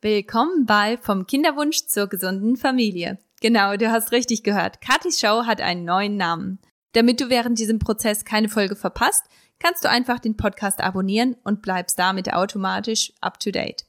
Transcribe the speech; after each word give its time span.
Willkommen 0.00 0.64
bei 0.64 0.96
Vom 0.98 1.26
Kinderwunsch 1.26 1.86
zur 1.88 2.06
gesunden 2.06 2.56
Familie. 2.56 3.18
Genau, 3.40 3.76
du 3.76 3.90
hast 3.90 4.12
richtig 4.12 4.44
gehört. 4.44 4.80
Katis 4.80 5.18
Show 5.18 5.42
hat 5.44 5.60
einen 5.60 5.84
neuen 5.84 6.16
Namen. 6.16 6.60
Damit 6.92 7.20
du 7.20 7.30
während 7.30 7.58
diesem 7.58 7.80
Prozess 7.80 8.24
keine 8.24 8.48
Folge 8.48 8.76
verpasst, 8.76 9.24
kannst 9.58 9.82
du 9.82 9.90
einfach 9.90 10.20
den 10.20 10.36
Podcast 10.36 10.80
abonnieren 10.80 11.34
und 11.42 11.62
bleibst 11.62 11.98
damit 11.98 12.32
automatisch 12.32 13.12
up 13.20 13.40
to 13.40 13.50
date. 13.50 13.86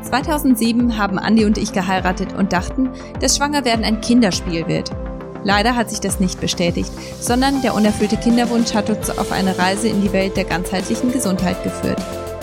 2007 0.00 0.96
haben 0.96 1.18
Andi 1.18 1.44
und 1.44 1.58
ich 1.58 1.74
geheiratet 1.74 2.32
und 2.32 2.54
dachten, 2.54 2.90
dass 3.20 3.36
Schwangerwerden 3.36 3.84
ein 3.84 4.00
Kinderspiel 4.00 4.66
wird. 4.66 4.92
Leider 5.44 5.76
hat 5.76 5.90
sich 5.90 6.00
das 6.00 6.20
nicht 6.20 6.40
bestätigt, 6.40 6.90
sondern 7.20 7.60
der 7.60 7.74
unerfüllte 7.74 8.16
Kinderwunsch 8.16 8.72
hat 8.72 8.88
uns 8.88 9.10
auf 9.10 9.30
eine 9.30 9.58
Reise 9.58 9.88
in 9.88 10.00
die 10.00 10.14
Welt 10.14 10.38
der 10.38 10.44
ganzheitlichen 10.44 11.12
Gesundheit 11.12 11.62
geführt. 11.62 12.00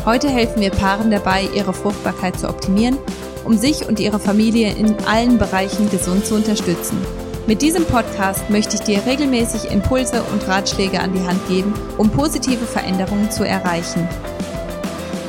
Heute 0.09 0.27
helfen 0.27 0.59
wir 0.59 0.71
Paaren 0.71 1.11
dabei, 1.11 1.47
ihre 1.53 1.71
Fruchtbarkeit 1.71 2.39
zu 2.39 2.49
optimieren, 2.49 2.97
um 3.45 3.55
sich 3.55 3.87
und 3.87 3.99
ihre 3.99 4.19
Familie 4.19 4.73
in 4.73 4.95
allen 5.05 5.37
Bereichen 5.37 5.87
gesund 5.91 6.25
zu 6.25 6.33
unterstützen. 6.33 6.97
Mit 7.45 7.61
diesem 7.61 7.85
Podcast 7.85 8.49
möchte 8.49 8.73
ich 8.73 8.81
dir 8.81 9.05
regelmäßig 9.05 9.69
Impulse 9.69 10.23
und 10.33 10.47
Ratschläge 10.47 10.99
an 10.99 11.13
die 11.13 11.27
Hand 11.27 11.47
geben, 11.47 11.75
um 11.99 12.09
positive 12.09 12.65
Veränderungen 12.65 13.29
zu 13.29 13.43
erreichen. 13.43 14.09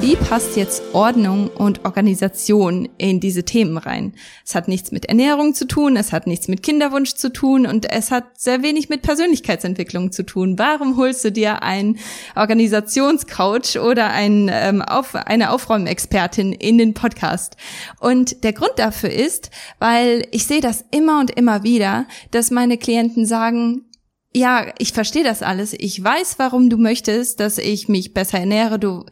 Wie 0.03 0.17
passt 0.17 0.57
jetzt 0.57 0.83
Ordnung 0.95 1.49
und 1.49 1.85
Organisation 1.85 2.89
in 2.97 3.21
diese 3.21 3.45
Themen 3.45 3.77
rein? 3.77 4.15
Es 4.47 4.55
hat 4.55 4.67
nichts 4.67 4.93
mit 4.93 5.05
Ernährung 5.05 5.53
zu 5.53 5.67
tun, 5.67 5.95
es 5.99 6.11
hat 6.11 6.27
nichts 6.27 6.49
mit 6.49 6.63
Kinderwunsch 6.63 7.17
zu 7.17 7.31
tun 7.31 7.67
und 7.67 7.85
es 7.85 8.11
hat 8.11 8.41
sehr 8.41 8.63
wenig 8.63 8.89
mit 8.89 9.03
Persönlichkeitsentwicklung 9.03 10.11
zu 10.11 10.25
tun. 10.25 10.59
Warum 10.59 10.97
holst 10.97 11.23
du 11.27 11.31
dir 11.31 11.63
einen 11.63 11.99
Organisationscoach 12.35 13.79
oder 13.79 14.09
ein, 14.11 14.51
ähm, 14.51 14.81
auf, 14.81 15.15
eine 15.15 15.51
Aufräumexpertin 15.51 16.55
in 16.55 16.79
den 16.79 16.95
Podcast? 16.95 17.59
Und 17.99 18.43
der 18.43 18.55
Grund 18.55 18.73
dafür 18.77 19.11
ist, 19.11 19.51
weil 19.81 20.27
ich 20.31 20.47
sehe 20.47 20.63
das 20.63 20.83
immer 20.93 21.21
und 21.21 21.31
immer 21.31 21.63
wieder, 21.63 22.07
dass 22.31 22.51
meine 22.51 22.79
Klienten 22.79 23.27
sagen, 23.27 23.85
ja, 24.33 24.73
ich 24.79 24.93
verstehe 24.93 25.25
das 25.25 25.43
alles. 25.43 25.73
Ich 25.73 26.03
weiß, 26.03 26.37
warum 26.39 26.71
du 26.71 26.77
möchtest, 26.77 27.41
dass 27.41 27.59
ich 27.59 27.89
mich 27.89 28.15
besser 28.15 28.39
ernähre. 28.39 28.79
Du 28.79 29.05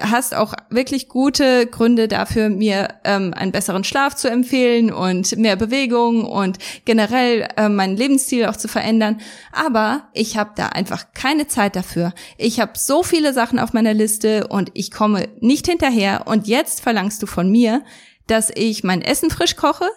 hast 0.00 0.32
auch 0.32 0.54
wirklich 0.70 1.08
gute 1.08 1.66
Gründe 1.66 2.06
dafür, 2.06 2.50
mir 2.50 2.94
ähm, 3.02 3.34
einen 3.34 3.50
besseren 3.50 3.82
Schlaf 3.82 4.14
zu 4.14 4.30
empfehlen 4.30 4.92
und 4.92 5.36
mehr 5.36 5.56
Bewegung 5.56 6.24
und 6.24 6.58
generell 6.84 7.48
äh, 7.56 7.68
meinen 7.68 7.96
Lebensstil 7.96 8.46
auch 8.46 8.54
zu 8.54 8.68
verändern. 8.68 9.20
Aber 9.50 10.08
ich 10.14 10.36
habe 10.36 10.52
da 10.54 10.68
einfach 10.68 11.06
keine 11.14 11.48
Zeit 11.48 11.74
dafür. 11.74 12.12
Ich 12.38 12.60
habe 12.60 12.72
so 12.76 13.02
viele 13.02 13.32
Sachen 13.32 13.58
auf 13.58 13.72
meiner 13.72 13.92
Liste 13.92 14.46
und 14.46 14.70
ich 14.74 14.92
komme 14.92 15.30
nicht 15.40 15.66
hinterher. 15.66 16.28
Und 16.28 16.46
jetzt 16.46 16.80
verlangst 16.80 17.20
du 17.24 17.26
von 17.26 17.50
mir, 17.50 17.82
dass 18.28 18.52
ich 18.54 18.84
mein 18.84 19.02
Essen 19.02 19.30
frisch 19.30 19.56
koche. 19.56 19.88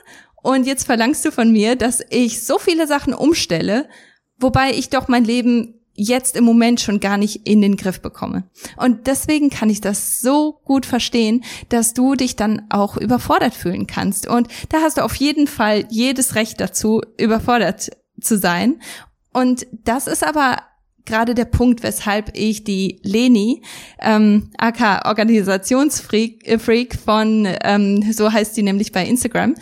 Und 0.41 0.65
jetzt 0.65 0.87
verlangst 0.87 1.23
du 1.25 1.31
von 1.31 1.51
mir, 1.51 1.75
dass 1.75 2.01
ich 2.09 2.43
so 2.43 2.57
viele 2.57 2.87
Sachen 2.87 3.13
umstelle 3.13 3.87
wobei 4.37 4.71
ich 4.71 4.89
doch 4.89 5.07
mein 5.07 5.23
Leben 5.23 5.79
jetzt 5.95 6.35
im 6.35 6.43
Moment 6.43 6.81
schon 6.81 6.99
gar 6.99 7.17
nicht 7.17 7.47
in 7.47 7.61
den 7.61 7.77
Griff 7.77 8.01
bekomme. 8.01 8.49
Und 8.77 9.07
deswegen 9.07 9.49
kann 9.49 9.69
ich 9.69 9.79
das 9.79 10.19
so 10.19 10.59
gut 10.65 10.85
verstehen, 10.85 11.43
dass 11.69 11.93
du 11.93 12.15
dich 12.15 12.35
dann 12.35 12.63
auch 12.69 12.97
überfordert 12.97 13.53
fühlen 13.53 13.85
kannst. 13.85 14.27
Und 14.27 14.47
da 14.69 14.81
hast 14.81 14.97
du 14.97 15.03
auf 15.03 15.15
jeden 15.15 15.47
Fall 15.47 15.85
jedes 15.89 16.35
Recht 16.35 16.59
dazu, 16.59 17.01
überfordert 17.19 17.91
zu 18.19 18.37
sein. 18.37 18.81
Und 19.33 19.67
das 19.71 20.07
ist 20.07 20.23
aber 20.23 20.57
gerade 21.05 21.35
der 21.35 21.45
Punkt, 21.45 21.83
weshalb 21.83 22.31
ich 22.33 22.63
die 22.63 22.99
Leni, 23.03 23.61
ähm, 23.99 24.51
aka 24.57 25.07
Organisationsfreak 25.09 26.47
äh, 26.47 26.59
Freak 26.59 26.95
von, 26.95 27.47
ähm, 27.63 28.13
so 28.13 28.31
heißt 28.31 28.55
sie 28.55 28.63
nämlich 28.63 28.91
bei 28.91 29.05
Instagram, 29.05 29.55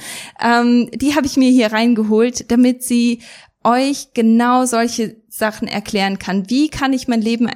ähm, 0.44 0.90
die 0.94 1.16
habe 1.16 1.26
ich 1.26 1.38
mir 1.38 1.50
hier 1.50 1.72
reingeholt, 1.72 2.52
damit 2.52 2.84
sie 2.84 3.22
euch 3.64 4.14
genau 4.14 4.66
solche 4.66 5.17
Sachen 5.30 5.68
erklären 5.68 6.19
kann. 6.19 6.50
Wie 6.50 6.69
kann 6.69 6.94
ich 6.94 7.08
mein 7.08 7.22
Leben 7.22 7.47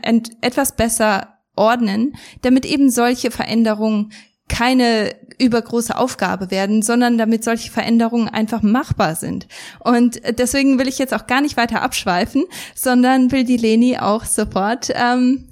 etwas 0.42 0.76
besser 0.76 1.36
ordnen, 1.56 2.16
damit 2.42 2.66
eben 2.66 2.90
solche 2.90 3.32
Veränderungen 3.32 4.12
keine 4.48 5.16
übergroße 5.40 5.98
Aufgabe 5.98 6.52
werden, 6.52 6.82
sondern 6.82 7.18
damit 7.18 7.44
solche 7.44 7.72
Veränderungen 7.72 8.30
einfach 8.30 8.62
machbar 8.62 9.16
sind. 9.16 9.48
Und 9.80 10.22
deswegen 10.38 10.78
will 10.80 10.88
ich 10.88 11.00
jetzt 11.00 11.14
auch 11.14 11.28
gar 11.28 11.42
nicht 11.42 11.58
weiter 11.58 11.82
abschweifen, 11.82 12.46
sondern 12.76 13.32
will 13.32 13.44
die 13.44 13.58
Leni 13.58 13.98
auch 13.98 14.24
sofort 14.24 14.92
ähm, 14.94 15.50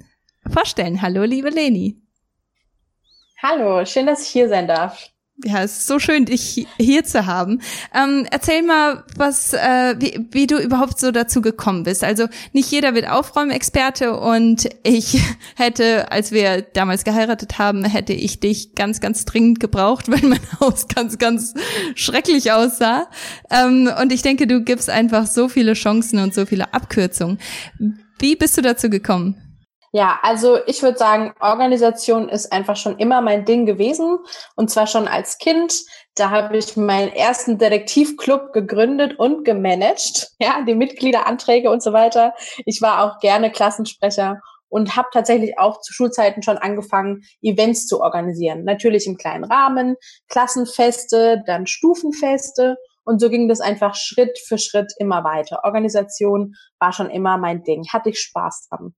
vorstellen. 0.50 1.02
Hallo, 1.02 1.24
liebe 1.24 1.50
Leni. 1.50 2.00
Hallo, 3.42 3.84
schön, 3.84 4.06
dass 4.06 4.22
ich 4.22 4.28
hier 4.28 4.48
sein 4.48 4.68
darf. 4.68 5.10
Ja, 5.42 5.64
es 5.64 5.78
ist 5.78 5.86
so 5.88 5.98
schön, 5.98 6.26
dich 6.26 6.68
hier 6.78 7.04
zu 7.04 7.26
haben. 7.26 7.60
Ähm, 7.92 8.24
erzähl 8.30 8.62
mal, 8.62 9.02
was, 9.16 9.52
äh, 9.52 9.96
wie, 9.98 10.26
wie 10.30 10.46
du 10.46 10.58
überhaupt 10.58 11.00
so 11.00 11.10
dazu 11.10 11.42
gekommen 11.42 11.82
bist. 11.82 12.04
Also 12.04 12.28
nicht 12.52 12.70
jeder 12.70 12.94
wird 12.94 13.08
Aufräumexperte 13.08 14.16
und 14.16 14.68
ich 14.84 15.20
hätte, 15.56 16.12
als 16.12 16.30
wir 16.30 16.62
damals 16.62 17.02
geheiratet 17.02 17.58
haben, 17.58 17.84
hätte 17.84 18.12
ich 18.12 18.38
dich 18.38 18.76
ganz, 18.76 19.00
ganz 19.00 19.24
dringend 19.24 19.58
gebraucht, 19.58 20.08
weil 20.10 20.22
mein 20.22 20.60
Haus 20.60 20.86
ganz, 20.86 21.18
ganz 21.18 21.54
schrecklich 21.96 22.52
aussah. 22.52 23.08
Ähm, 23.50 23.90
und 24.00 24.12
ich 24.12 24.22
denke, 24.22 24.46
du 24.46 24.62
gibst 24.62 24.88
einfach 24.88 25.26
so 25.26 25.48
viele 25.48 25.72
Chancen 25.72 26.20
und 26.20 26.32
so 26.32 26.46
viele 26.46 26.72
Abkürzungen. 26.72 27.40
Wie 28.20 28.36
bist 28.36 28.56
du 28.56 28.62
dazu 28.62 28.88
gekommen? 28.88 29.43
Ja, 29.96 30.18
also 30.22 30.58
ich 30.66 30.82
würde 30.82 30.98
sagen, 30.98 31.34
Organisation 31.38 32.28
ist 32.28 32.52
einfach 32.52 32.74
schon 32.74 32.98
immer 32.98 33.20
mein 33.20 33.44
Ding 33.44 33.64
gewesen. 33.64 34.18
Und 34.56 34.68
zwar 34.68 34.88
schon 34.88 35.06
als 35.06 35.38
Kind. 35.38 35.72
Da 36.16 36.30
habe 36.30 36.56
ich 36.56 36.76
meinen 36.76 37.12
ersten 37.12 37.58
Detektivclub 37.58 38.52
gegründet 38.52 39.20
und 39.20 39.44
gemanagt. 39.44 40.32
Ja, 40.40 40.62
die 40.66 40.74
Mitgliederanträge 40.74 41.70
und 41.70 41.80
so 41.80 41.92
weiter. 41.92 42.34
Ich 42.66 42.82
war 42.82 43.04
auch 43.04 43.20
gerne 43.20 43.52
Klassensprecher 43.52 44.40
und 44.68 44.96
habe 44.96 45.06
tatsächlich 45.12 45.60
auch 45.60 45.80
zu 45.80 45.92
Schulzeiten 45.92 46.42
schon 46.42 46.58
angefangen, 46.58 47.22
Events 47.40 47.86
zu 47.86 48.00
organisieren. 48.00 48.64
Natürlich 48.64 49.06
im 49.06 49.16
kleinen 49.16 49.44
Rahmen, 49.44 49.94
Klassenfeste, 50.28 51.44
dann 51.46 51.68
Stufenfeste. 51.68 52.78
Und 53.04 53.20
so 53.20 53.30
ging 53.30 53.48
das 53.48 53.60
einfach 53.60 53.94
Schritt 53.94 54.40
für 54.44 54.58
Schritt 54.58 54.92
immer 54.98 55.22
weiter. 55.22 55.60
Organisation 55.62 56.54
war 56.80 56.92
schon 56.92 57.10
immer 57.10 57.38
mein 57.38 57.62
Ding. 57.62 57.84
Hatte 57.92 58.10
ich 58.10 58.18
Spaß 58.18 58.66
dran. 58.68 58.92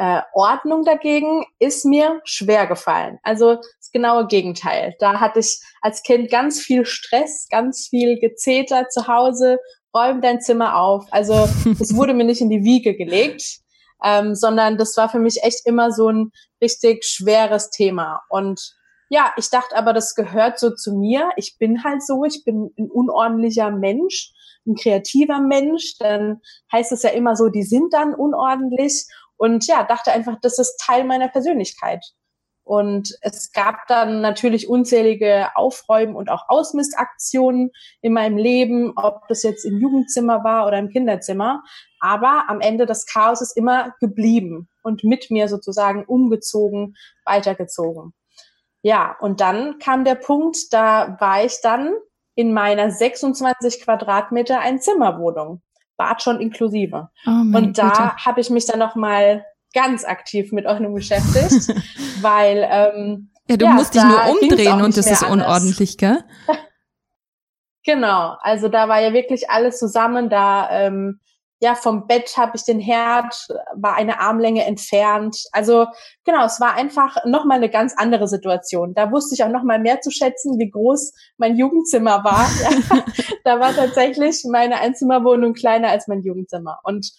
Äh, 0.00 0.22
Ordnung 0.32 0.86
dagegen 0.86 1.44
ist 1.58 1.84
mir 1.84 2.22
schwer 2.24 2.66
gefallen. 2.66 3.18
Also 3.22 3.56
das 3.56 3.90
genaue 3.92 4.28
Gegenteil. 4.28 4.94
Da 4.98 5.20
hatte 5.20 5.40
ich 5.40 5.60
als 5.82 6.02
Kind 6.02 6.30
ganz 6.30 6.58
viel 6.58 6.86
Stress, 6.86 7.48
ganz 7.50 7.88
viel 7.88 8.18
Gezeter 8.18 8.88
zu 8.88 9.08
Hause, 9.08 9.58
räum 9.94 10.22
dein 10.22 10.40
Zimmer 10.40 10.78
auf. 10.78 11.04
Also 11.10 11.34
es 11.80 11.94
wurde 11.94 12.14
mir 12.14 12.24
nicht 12.24 12.40
in 12.40 12.48
die 12.48 12.64
Wiege 12.64 12.96
gelegt, 12.96 13.58
ähm, 14.02 14.34
sondern 14.34 14.78
das 14.78 14.96
war 14.96 15.10
für 15.10 15.18
mich 15.18 15.42
echt 15.42 15.66
immer 15.66 15.92
so 15.92 16.08
ein 16.08 16.30
richtig 16.62 17.04
schweres 17.04 17.68
Thema. 17.68 18.22
Und 18.30 18.74
ja, 19.10 19.34
ich 19.36 19.50
dachte 19.50 19.76
aber, 19.76 19.92
das 19.92 20.14
gehört 20.14 20.58
so 20.58 20.70
zu 20.70 20.94
mir. 20.94 21.28
Ich 21.36 21.58
bin 21.58 21.84
halt 21.84 22.02
so, 22.02 22.24
ich 22.24 22.42
bin 22.46 22.70
ein 22.78 22.90
unordentlicher 22.90 23.70
Mensch, 23.70 24.32
ein 24.66 24.76
kreativer 24.76 25.42
Mensch. 25.42 25.98
Dann 25.98 26.40
heißt 26.72 26.90
es 26.90 27.02
ja 27.02 27.10
immer 27.10 27.36
so, 27.36 27.48
die 27.48 27.64
sind 27.64 27.92
dann 27.92 28.14
unordentlich. 28.14 29.04
Und 29.40 29.66
ja, 29.66 29.84
dachte 29.84 30.12
einfach, 30.12 30.36
das 30.42 30.58
ist 30.58 30.78
Teil 30.84 31.02
meiner 31.04 31.28
Persönlichkeit. 31.28 32.04
Und 32.62 33.16
es 33.22 33.52
gab 33.52 33.86
dann 33.86 34.20
natürlich 34.20 34.68
unzählige 34.68 35.48
Aufräumen 35.56 36.14
und 36.14 36.30
auch 36.30 36.44
Ausmistaktionen 36.48 37.70
in 38.02 38.12
meinem 38.12 38.36
Leben, 38.36 38.92
ob 38.96 39.26
das 39.28 39.42
jetzt 39.42 39.64
im 39.64 39.80
Jugendzimmer 39.80 40.44
war 40.44 40.66
oder 40.66 40.78
im 40.78 40.90
Kinderzimmer. 40.90 41.62
Aber 42.00 42.44
am 42.48 42.60
Ende 42.60 42.84
das 42.84 43.06
Chaos 43.06 43.40
ist 43.40 43.56
immer 43.56 43.94
geblieben 43.98 44.68
und 44.82 45.04
mit 45.04 45.30
mir 45.30 45.48
sozusagen 45.48 46.04
umgezogen, 46.04 46.94
weitergezogen. 47.24 48.12
Ja, 48.82 49.16
und 49.20 49.40
dann 49.40 49.78
kam 49.78 50.04
der 50.04 50.16
Punkt, 50.16 50.70
da 50.70 51.16
war 51.18 51.42
ich 51.42 51.62
dann 51.62 51.94
in 52.34 52.52
meiner 52.52 52.90
26 52.90 53.80
Quadratmeter 53.80 54.60
Einzimmerwohnung. 54.60 55.62
Bad 56.00 56.22
schon 56.22 56.40
inklusive. 56.40 57.10
Oh 57.26 57.30
und 57.30 57.76
da 57.76 58.16
habe 58.16 58.40
ich 58.40 58.48
mich 58.48 58.64
dann 58.64 58.78
noch 58.78 58.96
mal 58.96 59.44
ganz 59.74 60.06
aktiv 60.06 60.50
mit 60.50 60.64
Ordnung 60.64 60.94
beschäftigt, 60.94 61.68
weil 62.22 62.66
ähm, 62.70 63.30
ja, 63.50 63.58
du 63.58 63.66
ja, 63.66 63.72
musst 63.72 63.94
dich 63.94 64.02
nur 64.02 64.30
umdrehen 64.30 64.80
und 64.80 64.96
es 64.96 65.06
ist 65.06 65.22
unordentlich, 65.22 65.98
gell? 65.98 66.24
genau, 67.84 68.36
also 68.40 68.68
da 68.68 68.88
war 68.88 69.02
ja 69.02 69.12
wirklich 69.12 69.50
alles 69.50 69.78
zusammen. 69.78 70.30
Da 70.30 70.70
ähm, 70.70 71.20
ja, 71.62 71.74
vom 71.74 72.06
Bett 72.06 72.36
habe 72.38 72.52
ich 72.56 72.64
den 72.64 72.80
Herd, 72.80 73.34
war 73.74 73.94
eine 73.94 74.18
Armlänge 74.18 74.64
entfernt. 74.64 75.44
Also 75.52 75.86
genau, 76.24 76.46
es 76.46 76.58
war 76.58 76.74
einfach 76.74 77.16
nochmal 77.26 77.58
eine 77.58 77.68
ganz 77.68 77.94
andere 77.96 78.28
Situation. 78.28 78.94
Da 78.94 79.12
wusste 79.12 79.34
ich 79.34 79.44
auch 79.44 79.50
nochmal 79.50 79.78
mehr 79.78 80.00
zu 80.00 80.10
schätzen, 80.10 80.58
wie 80.58 80.70
groß 80.70 81.12
mein 81.36 81.56
Jugendzimmer 81.56 82.24
war. 82.24 82.48
da 83.44 83.60
war 83.60 83.74
tatsächlich 83.74 84.42
meine 84.50 84.80
Einzimmerwohnung 84.80 85.52
kleiner 85.52 85.88
als 85.88 86.08
mein 86.08 86.22
Jugendzimmer. 86.22 86.78
Und 86.82 87.12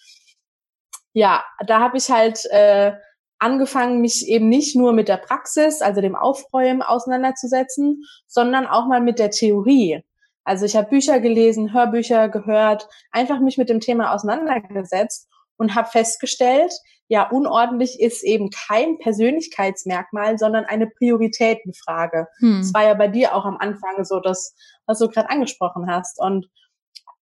ja, 1.12 1.44
da 1.64 1.78
habe 1.78 1.98
ich 1.98 2.10
halt 2.10 2.44
äh, 2.50 2.94
angefangen, 3.38 4.00
mich 4.00 4.26
eben 4.26 4.48
nicht 4.48 4.74
nur 4.74 4.92
mit 4.92 5.08
der 5.08 5.18
Praxis, 5.18 5.82
also 5.82 6.00
dem 6.00 6.16
Aufräumen 6.16 6.82
auseinanderzusetzen, 6.82 8.02
sondern 8.26 8.66
auch 8.66 8.86
mal 8.86 9.00
mit 9.00 9.20
der 9.20 9.30
Theorie. 9.30 10.02
Also 10.44 10.64
ich 10.66 10.76
habe 10.76 10.88
Bücher 10.88 11.20
gelesen, 11.20 11.72
Hörbücher 11.72 12.28
gehört, 12.28 12.88
einfach 13.10 13.40
mich 13.40 13.58
mit 13.58 13.68
dem 13.68 13.80
Thema 13.80 14.12
auseinandergesetzt 14.12 15.28
und 15.56 15.74
habe 15.74 15.88
festgestellt, 15.88 16.72
ja, 17.08 17.28
unordentlich 17.28 18.00
ist 18.00 18.24
eben 18.24 18.48
kein 18.50 18.98
Persönlichkeitsmerkmal, 18.98 20.38
sondern 20.38 20.64
eine 20.64 20.86
Prioritätenfrage. 20.86 22.26
Hm. 22.38 22.60
Das 22.62 22.72
war 22.72 22.84
ja 22.84 22.94
bei 22.94 23.08
dir 23.08 23.34
auch 23.34 23.44
am 23.44 23.58
Anfang 23.58 24.04
so, 24.04 24.18
das, 24.18 24.54
was 24.86 24.98
du 24.98 25.08
gerade 25.08 25.28
angesprochen 25.28 25.90
hast. 25.90 26.18
Und 26.18 26.48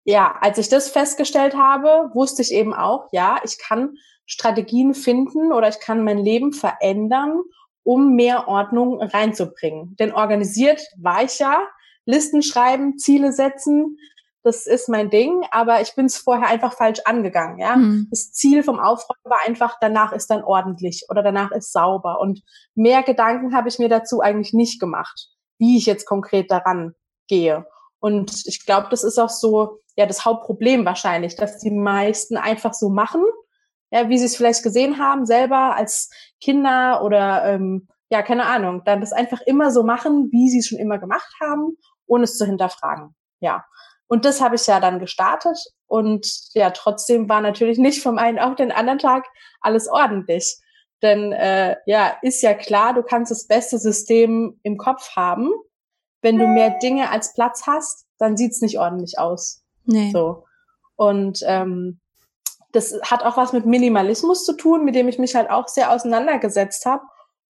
ja, 0.05 0.37
als 0.41 0.59
ich 0.59 0.69
das 0.69 0.91
festgestellt 0.91 1.57
habe, 1.57 2.11
wusste 2.15 2.43
ich 2.43 2.53
eben 2.53 2.75
auch, 2.75 3.09
ja, 3.13 3.39
ich 3.45 3.59
kann 3.59 3.95
Strategien 4.25 4.95
finden 4.95 5.53
oder 5.53 5.69
ich 5.69 5.79
kann 5.79 6.05
mein 6.05 6.19
Leben 6.19 6.53
verändern, 6.53 7.41
um 7.85 8.17
mehr 8.17 8.49
Ordnung 8.49 9.01
reinzubringen. 9.01 9.95
Denn 10.01 10.13
organisiert 10.13 10.83
war 10.99 11.23
ich 11.23 11.39
ja, 11.39 11.65
Listen 12.07 12.43
schreiben, 12.43 12.99
Ziele 12.99 13.33
setzen, 13.33 13.99
das 14.47 14.69
ist 14.69 14.89
mein 14.89 15.11
Ding, 15.11 15.45
aber 15.51 15.81
ich 15.81 15.97
bin 15.97 16.07
es 16.07 16.19
vorher 16.19 16.47
einfach 16.47 16.73
falsch 16.73 17.01
angegangen. 17.05 17.59
Ja, 17.59 17.77
mhm. 17.77 18.07
das 18.11 18.33
Ziel 18.33 18.63
vom 18.63 18.79
Aufräumen 18.79 19.25
war 19.25 19.41
einfach, 19.45 19.77
danach 19.81 20.13
ist 20.13 20.31
dann 20.31 20.45
ordentlich 20.45 21.05
oder 21.09 21.25
danach 21.25 21.51
ist 21.51 21.73
sauber 21.73 22.21
und 22.21 22.43
mehr 22.77 23.03
Gedanken 23.03 23.57
habe 23.57 23.69
ich 23.69 23.81
mir 23.81 23.89
dazu 23.89 24.21
eigentlich 24.21 24.53
nicht 24.53 24.79
gemacht, 24.79 25.31
wie 25.59 25.77
ich 25.77 25.87
jetzt 25.87 26.07
konkret 26.07 26.51
daran 26.51 26.95
gehe. 27.27 27.67
Und 27.99 28.47
ich 28.47 28.65
glaube, 28.65 28.87
das 28.89 29.03
ist 29.03 29.19
auch 29.19 29.31
so 29.31 29.81
ja 29.97 30.07
das 30.07 30.25
Hauptproblem 30.25 30.85
wahrscheinlich, 30.85 31.35
dass 31.35 31.59
die 31.59 31.73
meisten 31.73 32.37
einfach 32.37 32.73
so 32.73 32.89
machen, 32.89 33.25
ja, 33.91 34.09
wie 34.09 34.19
sie 34.19 34.27
es 34.27 34.37
vielleicht 34.37 34.63
gesehen 34.63 34.99
haben 34.99 35.27
selber 35.27 35.75
als 35.75 36.11
Kinder 36.41 37.03
oder 37.03 37.45
ähm, 37.47 37.89
ja 38.11 38.23
keine 38.23 38.45
Ahnung, 38.47 38.83
dann 38.85 39.01
das 39.01 39.13
einfach 39.13 39.41
immer 39.41 39.73
so 39.73 39.83
machen, 39.83 40.29
wie 40.31 40.51
sie 40.51 40.59
es 40.59 40.69
schon 40.69 40.79
immer 40.79 40.99
gemacht 40.99 41.35
haben, 41.41 41.77
ohne 42.07 42.25
es 42.25 42.37
zu 42.37 42.47
hinterfragen. 42.47 43.15
Ja, 43.41 43.65
und 44.09 44.25
das 44.25 44.41
habe 44.41 44.55
ich 44.55 44.67
ja 44.67 44.81
dann 44.81 44.99
gestartet. 44.99 45.59
Und 45.87 46.27
ja, 46.55 46.71
trotzdem 46.71 47.29
war 47.29 47.41
natürlich 47.41 47.79
nicht 47.79 48.03
vom 48.03 48.19
einen 48.19 48.39
auf 48.39 48.55
den 48.55 48.73
anderen 48.73 48.99
Tag 48.99 49.27
alles 49.61 49.89
ordentlich. 49.89 50.59
Denn 51.03 51.33
äh, 51.33 51.77
ja, 51.87 52.17
ist 52.23 52.43
ja 52.43 52.55
klar, 52.55 52.95
du 52.95 53.03
kannst 53.03 53.31
das 53.31 53.47
beste 53.47 53.79
System 53.79 54.59
im 54.63 54.79
Kopf 54.79 55.15
haben. 55.17 55.51
Wenn 56.23 56.39
du 56.39 56.47
mehr 56.47 56.79
Dinge 56.79 57.11
als 57.11 57.35
Platz 57.35 57.67
hast, 57.67 58.07
dann 58.19 58.37
sieht's 58.37 58.63
nicht 58.63 58.79
ordentlich 58.79 59.19
aus. 59.19 59.63
Nee. 59.85 60.11
So. 60.13 60.45
Und 60.97 61.41
ähm, 61.45 62.01
das 62.73 62.99
hat 63.03 63.23
auch 63.23 63.37
was 63.37 63.53
mit 63.53 63.67
Minimalismus 63.67 64.45
zu 64.45 64.55
tun, 64.55 64.85
mit 64.85 64.95
dem 64.95 65.09
ich 65.09 65.19
mich 65.19 65.35
halt 65.35 65.51
auch 65.51 65.69
sehr 65.69 65.91
auseinandergesetzt 65.93 66.87
habe. 66.87 67.03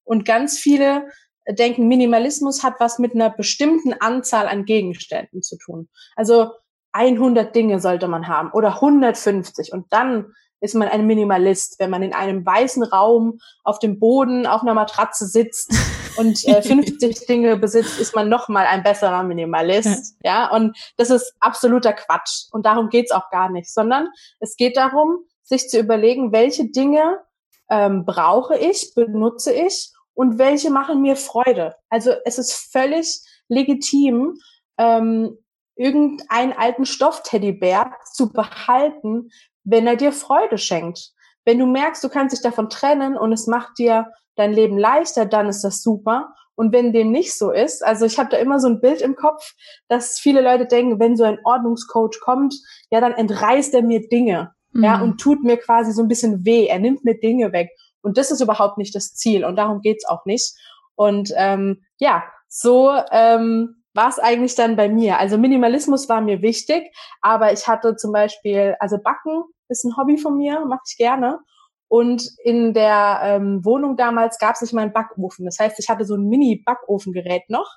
Und 0.05 0.25
ganz 0.25 0.59
viele 0.59 1.09
denken, 1.53 1.89
Minimalismus 1.89 2.63
hat 2.63 2.75
was 2.79 2.99
mit 2.99 3.15
einer 3.15 3.31
bestimmten 3.31 3.93
Anzahl 3.95 4.49
an 4.49 4.65
Gegenständen 4.65 5.43
zu 5.43 5.57
tun. 5.59 5.89
Also 6.17 6.51
100 6.93 7.55
Dinge 7.55 7.81
sollte 7.81 8.09
man 8.09 8.29
haben 8.29 8.51
oder 8.53 8.77
150 8.77 9.73
und 9.73 9.87
dann 9.91 10.33
ist 10.61 10.75
man 10.75 10.89
ein 10.89 11.07
Minimalist, 11.07 11.79
wenn 11.79 11.91
man 11.91 12.03
in 12.03 12.15
einem 12.15 12.45
weißen 12.45 12.83
Raum 12.83 13.39
auf 13.63 13.79
dem 13.79 13.99
Boden 13.99 14.47
auf 14.47 14.63
einer 14.63 14.75
Matratze 14.75 15.27
sitzt 15.27 15.73
und 16.17 16.43
äh, 16.47 16.63
50 16.63 17.27
Dinge 17.27 17.57
besitzt, 17.59 18.01
ist 18.01 18.15
man 18.15 18.29
noch 18.29 18.49
mal 18.49 18.67
ein 18.67 18.83
besserer 18.83 19.23
Minimalist. 19.23 20.17
Ja, 20.25 20.51
und 20.51 20.77
das 20.97 21.11
ist 21.11 21.35
absoluter 21.41 21.93
Quatsch 21.93 22.47
und 22.53 22.65
darum 22.65 22.89
geht's 22.89 23.13
auch 23.13 23.29
gar 23.31 23.51
nicht, 23.51 23.73
sondern 23.73 24.09
es 24.41 24.57
geht 24.57 24.77
darum, 24.77 25.19
sich 25.43 25.69
zu 25.69 25.79
überlegen, 25.79 26.33
welche 26.33 26.71
Dinge 26.71 27.21
ähm, 27.69 28.05
brauche 28.07 28.57
ich, 28.57 28.95
benutze 28.95 29.53
ich 29.53 29.93
und 30.17 30.39
welche 30.39 30.71
machen 30.71 31.03
mir 31.03 31.15
Freude. 31.15 31.77
Also 31.91 32.13
es 32.25 32.39
ist 32.39 32.73
völlig 32.73 33.21
legitim, 33.49 34.35
ähm, 34.79 35.39
irgendeinen 35.77 36.55
alten 36.55 36.87
Stoffteddybär 36.87 37.93
zu 38.13 38.33
behalten, 38.33 39.29
wenn 39.63 39.87
er 39.87 39.97
dir 39.97 40.13
Freude 40.13 40.57
schenkt. 40.57 41.13
Wenn 41.45 41.59
du 41.59 41.67
merkst, 41.67 42.03
du 42.03 42.09
kannst 42.09 42.35
dich 42.35 42.43
davon 42.43 42.71
trennen 42.71 43.17
und 43.17 43.33
es 43.33 43.47
macht 43.47 43.79
dir 43.79 44.11
dein 44.37 44.53
Leben 44.53 44.79
leichter, 44.79 45.27
dann 45.27 45.49
ist 45.49 45.63
das 45.63 45.83
super. 45.83 46.35
Und 46.55 46.73
wenn 46.73 46.95
dem 46.95 47.13
nicht 47.13 47.37
so 47.37 47.51
ist, 47.51 47.85
also 47.85 48.07
ich 48.07 48.19
habe 48.19 48.31
da 48.31 48.39
immer 48.39 48.59
so 48.59 48.69
ein 48.69 48.81
Bild 48.81 49.03
im 49.03 49.17
Kopf, 49.17 49.53
dass 49.89 50.19
viele 50.19 50.41
Leute 50.41 50.67
denken, 50.67 50.99
wenn 50.99 51.17
so 51.17 51.25
ein 51.25 51.39
Ordnungscoach 51.45 52.21
kommt, 52.23 52.55
ja, 52.91 53.03
dann 53.03 53.13
entreißt 53.13 53.75
er 53.75 53.83
mir 53.83 54.09
Dinge, 54.09 54.55
mhm. 54.73 54.83
ja, 54.83 55.03
und 55.03 55.19
tut 55.19 55.45
mir 55.45 55.59
quasi 55.59 55.93
so 55.93 56.01
ein 56.01 56.09
bisschen 56.09 56.47
weh. 56.47 56.67
Er 56.67 56.79
nimmt 56.79 57.05
mir 57.05 57.19
Dinge 57.21 57.53
weg. 57.53 57.69
Und 58.07 58.17
das 58.19 58.31
ist 58.31 58.41
überhaupt 58.41 58.79
nicht 58.79 58.95
das 58.95 59.15
Ziel 59.15 59.45
und 59.45 59.57
darum 59.57 59.81
geht's 59.81 60.07
auch 60.07 60.25
nicht. 60.27 60.55
Und 60.95 61.33
ähm, 61.37 61.83
ja, 61.99 62.23
so 62.49 62.93
ähm, 63.11 63.83
war 63.95 64.09
es 64.09 64.21
eigentlich 64.21 64.55
dann 64.55 64.77
bei 64.77 64.89
mir. 64.89 65.19
Also 65.19 65.39
Minimalismus 65.39 66.09
war 66.09 66.21
mir 66.21 66.41
wichtig, 66.41 66.95
aber 67.21 67.53
ich 67.53 67.67
hatte 67.67 67.97
zum 67.97 68.13
Beispiel, 68.13 68.77
also 68.79 68.99
Backen 69.03 69.43
ist 69.69 69.85
ein 69.85 69.97
Hobby 69.97 70.19
von 70.19 70.37
mir, 70.37 70.65
mache 70.67 70.83
ich 70.89 70.97
gerne. 70.97 71.41
Und 71.89 72.31
in 72.45 72.75
der 72.75 73.21
ähm, 73.25 73.65
Wohnung 73.65 73.97
damals 73.97 74.39
gab 74.39 74.55
es 74.55 74.63
nicht 74.63 74.73
mal 74.73 74.83
einen 74.83 74.93
Backofen. 74.93 75.45
Das 75.45 75.59
heißt, 75.59 75.81
ich 75.81 75.89
hatte 75.89 76.05
so 76.05 76.15
ein 76.15 76.29
Mini-Backofengerät 76.29 77.51
noch. 77.51 77.71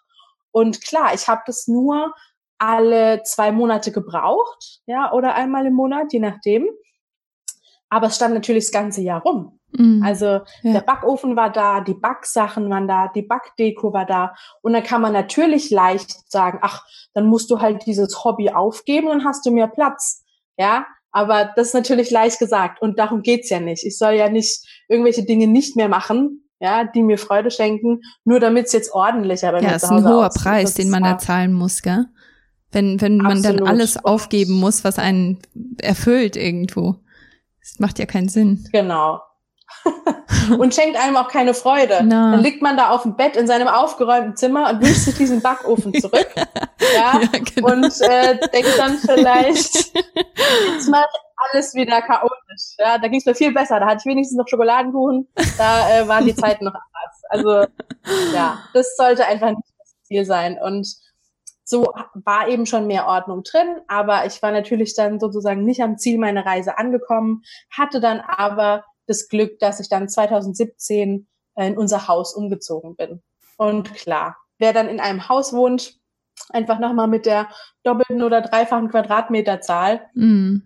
Und 0.52 0.84
klar, 0.86 1.16
ich 1.16 1.28
habe 1.28 1.42
das 1.48 1.68
nur 1.68 2.14
alle 2.60 3.24
zwei 3.24 3.52
Monate 3.52 3.92
gebraucht, 3.92 4.82
ja, 4.86 5.12
oder 5.12 5.34
einmal 5.34 5.66
im 5.66 5.74
Monat, 5.74 6.14
je 6.14 6.20
nachdem. 6.20 6.68
Aber 7.90 8.08
es 8.08 8.16
stand 8.16 8.34
natürlich 8.34 8.66
das 8.66 8.72
ganze 8.72 9.02
Jahr 9.02 9.22
rum. 9.22 9.60
Mhm. 9.72 10.02
Also 10.04 10.26
ja. 10.26 10.44
der 10.64 10.82
Backofen 10.82 11.36
war 11.36 11.52
da, 11.52 11.82
die 11.82 11.94
Backsachen 11.94 12.70
waren 12.70 12.88
da, 12.88 13.10
die 13.14 13.22
Backdeko 13.22 13.94
war 13.94 14.06
da. 14.06 14.34
Und 14.62 14.74
dann 14.74 14.84
kann 14.84 15.02
man 15.02 15.14
natürlich 15.14 15.70
leicht 15.70 16.32
sagen, 16.32 16.60
ach, 16.62 16.84
dann 17.14 17.28
musst 17.28 17.50
du 17.50 17.60
halt 17.60 17.86
dieses 17.86 18.24
Hobby 18.24 18.50
aufgeben 18.50 19.08
und 19.08 19.26
hast 19.26 19.46
du 19.46 19.52
mehr 19.52 19.68
Platz. 19.68 20.24
Ja, 20.58 20.86
aber 21.12 21.52
das 21.56 21.68
ist 21.68 21.74
natürlich 21.74 22.12
leicht 22.12 22.40
gesagt 22.40 22.82
und 22.82 23.00
darum 23.00 23.22
geht's 23.22 23.50
ja 23.50 23.60
nicht. 23.60 23.86
Ich 23.86 23.98
soll 23.98 24.14
ja 24.14 24.30
nicht 24.30 24.68
irgendwelche 24.88 25.24
Dinge 25.24 25.48
nicht 25.48 25.76
mehr 25.76 25.90
machen, 25.90 26.50
ja, 26.60 26.84
die 26.84 27.04
mir 27.04 27.18
Freude 27.18 27.52
schenken, 27.52 28.02
nur 28.26 28.40
damit 28.40 28.68
es 28.68 28.74
jetzt 28.74 28.94
ordentlicher 28.94 29.52
bei 29.52 29.62
ja, 29.62 29.70
mir 29.70 29.76
ist 29.76 29.86
ein 29.86 30.04
hoher 30.04 30.28
aussieht. 30.28 30.44
Preis, 30.44 30.74
den 30.74 30.90
man 30.90 31.04
da 31.04 31.18
zahlen 31.18 31.54
muss, 31.54 31.82
gell? 31.82 32.06
Wenn, 32.72 33.02
wenn 33.02 33.18
man 33.18 33.42
dann 33.42 33.64
alles 33.64 34.04
aufgeben 34.04 34.54
muss, 34.54 34.84
was 34.84 35.00
einen 35.00 35.40
erfüllt 35.82 36.36
irgendwo. 36.36 36.98
Das 37.72 37.80
macht 37.80 38.00
ja 38.00 38.06
keinen 38.06 38.30
Sinn. 38.30 38.68
Genau. 38.72 39.22
und 40.58 40.74
schenkt 40.74 40.98
einem 40.98 41.16
auch 41.16 41.28
keine 41.28 41.54
Freude. 41.54 42.04
No. 42.04 42.32
Dann 42.32 42.40
liegt 42.42 42.62
man 42.62 42.76
da 42.76 42.90
auf 42.90 43.04
dem 43.04 43.16
Bett 43.16 43.36
in 43.36 43.48
seinem 43.48 43.68
aufgeräumten 43.68 44.36
Zimmer 44.36 44.70
und 44.70 44.82
wünscht 44.82 45.02
sich 45.02 45.16
diesen 45.16 45.42
Backofen 45.42 45.94
zurück. 46.02 46.28
ja, 46.36 47.20
ja 47.22 47.28
genau. 47.32 47.72
und 47.72 48.02
äh, 48.02 48.40
denkt 48.52 48.78
dann 48.78 48.98
vielleicht, 48.98 49.76
jetzt 50.74 50.90
mal 50.90 51.06
alles 51.52 51.74
wieder 51.74 52.02
chaotisch. 52.02 52.76
Ja, 52.78 52.98
da 52.98 53.08
ging 53.08 53.20
es 53.20 53.26
mir 53.26 53.36
viel 53.36 53.54
besser. 53.54 53.80
Da 53.80 53.86
hatte 53.86 54.02
ich 54.06 54.12
wenigstens 54.12 54.38
noch 54.38 54.48
Schokoladenkuchen. 54.48 55.28
Da 55.58 55.90
äh, 55.90 56.08
waren 56.08 56.26
die 56.26 56.36
Zeiten 56.36 56.66
noch 56.66 56.74
anders. 56.74 57.24
Also 57.30 58.34
ja, 58.34 58.60
das 58.74 58.96
sollte 58.98 59.26
einfach 59.26 59.50
nicht 59.50 59.64
das 59.78 59.96
Ziel 60.04 60.26
sein. 60.26 60.58
Und 60.62 60.88
so 61.70 61.94
war 62.16 62.48
eben 62.48 62.66
schon 62.66 62.88
mehr 62.88 63.06
Ordnung 63.06 63.44
drin, 63.44 63.78
aber 63.88 64.26
ich 64.26 64.42
war 64.42 64.52
natürlich 64.52 64.96
dann 64.96 65.20
sozusagen 65.20 65.64
nicht 65.64 65.84
am 65.84 66.00
Ziel 66.00 66.18
meiner 66.18 66.44
Reise 66.44 66.80
angekommen, 66.80 67.44
hatte 67.70 68.00
dann 68.00 68.22
aber 68.22 68.86
das 69.06 69.28
Glück, 69.28 69.60
dass 69.60 69.80
ich 69.80 69.88
dann 69.88 70.10
2017 70.10 71.28
äh, 71.56 71.68
in 71.68 71.78
unser 71.78 72.08
Haus 72.08 72.34
umgezogen 72.34 72.96
bin. 72.96 73.22
Und 73.58 73.94
klar, 73.94 74.36
wer 74.58 74.74
dann 74.74 74.88
in 74.88 75.00
einem 75.00 75.30
Haus 75.30 75.54
wohnt, 75.54 76.00
einfach 76.50 76.80
nochmal 76.80 77.08
mit 77.08 77.28
der 77.28 77.50
doppelten 77.84 78.24
oder 78.24 78.42
dreifachen 78.42 78.90
Quadratmeterzahl, 78.90 80.02
mm. 80.16 80.58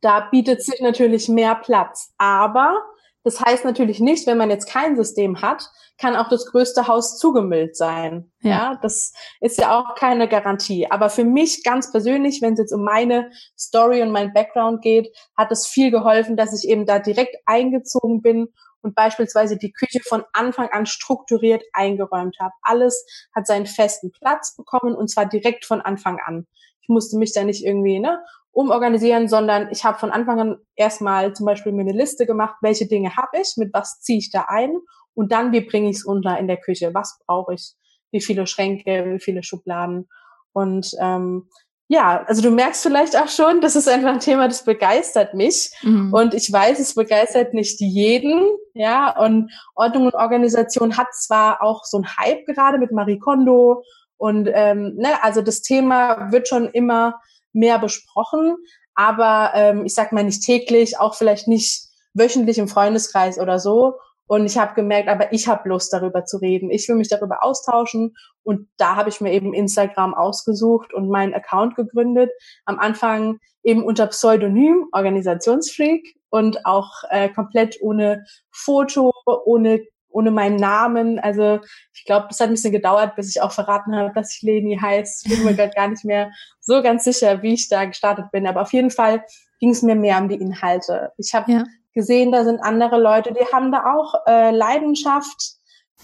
da 0.00 0.28
bietet 0.30 0.64
sich 0.64 0.80
natürlich 0.80 1.28
mehr 1.28 1.54
Platz. 1.54 2.14
Aber 2.18 2.82
das 3.24 3.40
heißt 3.40 3.64
natürlich 3.64 4.00
nicht, 4.00 4.26
wenn 4.26 4.38
man 4.38 4.50
jetzt 4.50 4.68
kein 4.68 4.96
System 4.96 5.42
hat, 5.42 5.70
kann 5.98 6.16
auch 6.16 6.28
das 6.28 6.46
größte 6.46 6.86
Haus 6.86 7.18
zugemüllt 7.18 7.76
sein. 7.76 8.30
Ja. 8.40 8.50
ja, 8.50 8.78
das 8.80 9.12
ist 9.40 9.58
ja 9.58 9.78
auch 9.78 9.96
keine 9.96 10.28
Garantie. 10.28 10.90
Aber 10.90 11.10
für 11.10 11.24
mich 11.24 11.64
ganz 11.64 11.90
persönlich, 11.90 12.40
wenn 12.40 12.52
es 12.52 12.60
jetzt 12.60 12.72
um 12.72 12.84
meine 12.84 13.30
Story 13.58 14.02
und 14.02 14.12
mein 14.12 14.32
Background 14.32 14.80
geht, 14.80 15.14
hat 15.36 15.50
es 15.50 15.66
viel 15.66 15.90
geholfen, 15.90 16.36
dass 16.36 16.56
ich 16.56 16.68
eben 16.70 16.86
da 16.86 17.00
direkt 17.00 17.36
eingezogen 17.46 18.22
bin 18.22 18.48
und 18.80 18.94
beispielsweise 18.94 19.56
die 19.56 19.72
Küche 19.72 20.00
von 20.00 20.24
Anfang 20.32 20.68
an 20.68 20.86
strukturiert 20.86 21.64
eingeräumt 21.72 22.36
habe. 22.40 22.54
Alles 22.62 23.04
hat 23.34 23.46
seinen 23.46 23.66
festen 23.66 24.12
Platz 24.12 24.54
bekommen 24.56 24.94
und 24.94 25.10
zwar 25.10 25.26
direkt 25.26 25.64
von 25.64 25.80
Anfang 25.80 26.18
an. 26.24 26.46
Ich 26.80 26.88
musste 26.88 27.18
mich 27.18 27.32
da 27.32 27.44
nicht 27.44 27.64
irgendwie 27.64 27.98
ne, 27.98 28.20
umorganisieren, 28.58 29.28
sondern 29.28 29.68
ich 29.70 29.84
habe 29.84 30.00
von 30.00 30.10
Anfang 30.10 30.40
an 30.40 30.56
erstmal 30.74 31.32
zum 31.32 31.46
Beispiel 31.46 31.70
mir 31.70 31.82
eine 31.82 31.92
Liste 31.92 32.26
gemacht, 32.26 32.56
welche 32.60 32.88
Dinge 32.88 33.14
habe 33.16 33.38
ich, 33.40 33.54
mit 33.56 33.72
was 33.72 34.00
ziehe 34.00 34.18
ich 34.18 34.32
da 34.32 34.46
ein 34.48 34.76
und 35.14 35.30
dann, 35.30 35.52
wie 35.52 35.60
bringe 35.60 35.88
ich 35.90 35.98
es 35.98 36.04
unter 36.04 36.36
in 36.36 36.48
der 36.48 36.56
Küche? 36.56 36.92
Was 36.92 37.20
brauche 37.24 37.54
ich? 37.54 37.74
Wie 38.10 38.20
viele 38.20 38.48
Schränke, 38.48 39.04
wie 39.12 39.20
viele 39.20 39.44
Schubladen? 39.44 40.08
Und 40.52 40.90
ähm, 41.00 41.48
ja, 41.86 42.24
also 42.26 42.42
du 42.42 42.50
merkst 42.50 42.82
vielleicht 42.82 43.16
auch 43.16 43.28
schon, 43.28 43.60
das 43.60 43.76
ist 43.76 43.88
einfach 43.88 44.12
ein 44.12 44.20
Thema, 44.20 44.48
das 44.48 44.64
begeistert 44.64 45.34
mich. 45.34 45.70
Mhm. 45.82 46.12
Und 46.12 46.34
ich 46.34 46.52
weiß, 46.52 46.80
es 46.80 46.96
begeistert 46.96 47.54
nicht 47.54 47.80
jeden. 47.80 48.42
Ja, 48.74 49.16
und 49.16 49.52
Ordnung 49.76 50.06
und 50.06 50.14
Organisation 50.14 50.96
hat 50.96 51.14
zwar 51.14 51.62
auch 51.62 51.84
so 51.84 51.98
ein 51.98 52.16
Hype 52.16 52.44
gerade 52.46 52.78
mit 52.78 52.90
Marie 52.90 53.20
Kondo 53.20 53.84
und 54.16 54.50
ähm, 54.52 54.96
ne, 54.96 55.22
also 55.22 55.42
das 55.42 55.62
Thema 55.62 56.32
wird 56.32 56.48
schon 56.48 56.68
immer 56.68 57.20
mehr 57.52 57.78
besprochen, 57.78 58.56
aber 58.94 59.52
ähm, 59.54 59.86
ich 59.86 59.94
sag 59.94 60.12
mal 60.12 60.24
nicht 60.24 60.44
täglich, 60.44 60.98
auch 60.98 61.14
vielleicht 61.14 61.48
nicht 61.48 61.88
wöchentlich 62.14 62.58
im 62.58 62.68
Freundeskreis 62.68 63.38
oder 63.38 63.58
so. 63.58 63.94
Und 64.26 64.44
ich 64.44 64.58
habe 64.58 64.74
gemerkt, 64.74 65.08
aber 65.08 65.32
ich 65.32 65.48
habe 65.48 65.68
Lust, 65.68 65.92
darüber 65.92 66.26
zu 66.26 66.36
reden. 66.36 66.70
Ich 66.70 66.86
will 66.86 66.96
mich 66.96 67.08
darüber 67.08 67.42
austauschen. 67.42 68.14
Und 68.42 68.68
da 68.76 68.94
habe 68.96 69.08
ich 69.08 69.22
mir 69.22 69.32
eben 69.32 69.54
Instagram 69.54 70.14
ausgesucht 70.14 70.92
und 70.92 71.08
meinen 71.08 71.32
Account 71.32 71.76
gegründet. 71.76 72.30
Am 72.66 72.78
Anfang 72.78 73.38
eben 73.62 73.84
unter 73.84 74.06
Pseudonym 74.08 74.86
Organisationsfreak 74.92 76.16
und 76.28 76.66
auch 76.66 77.04
äh, 77.08 77.30
komplett 77.30 77.78
ohne 77.80 78.24
Foto, 78.50 79.12
ohne 79.44 79.80
ohne 80.10 80.30
meinen 80.30 80.56
Namen. 80.56 81.18
Also 81.18 81.60
ich 81.92 82.04
glaube, 82.04 82.26
das 82.28 82.40
hat 82.40 82.48
ein 82.48 82.54
bisschen 82.54 82.72
gedauert, 82.72 83.16
bis 83.16 83.34
ich 83.34 83.42
auch 83.42 83.52
verraten 83.52 83.94
habe, 83.94 84.12
dass 84.14 84.34
ich 84.34 84.42
Leni 84.42 84.78
heiße. 84.80 85.28
Ich 85.28 85.34
bin 85.34 85.44
mir 85.44 85.54
gerade 85.54 85.74
gar 85.74 85.88
nicht 85.88 86.04
mehr 86.04 86.30
so 86.60 86.82
ganz 86.82 87.04
sicher, 87.04 87.42
wie 87.42 87.54
ich 87.54 87.68
da 87.68 87.84
gestartet 87.84 88.26
bin. 88.32 88.46
Aber 88.46 88.62
auf 88.62 88.72
jeden 88.72 88.90
Fall 88.90 89.24
ging 89.60 89.70
es 89.70 89.82
mir 89.82 89.94
mehr 89.94 90.18
um 90.18 90.28
die 90.28 90.36
Inhalte. 90.36 91.12
Ich 91.16 91.34
habe 91.34 91.52
ja 91.52 91.64
gesehen, 91.94 92.30
da 92.32 92.44
sind 92.44 92.60
andere 92.60 93.00
Leute, 93.00 93.32
die 93.32 93.44
haben 93.52 93.72
da 93.72 93.94
auch 93.94 94.14
äh, 94.26 94.50
Leidenschaft 94.50 95.56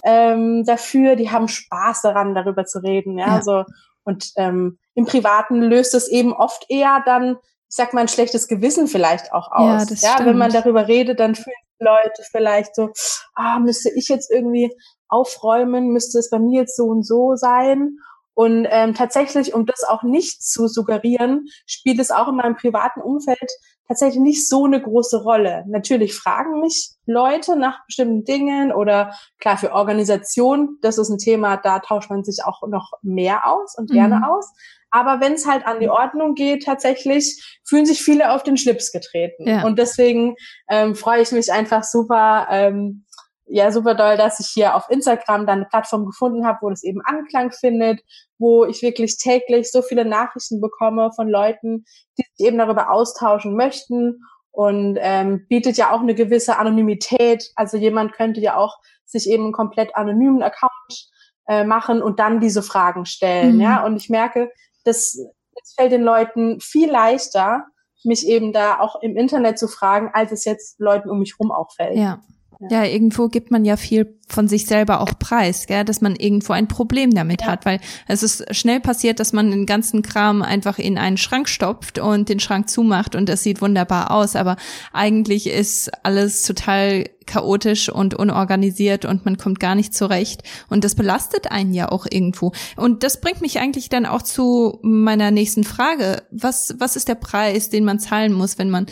ähm, 0.02 0.64
dafür, 0.64 1.14
die 1.14 1.30
haben 1.30 1.46
Spaß 1.46 2.02
daran, 2.02 2.34
darüber 2.34 2.64
zu 2.64 2.80
reden. 2.80 3.18
Ja, 3.18 3.36
ja. 3.36 3.42
so 3.42 3.64
und 4.04 4.32
ähm, 4.36 4.78
im 4.94 5.06
Privaten 5.06 5.62
löst 5.62 5.94
es 5.94 6.08
eben 6.08 6.32
oft 6.32 6.66
eher 6.68 7.02
dann, 7.04 7.36
ich 7.68 7.76
sag 7.76 7.94
mal, 7.94 8.02
ein 8.02 8.08
schlechtes 8.08 8.48
Gewissen 8.48 8.86
vielleicht 8.86 9.32
auch 9.32 9.50
aus. 9.50 10.02
Ja, 10.02 10.18
ja 10.18 10.26
wenn 10.26 10.36
man 10.36 10.52
darüber 10.52 10.88
redet, 10.88 11.20
dann 11.20 11.34
fühlen 11.34 11.56
Leute 11.78 12.22
vielleicht 12.30 12.74
so, 12.74 12.90
ah, 13.34 13.58
müsste 13.58 13.90
ich 13.94 14.08
jetzt 14.08 14.30
irgendwie 14.30 14.70
aufräumen, 15.08 15.88
müsste 15.88 16.18
es 16.18 16.30
bei 16.30 16.38
mir 16.38 16.62
jetzt 16.62 16.76
so 16.76 16.84
und 16.84 17.06
so 17.06 17.36
sein. 17.36 17.98
Und 18.34 18.66
ähm, 18.68 18.94
tatsächlich, 18.94 19.54
um 19.54 19.64
das 19.64 19.84
auch 19.84 20.02
nicht 20.02 20.42
zu 20.42 20.66
suggerieren, 20.66 21.46
spielt 21.66 22.00
es 22.00 22.10
auch 22.10 22.28
in 22.28 22.36
meinem 22.36 22.56
privaten 22.56 23.00
Umfeld 23.00 23.50
tatsächlich 23.86 24.20
nicht 24.20 24.48
so 24.48 24.64
eine 24.64 24.80
große 24.80 25.22
Rolle. 25.22 25.64
Natürlich 25.68 26.14
fragen 26.14 26.60
mich 26.60 26.94
Leute 27.06 27.56
nach 27.56 27.84
bestimmten 27.86 28.24
Dingen 28.24 28.72
oder 28.72 29.14
klar 29.38 29.56
für 29.56 29.72
Organisation, 29.72 30.78
das 30.80 30.98
ist 30.98 31.10
ein 31.10 31.18
Thema, 31.18 31.58
da 31.58 31.78
tauscht 31.80 32.10
man 32.10 32.24
sich 32.24 32.44
auch 32.44 32.66
noch 32.66 32.92
mehr 33.02 33.46
aus 33.46 33.76
und 33.76 33.90
gerne 33.90 34.16
mhm. 34.16 34.24
aus. 34.24 34.52
Aber 34.94 35.20
wenn 35.20 35.32
es 35.32 35.44
halt 35.44 35.66
an 35.66 35.80
die 35.80 35.88
Ordnung 35.88 36.36
geht, 36.36 36.66
tatsächlich 36.66 37.58
fühlen 37.64 37.84
sich 37.84 38.00
viele 38.00 38.30
auf 38.30 38.44
den 38.44 38.56
Schlips 38.56 38.92
getreten. 38.92 39.48
Ja. 39.48 39.64
Und 39.64 39.76
deswegen 39.76 40.36
ähm, 40.70 40.94
freue 40.94 41.20
ich 41.20 41.32
mich 41.32 41.52
einfach 41.52 41.82
super, 41.82 42.46
ähm, 42.48 43.04
ja 43.46 43.72
super 43.72 43.96
doll, 43.96 44.16
dass 44.16 44.38
ich 44.38 44.46
hier 44.54 44.76
auf 44.76 44.88
Instagram 44.88 45.48
dann 45.48 45.58
eine 45.58 45.64
Plattform 45.64 46.06
gefunden 46.06 46.46
habe, 46.46 46.58
wo 46.62 46.70
das 46.70 46.84
eben 46.84 47.00
Anklang 47.04 47.50
findet, 47.50 48.02
wo 48.38 48.66
ich 48.66 48.82
wirklich 48.82 49.18
täglich 49.18 49.72
so 49.72 49.82
viele 49.82 50.04
Nachrichten 50.04 50.60
bekomme 50.60 51.10
von 51.16 51.28
Leuten, 51.28 51.84
die 52.16 52.24
sich 52.36 52.46
eben 52.46 52.58
darüber 52.58 52.92
austauschen 52.92 53.56
möchten 53.56 54.20
und 54.52 54.96
ähm, 55.00 55.44
bietet 55.48 55.76
ja 55.76 55.90
auch 55.90 56.02
eine 56.02 56.14
gewisse 56.14 56.56
Anonymität. 56.56 57.50
Also 57.56 57.78
jemand 57.78 58.12
könnte 58.12 58.40
ja 58.40 58.54
auch 58.54 58.76
sich 59.04 59.28
eben 59.28 59.42
einen 59.42 59.52
komplett 59.52 59.96
anonymen 59.96 60.44
Account 60.44 61.10
äh, 61.48 61.64
machen 61.64 62.00
und 62.00 62.20
dann 62.20 62.38
diese 62.38 62.62
Fragen 62.62 63.06
stellen. 63.06 63.56
Mhm. 63.56 63.60
Ja, 63.60 63.84
und 63.84 63.96
ich 63.96 64.08
merke, 64.08 64.52
das, 64.84 65.18
das 65.54 65.74
fällt 65.74 65.92
den 65.92 66.02
Leuten 66.02 66.60
viel 66.60 66.90
leichter, 66.90 67.66
mich 68.04 68.26
eben 68.26 68.52
da 68.52 68.80
auch 68.80 69.00
im 69.02 69.16
Internet 69.16 69.58
zu 69.58 69.66
fragen, 69.66 70.10
als 70.12 70.30
es 70.30 70.44
jetzt 70.44 70.78
Leuten 70.78 71.10
um 71.10 71.18
mich 71.18 71.38
rum 71.40 71.50
auch 71.50 71.72
fällt. 71.72 71.96
Ja. 71.96 72.20
Ja. 72.70 72.84
irgendwo 72.84 73.28
gibt 73.28 73.50
man 73.50 73.64
ja 73.64 73.76
viel 73.76 74.18
von 74.28 74.48
sich 74.48 74.66
selber 74.66 75.00
auch 75.00 75.18
preis, 75.18 75.66
gell, 75.66 75.84
dass 75.84 76.00
man 76.00 76.16
irgendwo 76.16 76.52
ein 76.54 76.66
Problem 76.66 77.14
damit 77.14 77.42
ja. 77.42 77.48
hat, 77.48 77.66
weil 77.66 77.80
es 78.08 78.22
ist 78.22 78.54
schnell 78.54 78.80
passiert, 78.80 79.20
dass 79.20 79.32
man 79.32 79.50
den 79.50 79.66
ganzen 79.66 80.02
Kram 80.02 80.42
einfach 80.42 80.78
in 80.78 80.96
einen 80.96 81.16
Schrank 81.16 81.48
stopft 81.48 81.98
und 81.98 82.28
den 82.28 82.40
Schrank 82.40 82.68
zumacht 82.70 83.14
und 83.14 83.28
es 83.28 83.42
sieht 83.42 83.60
wunderbar 83.60 84.10
aus, 84.10 84.34
aber 84.34 84.56
eigentlich 84.92 85.46
ist 85.46 85.90
alles 86.04 86.42
total 86.42 87.04
chaotisch 87.26 87.88
und 87.88 88.14
unorganisiert 88.14 89.04
und 89.04 89.24
man 89.24 89.38
kommt 89.38 89.60
gar 89.60 89.74
nicht 89.74 89.94
zurecht 89.94 90.42
und 90.68 90.84
das 90.84 90.94
belastet 90.94 91.50
einen 91.50 91.72
ja 91.72 91.90
auch 91.90 92.06
irgendwo. 92.08 92.52
Und 92.76 93.02
das 93.02 93.20
bringt 93.20 93.40
mich 93.40 93.58
eigentlich 93.60 93.88
dann 93.88 94.06
auch 94.06 94.22
zu 94.22 94.78
meiner 94.82 95.30
nächsten 95.30 95.64
Frage. 95.64 96.22
Was, 96.30 96.74
was 96.78 96.96
ist 96.96 97.08
der 97.08 97.14
Preis, 97.14 97.70
den 97.70 97.84
man 97.84 97.98
zahlen 97.98 98.32
muss, 98.32 98.58
wenn 98.58 98.70
man 98.70 98.86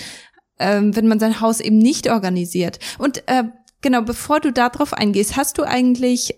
ähm, 0.63 0.97
wenn 0.97 1.09
man 1.09 1.19
sein 1.19 1.41
Haus 1.41 1.61
eben 1.61 1.79
nicht 1.79 2.09
organisiert. 2.09 2.79
Und 2.99 3.25
äh, 3.29 3.45
genau, 3.81 4.03
bevor 4.03 4.41
du 4.41 4.53
darauf 4.53 4.95
eingehst, 4.95 5.37
hast 5.37 5.59
du 5.59 5.65
eigentlich 5.65 6.35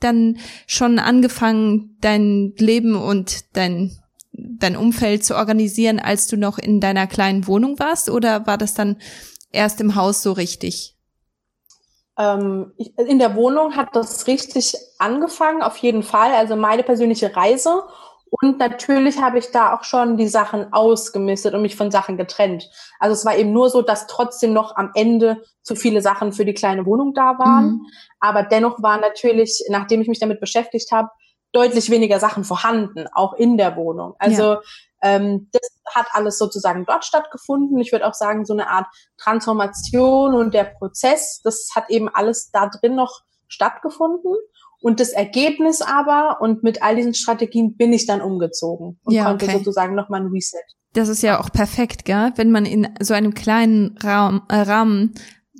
dann 0.00 0.38
schon 0.66 0.98
angefangen, 0.98 1.96
dein 2.00 2.52
Leben 2.58 2.96
und 2.96 3.56
dein 3.56 3.96
dein 4.36 4.76
Umfeld 4.76 5.24
zu 5.24 5.36
organisieren, 5.36 6.00
als 6.00 6.26
du 6.26 6.36
noch 6.36 6.58
in 6.58 6.80
deiner 6.80 7.06
kleinen 7.06 7.46
Wohnung 7.46 7.78
warst, 7.78 8.10
oder 8.10 8.46
war 8.48 8.58
das 8.58 8.74
dann 8.74 8.96
erst 9.52 9.80
im 9.80 9.94
Haus 9.94 10.22
so 10.22 10.32
richtig? 10.32 10.96
Ähm, 12.18 12.72
in 12.96 13.18
der 13.18 13.34
Wohnung 13.34 13.76
hat 13.76 13.88
das 13.92 14.26
richtig 14.26 14.74
angefangen, 14.98 15.62
auf 15.62 15.76
jeden 15.78 16.02
Fall. 16.02 16.32
Also 16.32 16.56
meine 16.56 16.82
persönliche 16.82 17.34
Reise 17.34 17.82
und 18.40 18.58
natürlich 18.58 19.20
habe 19.20 19.38
ich 19.38 19.52
da 19.52 19.74
auch 19.74 19.84
schon 19.84 20.16
die 20.16 20.26
Sachen 20.26 20.72
ausgemistet 20.72 21.54
und 21.54 21.62
mich 21.62 21.76
von 21.76 21.92
Sachen 21.92 22.16
getrennt. 22.16 22.68
Also 22.98 23.12
es 23.12 23.24
war 23.24 23.36
eben 23.36 23.52
nur 23.52 23.70
so, 23.70 23.80
dass 23.80 24.08
trotzdem 24.08 24.52
noch 24.52 24.76
am 24.76 24.90
Ende 24.94 25.42
zu 25.62 25.76
viele 25.76 26.02
Sachen 26.02 26.32
für 26.32 26.44
die 26.44 26.54
kleine 26.54 26.84
Wohnung 26.84 27.14
da 27.14 27.38
waren. 27.38 27.66
Mhm. 27.66 27.86
Aber 28.18 28.42
dennoch 28.42 28.82
waren 28.82 29.00
natürlich, 29.00 29.64
nachdem 29.68 30.00
ich 30.00 30.08
mich 30.08 30.18
damit 30.18 30.40
beschäftigt 30.40 30.90
habe, 30.90 31.10
deutlich 31.52 31.90
weniger 31.90 32.18
Sachen 32.18 32.42
vorhanden, 32.42 33.06
auch 33.12 33.34
in 33.34 33.56
der 33.56 33.76
Wohnung. 33.76 34.14
Also 34.18 34.54
ja. 34.54 34.60
ähm, 35.02 35.48
das 35.52 35.68
hat 35.94 36.06
alles 36.10 36.36
sozusagen 36.36 36.84
dort 36.86 37.04
stattgefunden. 37.04 37.78
Ich 37.78 37.92
würde 37.92 38.06
auch 38.06 38.14
sagen, 38.14 38.44
so 38.44 38.52
eine 38.52 38.68
Art 38.68 38.86
Transformation 39.16 40.34
und 40.34 40.54
der 40.54 40.64
Prozess, 40.64 41.40
das 41.44 41.68
hat 41.74 41.88
eben 41.88 42.08
alles 42.08 42.50
da 42.50 42.66
drin 42.68 42.96
noch 42.96 43.20
stattgefunden. 43.46 44.34
Und 44.84 45.00
das 45.00 45.12
Ergebnis 45.12 45.80
aber, 45.80 46.42
und 46.42 46.62
mit 46.62 46.82
all 46.82 46.94
diesen 46.94 47.14
Strategien 47.14 47.74
bin 47.74 47.94
ich 47.94 48.06
dann 48.06 48.20
umgezogen 48.20 48.98
und 49.02 49.14
ja, 49.14 49.24
konnte 49.24 49.46
okay. 49.46 49.56
sozusagen 49.56 49.94
nochmal 49.94 50.20
ein 50.20 50.26
Reset. 50.26 50.58
Das 50.92 51.08
ist 51.08 51.22
ja 51.22 51.40
auch 51.40 51.48
perfekt, 51.48 52.04
gell? 52.04 52.32
wenn 52.36 52.50
man 52.50 52.66
in 52.66 52.88
so 53.00 53.14
einem 53.14 53.32
kleinen 53.32 53.96
Raum, 54.04 54.42
äh, 54.50 54.56
Rahmen 54.56 55.14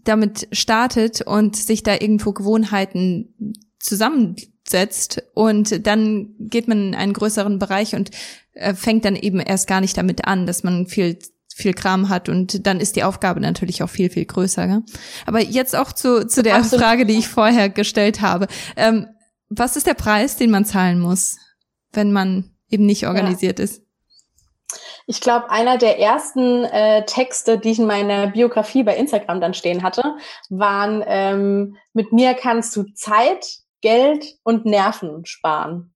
damit 0.04 0.46
startet 0.52 1.22
und 1.22 1.56
sich 1.56 1.82
da 1.82 1.94
irgendwo 1.94 2.32
Gewohnheiten 2.32 3.56
zusammensetzt 3.78 5.22
und 5.32 5.86
dann 5.86 6.34
geht 6.38 6.68
man 6.68 6.88
in 6.88 6.94
einen 6.94 7.14
größeren 7.14 7.58
Bereich 7.58 7.94
und 7.94 8.10
äh, 8.52 8.74
fängt 8.74 9.06
dann 9.06 9.16
eben 9.16 9.40
erst 9.40 9.68
gar 9.68 9.80
nicht 9.80 9.96
damit 9.96 10.26
an, 10.26 10.44
dass 10.44 10.64
man 10.64 10.86
viel 10.86 11.18
viel 11.54 11.72
Kram 11.72 12.08
hat 12.08 12.28
und 12.28 12.66
dann 12.66 12.80
ist 12.80 12.96
die 12.96 13.04
Aufgabe 13.04 13.38
natürlich 13.38 13.82
auch 13.84 13.88
viel, 13.88 14.10
viel 14.10 14.24
größer. 14.24 14.66
Gell? 14.66 14.82
Aber 15.24 15.40
jetzt 15.40 15.76
auch 15.76 15.92
zu, 15.92 16.26
zu 16.26 16.42
der 16.42 16.56
Absolut. 16.56 16.84
Frage, 16.84 17.06
die 17.06 17.16
ich 17.16 17.28
vorher 17.28 17.68
gestellt 17.68 18.20
habe. 18.20 18.48
Ähm, 18.76 19.06
was 19.58 19.76
ist 19.76 19.86
der 19.86 19.94
Preis, 19.94 20.36
den 20.36 20.50
man 20.50 20.64
zahlen 20.64 21.00
muss, 21.00 21.38
wenn 21.92 22.12
man 22.12 22.50
eben 22.70 22.86
nicht 22.86 23.06
organisiert 23.06 23.58
ja. 23.58 23.64
ist? 23.64 23.82
Ich 25.06 25.20
glaube, 25.20 25.50
einer 25.50 25.76
der 25.76 25.98
ersten 26.00 26.64
äh, 26.64 27.04
Texte, 27.04 27.58
die 27.58 27.72
ich 27.72 27.78
in 27.78 27.86
meiner 27.86 28.28
Biografie 28.28 28.82
bei 28.82 28.96
Instagram 28.96 29.40
dann 29.40 29.54
stehen 29.54 29.82
hatte, 29.82 30.16
waren, 30.48 31.04
ähm, 31.06 31.76
mit 31.92 32.12
mir 32.12 32.34
kannst 32.34 32.74
du 32.76 32.84
Zeit, 32.94 33.58
Geld 33.82 34.24
und 34.44 34.64
Nerven 34.64 35.26
sparen. 35.26 35.94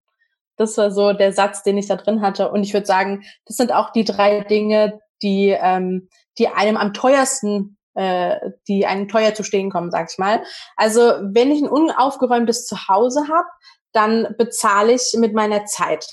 Das 0.57 0.77
war 0.77 0.91
so 0.91 1.15
der 1.15 1.33
Satz, 1.33 1.63
den 1.63 1.79
ich 1.79 1.87
da 1.87 1.97
drin 1.97 2.21
hatte. 2.21 2.51
Und 2.51 2.65
ich 2.65 2.75
würde 2.75 2.87
sagen, 2.87 3.25
das 3.47 3.57
sind 3.57 3.73
auch 3.73 3.93
die 3.93 4.05
drei 4.05 4.41
Dinge, 4.41 5.01
die, 5.23 5.57
ähm, 5.59 6.11
die 6.37 6.49
einem 6.49 6.77
am 6.77 6.93
teuersten 6.93 7.78
äh, 7.99 8.53
die 8.69 8.87
einem 8.87 9.09
teuer 9.09 9.35
zu 9.35 9.43
stehen 9.43 9.71
kommen, 9.71 9.91
sag 9.91 10.09
ich 10.09 10.19
mal. 10.19 10.45
Also 10.77 11.01
wenn 11.21 11.51
ich 11.51 11.61
ein 11.61 11.69
unaufgeräumtes 11.69 12.65
Zuhause 12.65 13.27
habe, 13.27 13.49
dann 13.93 14.37
bezahle 14.39 14.93
ich 14.93 15.17
mit 15.19 15.35
meiner 15.35 15.65
Zeit. 15.65 16.07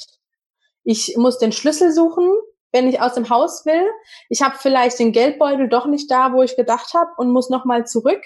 Ich 0.84 1.16
muss 1.16 1.38
den 1.38 1.52
Schlüssel 1.52 1.92
suchen, 1.92 2.28
wenn 2.72 2.88
ich 2.88 3.02
aus 3.02 3.14
dem 3.14 3.30
Haus 3.30 3.68
will. 3.68 3.86
Ich 4.30 4.42
habe 4.42 4.56
vielleicht 4.58 4.98
den 4.98 5.12
Geldbeutel 5.12 5.70
doch 5.70 5.86
nicht 5.86 6.10
da, 6.10 6.34
wo 6.34 6.42
ich 6.42 6.56
gedacht 6.56 6.96
habe 6.96 7.12
und 7.18 7.32
muss 7.32 7.52
nochmal 7.52 7.86
zurück 7.86 8.22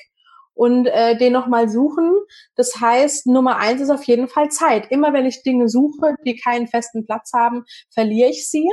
und 0.53 0.87
äh, 0.87 1.17
den 1.17 1.33
nochmal 1.33 1.67
suchen. 1.67 2.17
Das 2.55 2.79
heißt, 2.79 3.27
Nummer 3.27 3.57
eins 3.57 3.81
ist 3.81 3.89
auf 3.89 4.03
jeden 4.05 4.29
Fall 4.29 4.49
Zeit. 4.51 4.89
Immer 4.89 5.11
wenn 5.11 5.25
ich 5.25 5.43
Dinge 5.43 5.67
suche, 5.67 6.15
die 6.25 6.37
keinen 6.37 6.67
festen 6.67 7.05
Platz 7.05 7.33
haben, 7.33 7.65
verliere 7.89 8.29
ich 8.29 8.49
sie 8.49 8.69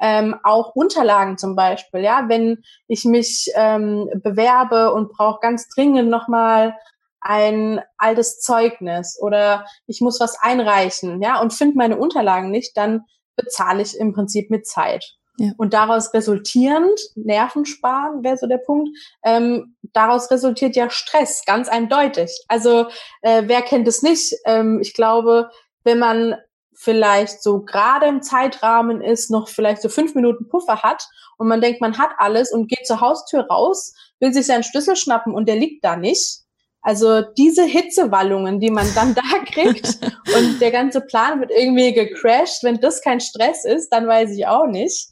ähm, 0.00 0.36
auch 0.42 0.74
Unterlagen 0.74 1.38
zum 1.38 1.56
Beispiel, 1.56 2.00
ja, 2.00 2.24
wenn 2.28 2.62
ich 2.88 3.04
mich 3.04 3.50
ähm, 3.54 4.10
bewerbe 4.22 4.92
und 4.92 5.10
brauche 5.10 5.40
ganz 5.40 5.68
dringend 5.68 6.10
nochmal 6.10 6.76
ein 7.20 7.80
altes 7.98 8.40
Zeugnis 8.40 9.18
oder 9.20 9.66
ich 9.86 10.00
muss 10.00 10.20
was 10.20 10.38
einreichen, 10.40 11.22
ja, 11.22 11.40
und 11.40 11.52
finde 11.52 11.76
meine 11.76 11.96
Unterlagen 11.96 12.50
nicht, 12.50 12.76
dann 12.76 13.04
bezahle 13.36 13.82
ich 13.82 13.98
im 13.98 14.12
Prinzip 14.12 14.50
mit 14.50 14.66
Zeit. 14.66 15.16
Ja. 15.38 15.50
Und 15.58 15.74
daraus 15.74 16.14
resultierend, 16.14 16.98
Nervensparen 17.14 18.24
wäre 18.24 18.38
so 18.38 18.46
der 18.46 18.58
Punkt, 18.58 18.88
ähm, 19.22 19.76
daraus 19.92 20.30
resultiert 20.30 20.76
ja 20.76 20.88
Stress, 20.88 21.44
ganz 21.44 21.68
eindeutig. 21.68 22.44
Also 22.48 22.86
äh, 23.22 23.42
wer 23.46 23.62
kennt 23.62 23.86
es 23.86 24.02
nicht? 24.02 24.34
Ähm, 24.46 24.80
ich 24.80 24.94
glaube, 24.94 25.50
wenn 25.84 25.98
man 25.98 26.36
vielleicht 26.76 27.42
so 27.42 27.62
gerade 27.62 28.06
im 28.06 28.22
Zeitrahmen 28.22 29.00
ist, 29.00 29.30
noch 29.30 29.48
vielleicht 29.48 29.82
so 29.82 29.88
fünf 29.88 30.14
Minuten 30.14 30.48
Puffer 30.48 30.82
hat 30.82 31.08
und 31.38 31.48
man 31.48 31.60
denkt, 31.60 31.80
man 31.80 31.98
hat 31.98 32.10
alles 32.18 32.52
und 32.52 32.68
geht 32.68 32.86
zur 32.86 33.00
Haustür 33.00 33.46
raus, 33.46 33.94
will 34.20 34.32
sich 34.32 34.46
seinen 34.46 34.62
Schlüssel 34.62 34.96
schnappen 34.96 35.34
und 35.34 35.48
der 35.48 35.56
liegt 35.56 35.84
da 35.84 35.96
nicht. 35.96 36.40
Also 36.82 37.22
diese 37.22 37.64
Hitzewallungen, 37.64 38.60
die 38.60 38.70
man 38.70 38.86
dann 38.94 39.14
da 39.16 39.22
kriegt 39.44 39.98
und 40.36 40.60
der 40.60 40.70
ganze 40.70 41.00
Plan 41.00 41.40
wird 41.40 41.50
irgendwie 41.50 41.92
gecrashed, 41.92 42.62
wenn 42.62 42.80
das 42.80 43.02
kein 43.02 43.20
Stress 43.20 43.64
ist, 43.64 43.88
dann 43.88 44.06
weiß 44.06 44.30
ich 44.32 44.46
auch 44.46 44.66
nicht. 44.66 45.08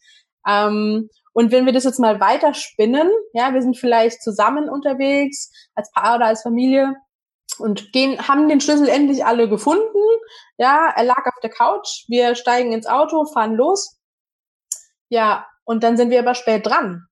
Ähm, 0.47 1.09
und 1.33 1.51
wenn 1.51 1.67
wir 1.67 1.73
das 1.73 1.85
jetzt 1.85 1.99
mal 1.99 2.21
weiter 2.21 2.55
spinnen, 2.55 3.11
ja, 3.33 3.53
wir 3.53 3.61
sind 3.61 3.77
vielleicht 3.77 4.23
zusammen 4.23 4.69
unterwegs, 4.69 5.51
als 5.75 5.91
Paar 5.91 6.17
oder 6.17 6.27
als 6.27 6.43
Familie 6.43 6.95
und 7.59 7.93
gehen, 7.93 8.27
haben 8.27 8.49
den 8.49 8.61
Schlüssel 8.61 8.89
endlich 8.89 9.25
alle 9.25 9.49
gefunden. 9.49 9.83
Ja, 10.57 10.93
er 10.95 11.05
lag 11.05 11.27
auf 11.27 11.41
der 11.43 11.51
Couch. 11.51 12.05
Wir 12.09 12.35
steigen 12.35 12.73
ins 12.73 12.87
Auto, 12.87 13.25
fahren 13.27 13.55
los. 13.55 13.99
Ja, 15.09 15.47
und 15.65 15.83
dann 15.83 15.97
sind 15.97 16.11
wir 16.11 16.21
aber 16.21 16.35
spät 16.35 16.67
dran. 16.67 17.07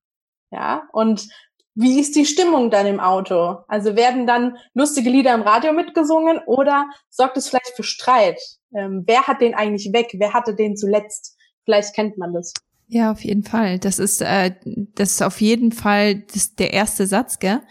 Ja, 0.51 0.89
und 0.93 1.29
wie 1.75 1.99
ist 1.99 2.15
die 2.17 2.27
Stimmung 2.27 2.71
dann 2.71 2.87
im 2.87 3.01
Auto? 3.01 3.65
Also 3.67 3.97
werden 3.97 4.27
dann 4.27 4.59
lustige 4.75 5.09
Lieder 5.09 5.35
im 5.35 5.43
Radio 5.43 5.73
mitgesungen 5.73 6.41
oder 6.47 6.87
sorgt 7.09 7.39
es 7.39 7.49
vielleicht 7.49 7.75
für 7.75 7.83
Streit? 7.83 8.39
Ähm, 8.75 9.05
wer 9.07 9.27
hat 9.27 9.41
den 9.41 9.55
eigentlich 9.55 9.93
weg? 9.93 10.09
Wer 10.13 10.35
hatte 10.35 10.55
den 10.55 10.77
zuletzt? 10.77 11.37
Vielleicht 11.65 11.95
kennt 11.95 12.19
man 12.19 12.35
das. 12.35 12.53
Ja, 12.89 13.11
auf 13.11 13.25
jeden 13.25 13.43
Fall. 13.43 13.79
Das 13.79 13.99
ist, 13.99 14.21
äh, 14.21 14.55
das 14.65 15.13
ist 15.13 15.23
auf 15.23 15.41
jeden 15.41 15.73
Fall 15.73 16.17
das, 16.35 16.55
der 16.55 16.75
erste 16.75 17.07
Satz, 17.07 17.39
gell? 17.39 17.63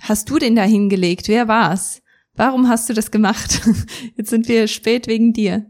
Hast 0.00 0.30
du 0.30 0.38
den 0.38 0.56
da 0.56 0.62
hingelegt? 0.62 1.28
Wer 1.28 1.46
war's? 1.46 2.01
Warum 2.44 2.68
hast 2.68 2.88
du 2.88 2.92
das 2.92 3.12
gemacht? 3.12 3.60
Jetzt 4.16 4.30
sind 4.30 4.48
wir 4.48 4.66
spät 4.66 5.06
wegen 5.06 5.32
dir. 5.32 5.64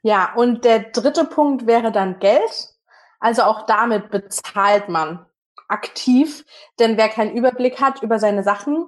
Ja, 0.00 0.32
und 0.34 0.64
der 0.64 0.78
dritte 0.78 1.26
Punkt 1.26 1.66
wäre 1.66 1.92
dann 1.92 2.20
Geld. 2.20 2.70
Also 3.20 3.42
auch 3.42 3.66
damit 3.66 4.10
bezahlt 4.10 4.88
man 4.88 5.26
aktiv, 5.68 6.46
denn 6.78 6.96
wer 6.96 7.10
keinen 7.10 7.36
Überblick 7.36 7.82
hat 7.82 8.02
über 8.02 8.18
seine 8.18 8.42
Sachen 8.42 8.86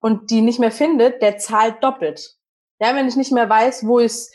und 0.00 0.30
die 0.30 0.42
nicht 0.42 0.58
mehr 0.58 0.70
findet, 0.70 1.22
der 1.22 1.38
zahlt 1.38 1.82
doppelt. 1.82 2.36
Ja, 2.78 2.94
wenn 2.94 3.08
ich 3.08 3.16
nicht 3.16 3.32
mehr 3.32 3.48
weiß, 3.48 3.86
wo 3.86 3.98
ist 3.98 4.30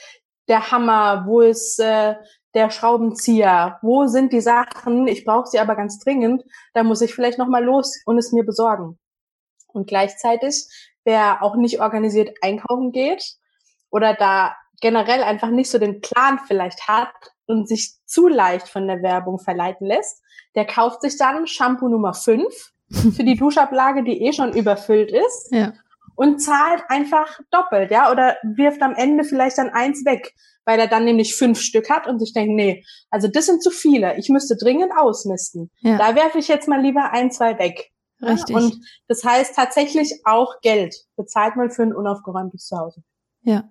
der 0.47 0.71
Hammer, 0.71 1.25
wo 1.27 1.41
ist 1.41 1.79
äh, 1.79 2.15
der 2.55 2.71
Schraubenzieher, 2.71 3.77
wo 3.83 4.07
sind 4.07 4.33
die 4.33 4.41
Sachen, 4.41 5.07
ich 5.07 5.25
brauche 5.25 5.45
sie 5.45 5.59
aber 5.59 5.75
ganz 5.75 5.99
dringend, 5.99 6.43
dann 6.73 6.87
muss 6.87 7.01
ich 7.01 7.13
vielleicht 7.13 7.37
noch 7.37 7.49
mal 7.49 7.63
los 7.63 8.01
und 8.07 8.17
es 8.17 8.31
mir 8.31 8.43
besorgen. 8.43 8.97
Und 9.67 9.87
gleichzeitig, 9.87 10.67
wer 11.05 11.43
auch 11.43 11.55
nicht 11.55 11.81
organisiert 11.81 12.35
einkaufen 12.41 12.91
geht 12.91 13.35
oder 13.89 14.13
da 14.13 14.55
generell 14.81 15.23
einfach 15.23 15.49
nicht 15.49 15.69
so 15.69 15.79
den 15.79 16.01
Plan 16.01 16.39
vielleicht 16.45 16.87
hat 16.87 17.13
und 17.45 17.67
sich 17.67 17.95
zu 18.05 18.27
leicht 18.27 18.67
von 18.67 18.87
der 18.87 19.01
Werbung 19.01 19.39
verleiten 19.39 19.87
lässt, 19.87 20.21
der 20.55 20.65
kauft 20.65 21.01
sich 21.01 21.17
dann 21.17 21.47
Shampoo 21.47 21.87
Nummer 21.87 22.13
5 22.13 22.53
für 23.15 23.23
die 23.23 23.35
Duschablage, 23.35 24.03
die 24.03 24.21
eh 24.25 24.33
schon 24.33 24.53
überfüllt 24.53 25.11
ist. 25.11 25.49
Ja. 25.51 25.73
Und 26.15 26.39
zahlt 26.39 26.83
einfach 26.89 27.39
doppelt, 27.49 27.89
ja, 27.89 28.11
oder 28.11 28.37
wirft 28.43 28.83
am 28.83 28.93
Ende 28.93 29.23
vielleicht 29.23 29.57
dann 29.57 29.69
eins 29.69 30.05
weg, 30.05 30.35
weil 30.63 30.79
er 30.79 30.87
dann 30.87 31.05
nämlich 31.05 31.35
fünf 31.35 31.59
Stück 31.59 31.89
hat 31.89 32.05
und 32.05 32.19
sich 32.19 32.33
denkt, 32.33 32.53
nee, 32.53 32.85
also 33.09 33.27
das 33.27 33.47
sind 33.47 33.63
zu 33.63 33.71
viele, 33.71 34.15
ich 34.19 34.29
müsste 34.29 34.55
dringend 34.55 34.91
ausmisten. 34.95 35.71
Ja. 35.79 35.97
Da 35.97 36.15
werfe 36.15 36.37
ich 36.37 36.47
jetzt 36.49 36.67
mal 36.67 36.79
lieber 36.79 37.11
ein, 37.11 37.31
zwei 37.31 37.57
weg. 37.57 37.92
Richtig. 38.23 38.55
Und 38.55 38.79
das 39.07 39.23
heißt 39.23 39.55
tatsächlich 39.55 40.21
auch 40.25 40.61
Geld 40.61 40.95
bezahlt 41.15 41.55
man 41.55 41.71
für 41.71 41.83
ein 41.83 41.93
unaufgeräumtes 41.93 42.67
Zuhause. 42.67 43.03
Ja. 43.41 43.69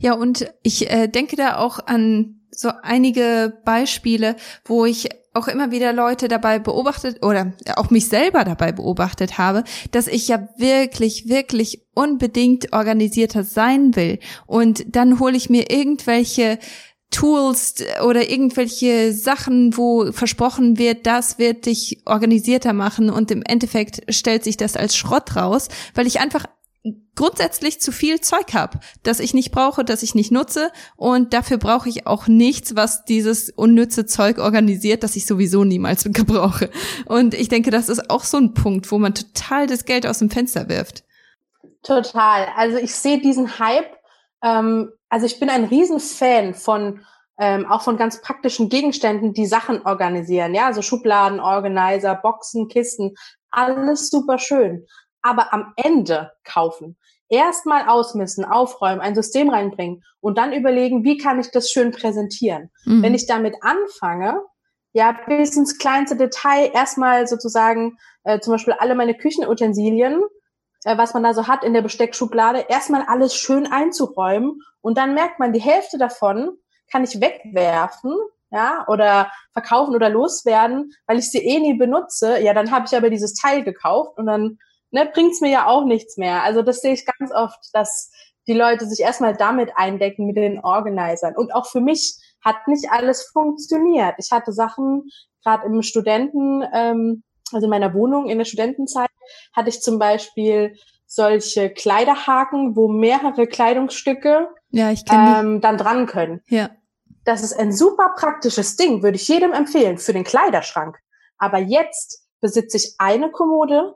Ja, 0.00 0.12
und 0.12 0.52
ich 0.62 0.90
äh, 0.90 1.08
denke 1.08 1.36
da 1.36 1.56
auch 1.56 1.78
an 1.86 2.42
so 2.50 2.70
einige 2.82 3.58
Beispiele, 3.64 4.36
wo 4.64 4.84
ich 4.84 5.08
auch 5.34 5.48
immer 5.48 5.70
wieder 5.70 5.92
Leute 5.92 6.28
dabei 6.28 6.58
beobachtet 6.58 7.24
oder 7.24 7.52
auch 7.76 7.90
mich 7.90 8.08
selber 8.08 8.44
dabei 8.44 8.72
beobachtet 8.72 9.38
habe, 9.38 9.64
dass 9.90 10.06
ich 10.06 10.28
ja 10.28 10.48
wirklich, 10.58 11.28
wirklich 11.28 11.86
unbedingt 11.94 12.72
organisierter 12.72 13.44
sein 13.44 13.96
will. 13.96 14.18
Und 14.46 14.94
dann 14.94 15.20
hole 15.20 15.36
ich 15.36 15.48
mir 15.48 15.70
irgendwelche 15.70 16.58
Tools 17.12 17.76
oder 18.04 18.28
irgendwelche 18.28 19.12
Sachen, 19.12 19.76
wo 19.76 20.10
versprochen 20.10 20.78
wird, 20.78 21.06
das 21.06 21.38
wird 21.38 21.66
dich 21.66 22.02
organisierter 22.06 22.72
machen 22.72 23.10
und 23.10 23.30
im 23.30 23.42
Endeffekt 23.42 24.12
stellt 24.12 24.42
sich 24.42 24.56
das 24.56 24.76
als 24.76 24.96
Schrott 24.96 25.36
raus, 25.36 25.68
weil 25.94 26.06
ich 26.06 26.20
einfach 26.20 26.46
grundsätzlich 27.14 27.80
zu 27.80 27.92
viel 27.92 28.20
Zeug 28.20 28.54
habe, 28.54 28.80
das 29.02 29.20
ich 29.20 29.34
nicht 29.34 29.52
brauche, 29.52 29.84
das 29.84 30.02
ich 30.02 30.14
nicht 30.14 30.32
nutze 30.32 30.72
und 30.96 31.32
dafür 31.32 31.58
brauche 31.58 31.88
ich 31.88 32.06
auch 32.06 32.26
nichts, 32.26 32.74
was 32.74 33.04
dieses 33.04 33.50
unnütze 33.50 34.06
Zeug 34.06 34.38
organisiert, 34.38 35.04
das 35.04 35.14
ich 35.14 35.26
sowieso 35.26 35.64
niemals 35.64 36.04
gebrauche. 36.12 36.70
Und 37.06 37.34
ich 37.34 37.48
denke, 37.48 37.70
das 37.70 37.88
ist 37.88 38.10
auch 38.10 38.24
so 38.24 38.38
ein 38.38 38.54
Punkt, 38.54 38.90
wo 38.90 38.98
man 38.98 39.14
total 39.14 39.66
das 39.66 39.84
Geld 39.84 40.06
aus 40.06 40.18
dem 40.18 40.30
Fenster 40.30 40.68
wirft. 40.68 41.04
Total. 41.82 42.48
Also 42.56 42.78
ich 42.78 42.94
sehe 42.94 43.20
diesen 43.20 43.58
Hype. 43.58 43.96
Ähm, 44.42 44.90
also 45.12 45.26
ich 45.26 45.38
bin 45.38 45.50
ein 45.50 45.64
Riesenfan 45.64 46.54
von 46.54 47.04
ähm, 47.38 47.66
auch 47.66 47.82
von 47.82 47.96
ganz 47.96 48.20
praktischen 48.20 48.68
Gegenständen, 48.68 49.32
die 49.32 49.46
Sachen 49.46 49.86
organisieren. 49.86 50.54
Ja, 50.54 50.66
also 50.66 50.82
Schubladen, 50.82 51.40
Organizer, 51.40 52.14
Boxen, 52.14 52.68
Kisten, 52.68 53.14
alles 53.50 54.10
super 54.10 54.38
schön 54.38 54.86
aber 55.22 55.52
am 55.52 55.72
Ende 55.76 56.32
kaufen. 56.44 56.96
Erstmal 57.28 57.88
ausmissen, 57.88 58.44
aufräumen, 58.44 59.00
ein 59.00 59.14
System 59.14 59.48
reinbringen 59.48 60.02
und 60.20 60.36
dann 60.36 60.52
überlegen, 60.52 61.04
wie 61.04 61.16
kann 61.16 61.40
ich 61.40 61.50
das 61.50 61.70
schön 61.70 61.92
präsentieren. 61.92 62.70
Mhm. 62.84 63.02
Wenn 63.02 63.14
ich 63.14 63.26
damit 63.26 63.54
anfange, 63.62 64.42
ja, 64.92 65.16
bis 65.26 65.56
ins 65.56 65.78
kleinste 65.78 66.16
Detail 66.16 66.70
erstmal 66.74 67.26
sozusagen 67.26 67.96
äh, 68.24 68.40
zum 68.40 68.52
Beispiel 68.52 68.74
alle 68.78 68.94
meine 68.94 69.14
Küchenutensilien, 69.14 70.20
äh, 70.84 70.96
was 70.98 71.14
man 71.14 71.22
da 71.22 71.34
so 71.34 71.46
hat 71.46 71.64
in 71.64 71.74
der 71.74 71.82
Besteckschublade, 71.82 72.66
erstmal 72.68 73.02
alles 73.06 73.34
schön 73.34 73.66
einzuräumen 73.66 74.60
und 74.80 74.98
dann 74.98 75.14
merkt 75.14 75.38
man, 75.38 75.52
die 75.52 75.60
Hälfte 75.60 75.98
davon 75.98 76.56
kann 76.90 77.04
ich 77.04 77.20
wegwerfen, 77.20 78.14
ja, 78.50 78.84
oder 78.88 79.30
verkaufen 79.52 79.94
oder 79.94 80.10
loswerden, 80.10 80.92
weil 81.06 81.18
ich 81.18 81.30
sie 81.30 81.38
eh 81.38 81.58
nie 81.58 81.74
benutze. 81.74 82.38
Ja, 82.40 82.52
dann 82.52 82.70
habe 82.70 82.84
ich 82.86 82.94
aber 82.94 83.08
dieses 83.08 83.32
Teil 83.32 83.64
gekauft 83.64 84.18
und 84.18 84.26
dann 84.26 84.58
ne, 84.90 85.10
bringt's 85.12 85.40
mir 85.40 85.50
ja 85.50 85.66
auch 85.66 85.84
nichts 85.84 86.18
mehr. 86.18 86.42
Also 86.42 86.60
das 86.62 86.80
sehe 86.80 86.92
ich 86.92 87.06
ganz 87.06 87.32
oft, 87.32 87.58
dass 87.72 88.10
die 88.46 88.52
Leute 88.52 88.86
sich 88.86 89.00
erstmal 89.00 89.34
damit 89.34 89.70
eindecken 89.76 90.26
mit 90.26 90.36
den 90.36 90.60
Organisern. 90.60 91.34
Und 91.34 91.54
auch 91.54 91.66
für 91.66 91.80
mich 91.80 92.18
hat 92.44 92.68
nicht 92.68 92.90
alles 92.90 93.22
funktioniert. 93.22 94.16
Ich 94.18 94.30
hatte 94.30 94.52
Sachen, 94.52 95.08
gerade 95.44 95.66
im 95.66 95.82
Studenten, 95.82 96.62
ähm, 96.74 97.22
also 97.52 97.66
in 97.66 97.70
meiner 97.70 97.94
Wohnung 97.94 98.28
in 98.28 98.38
der 98.38 98.44
Studentenzeit, 98.44 99.08
hatte 99.52 99.68
ich 99.68 99.82
zum 99.82 99.98
Beispiel 99.98 100.76
solche 101.06 101.70
Kleiderhaken, 101.70 102.74
wo 102.74 102.88
mehrere 102.88 103.46
Kleidungsstücke 103.46 104.48
ja, 104.70 104.90
ich 104.90 105.04
ähm, 105.10 105.60
dann 105.60 105.76
dran 105.76 106.06
können. 106.06 106.40
Ja. 106.48 106.70
Das 107.24 107.42
ist 107.42 107.52
ein 107.52 107.72
super 107.72 108.14
praktisches 108.16 108.76
Ding, 108.76 109.02
würde 109.02 109.16
ich 109.16 109.28
jedem 109.28 109.52
empfehlen 109.52 109.98
für 109.98 110.12
den 110.12 110.24
Kleiderschrank. 110.24 110.98
Aber 111.38 111.58
jetzt 111.58 112.26
besitze 112.40 112.78
ich 112.78 112.94
eine 112.98 113.30
Kommode 113.30 113.94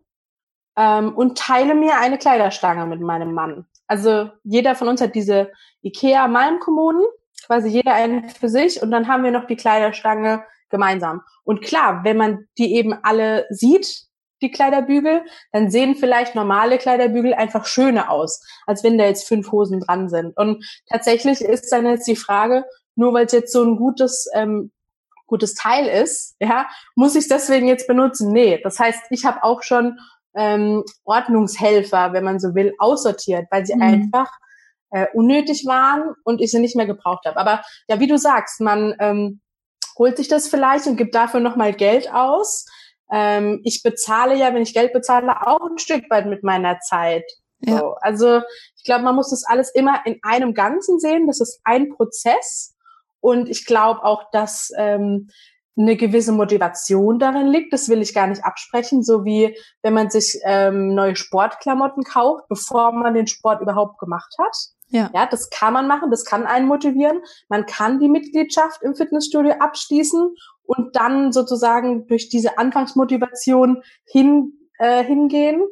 ähm, 0.76 1.14
und 1.16 1.38
teile 1.38 1.74
mir 1.74 1.98
eine 1.98 2.18
Kleiderstange 2.18 2.86
mit 2.86 3.00
meinem 3.00 3.32
Mann. 3.32 3.66
Also 3.86 4.30
jeder 4.44 4.74
von 4.74 4.88
uns 4.88 5.00
hat 5.00 5.14
diese 5.14 5.50
Ikea 5.82 6.28
Malmkommoden, 6.28 7.04
quasi 7.46 7.68
jeder 7.68 7.94
eine 7.94 8.28
für 8.28 8.48
sich 8.48 8.82
und 8.82 8.90
dann 8.90 9.08
haben 9.08 9.24
wir 9.24 9.30
noch 9.30 9.46
die 9.46 9.56
Kleiderstange 9.56 10.44
gemeinsam. 10.68 11.22
Und 11.44 11.62
klar, 11.62 12.02
wenn 12.04 12.16
man 12.16 12.46
die 12.58 12.74
eben 12.74 12.92
alle 12.92 13.46
sieht, 13.50 14.05
die 14.42 14.50
Kleiderbügel, 14.50 15.22
dann 15.52 15.70
sehen 15.70 15.94
vielleicht 15.94 16.34
normale 16.34 16.78
Kleiderbügel 16.78 17.34
einfach 17.34 17.66
schöner 17.66 18.10
aus, 18.10 18.42
als 18.66 18.84
wenn 18.84 18.98
da 18.98 19.04
jetzt 19.04 19.26
fünf 19.26 19.50
Hosen 19.52 19.80
dran 19.80 20.08
sind. 20.08 20.36
Und 20.36 20.64
tatsächlich 20.90 21.40
ist 21.40 21.70
dann 21.70 21.86
jetzt 21.86 22.06
die 22.06 22.16
Frage, 22.16 22.64
nur 22.94 23.12
weil 23.12 23.26
es 23.26 23.32
jetzt 23.32 23.52
so 23.52 23.62
ein 23.64 23.76
gutes 23.76 24.28
ähm, 24.34 24.72
gutes 25.26 25.54
Teil 25.54 25.86
ist, 25.86 26.36
ja, 26.40 26.68
muss 26.94 27.16
ich 27.16 27.28
deswegen 27.28 27.66
jetzt 27.66 27.86
benutzen? 27.86 28.32
Nee, 28.32 28.60
das 28.62 28.78
heißt, 28.78 29.06
ich 29.10 29.24
habe 29.24 29.42
auch 29.42 29.62
schon 29.62 29.98
ähm, 30.36 30.84
Ordnungshelfer, 31.04 32.12
wenn 32.12 32.24
man 32.24 32.38
so 32.38 32.54
will, 32.54 32.74
aussortiert, 32.78 33.46
weil 33.50 33.66
sie 33.66 33.74
mhm. 33.74 33.82
einfach 33.82 34.30
äh, 34.90 35.06
unnötig 35.14 35.64
waren 35.66 36.14
und 36.24 36.40
ich 36.40 36.50
sie 36.50 36.60
nicht 36.60 36.76
mehr 36.76 36.86
gebraucht 36.86 37.26
habe. 37.26 37.38
Aber 37.38 37.62
ja, 37.88 37.98
wie 38.00 38.06
du 38.06 38.18
sagst, 38.18 38.60
man 38.60 38.94
ähm, 39.00 39.40
holt 39.98 40.16
sich 40.16 40.28
das 40.28 40.48
vielleicht 40.48 40.86
und 40.86 40.96
gibt 40.96 41.14
dafür 41.14 41.40
nochmal 41.40 41.72
Geld 41.72 42.12
aus. 42.12 42.66
Ähm, 43.10 43.60
ich 43.64 43.82
bezahle 43.82 44.36
ja, 44.36 44.52
wenn 44.54 44.62
ich 44.62 44.74
Geld 44.74 44.92
bezahle, 44.92 45.46
auch 45.46 45.70
ein 45.70 45.78
Stück 45.78 46.10
weit 46.10 46.26
mit 46.26 46.42
meiner 46.42 46.80
Zeit. 46.80 47.24
Ja. 47.60 47.78
So. 47.78 47.94
Also 48.00 48.40
ich 48.76 48.84
glaube, 48.84 49.04
man 49.04 49.14
muss 49.14 49.30
das 49.30 49.44
alles 49.44 49.70
immer 49.74 50.00
in 50.04 50.18
einem 50.22 50.54
Ganzen 50.54 50.98
sehen. 50.98 51.26
Das 51.26 51.40
ist 51.40 51.60
ein 51.64 51.90
Prozess. 51.90 52.74
Und 53.20 53.48
ich 53.48 53.64
glaube 53.64 54.04
auch, 54.04 54.30
dass 54.30 54.70
ähm, 54.76 55.30
eine 55.78 55.96
gewisse 55.96 56.32
Motivation 56.32 57.18
darin 57.18 57.48
liegt. 57.48 57.72
Das 57.72 57.88
will 57.88 58.00
ich 58.00 58.14
gar 58.14 58.26
nicht 58.26 58.44
absprechen, 58.44 59.02
so 59.02 59.24
wie 59.24 59.56
wenn 59.82 59.94
man 59.94 60.10
sich 60.10 60.38
ähm, 60.44 60.94
neue 60.94 61.16
Sportklamotten 61.16 62.02
kauft, 62.02 62.48
bevor 62.48 62.92
man 62.92 63.14
den 63.14 63.26
Sport 63.26 63.60
überhaupt 63.60 63.98
gemacht 63.98 64.34
hat. 64.38 64.56
Ja. 64.88 65.10
ja, 65.12 65.26
das 65.26 65.50
kann 65.50 65.72
man 65.72 65.88
machen, 65.88 66.12
das 66.12 66.24
kann 66.24 66.46
einen 66.46 66.68
motivieren. 66.68 67.20
Man 67.48 67.66
kann 67.66 67.98
die 67.98 68.08
Mitgliedschaft 68.08 68.82
im 68.82 68.94
Fitnessstudio 68.94 69.54
abschließen 69.58 70.34
und 70.66 70.96
dann 70.96 71.32
sozusagen 71.32 72.06
durch 72.06 72.28
diese 72.28 72.58
Anfangsmotivation 72.58 73.82
hin, 74.04 74.52
äh, 74.78 75.04
hingehen. 75.04 75.62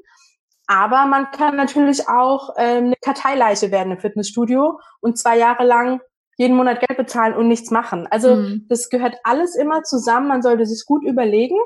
Aber 0.67 1.07
man 1.07 1.31
kann 1.31 1.57
natürlich 1.57 2.09
auch 2.09 2.57
äh, 2.57 2.79
eine 2.79 2.97
Karteileiche 3.03 3.71
werden 3.71 3.93
im 3.93 4.01
Fitnessstudio 4.01 4.81
und 5.01 5.19
zwei 5.19 5.37
Jahre 5.37 5.65
lang 5.65 6.01
jeden 6.37 6.57
Monat 6.57 6.81
Geld 6.81 6.97
bezahlen 6.97 7.35
und 7.35 7.49
nichts 7.49 7.71
machen. 7.71 8.07
Also 8.11 8.37
mhm. 8.37 8.67
das 8.69 8.89
gehört 8.89 9.17
alles 9.25 9.57
immer 9.57 9.83
zusammen. 9.83 10.29
Man 10.29 10.43
sollte 10.43 10.67
sich 10.67 10.85
gut 10.87 11.05
überlegen 11.05 11.59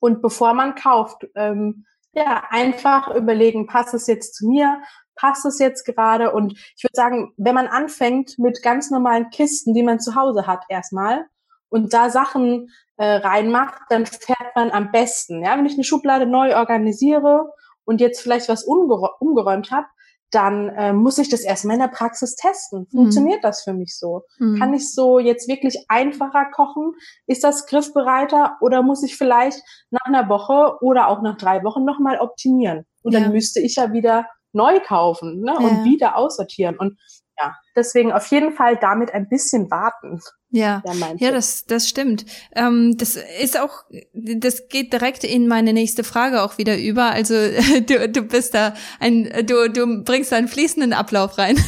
und 0.00 0.22
bevor 0.22 0.54
man 0.54 0.74
kauft, 0.74 1.26
ähm, 1.34 1.84
ja, 2.12 2.44
einfach 2.48 3.14
überlegen, 3.14 3.66
passt 3.66 3.94
es 3.94 4.06
jetzt 4.06 4.34
zu 4.34 4.48
mir? 4.48 4.80
Passt 5.14 5.44
es 5.44 5.58
jetzt 5.58 5.84
gerade? 5.84 6.32
Und 6.32 6.52
ich 6.52 6.82
würde 6.82 6.94
sagen, 6.94 7.32
wenn 7.36 7.54
man 7.54 7.66
anfängt 7.66 8.38
mit 8.38 8.62
ganz 8.62 8.90
normalen 8.90 9.30
Kisten, 9.30 9.74
die 9.74 9.82
man 9.82 10.00
zu 10.00 10.14
Hause 10.14 10.46
hat, 10.46 10.64
erstmal 10.68 11.26
und 11.68 11.92
da 11.92 12.10
Sachen 12.10 12.68
äh, 12.96 13.06
reinmacht, 13.06 13.82
dann 13.90 14.06
fährt 14.06 14.54
man 14.54 14.70
am 14.70 14.90
besten. 14.90 15.44
Ja, 15.44 15.56
wenn 15.56 15.66
ich 15.66 15.74
eine 15.74 15.84
Schublade 15.84 16.26
neu 16.26 16.56
organisiere 16.56 17.50
und 17.84 18.00
jetzt 18.00 18.20
vielleicht 18.20 18.48
was 18.48 18.64
umgeräumt 18.64 19.70
habe, 19.70 19.86
dann 20.30 20.68
äh, 20.70 20.92
muss 20.92 21.18
ich 21.18 21.28
das 21.28 21.42
erstmal 21.42 21.74
in 21.74 21.82
der 21.82 21.88
Praxis 21.88 22.34
testen. 22.34 22.80
Mhm. 22.80 22.96
Funktioniert 22.96 23.38
mhm. 23.38 23.42
das 23.42 23.62
für 23.62 23.72
mich 23.72 23.96
so? 23.96 24.22
Mhm. 24.38 24.58
Kann 24.58 24.74
ich 24.74 24.92
so 24.92 25.18
jetzt 25.18 25.48
wirklich 25.48 25.84
einfacher 25.88 26.46
kochen? 26.46 26.94
Ist 27.26 27.44
das 27.44 27.66
griffbereiter 27.66 28.56
oder 28.60 28.82
muss 28.82 29.02
ich 29.02 29.16
vielleicht 29.16 29.62
nach 29.90 30.04
einer 30.04 30.28
Woche 30.28 30.78
oder 30.80 31.08
auch 31.08 31.22
nach 31.22 31.36
drei 31.36 31.62
Wochen 31.62 31.84
nochmal 31.84 32.18
optimieren? 32.18 32.84
Und 33.02 33.12
ja. 33.12 33.20
dann 33.20 33.32
müsste 33.32 33.60
ich 33.60 33.76
ja 33.76 33.92
wieder 33.92 34.26
neu 34.52 34.80
kaufen 34.80 35.42
ne? 35.42 35.52
Ja. 35.52 35.58
und 35.58 35.84
wieder 35.84 36.16
aussortieren. 36.16 36.76
Und 36.76 36.98
ja, 37.38 37.54
deswegen 37.74 38.12
auf 38.12 38.26
jeden 38.28 38.52
Fall 38.52 38.76
damit 38.76 39.12
ein 39.12 39.28
bisschen 39.28 39.70
warten. 39.70 40.20
Ja, 40.50 40.82
ja, 41.18 41.32
das, 41.32 41.66
das 41.66 41.88
stimmt. 41.88 42.24
Ähm, 42.54 42.96
das 42.96 43.16
ist 43.16 43.60
auch, 43.60 43.84
das 44.14 44.68
geht 44.68 44.92
direkt 44.92 45.24
in 45.24 45.48
meine 45.48 45.72
nächste 45.72 46.02
Frage 46.02 46.42
auch 46.42 46.56
wieder 46.56 46.78
über. 46.78 47.10
Also 47.10 47.34
du, 47.86 48.08
du 48.08 48.22
bist 48.22 48.54
da 48.54 48.72
ein, 49.00 49.30
du, 49.44 49.68
du 49.68 50.02
bringst 50.02 50.32
da 50.32 50.36
einen 50.36 50.48
fließenden 50.48 50.94
Ablauf 50.94 51.36
rein. 51.36 51.58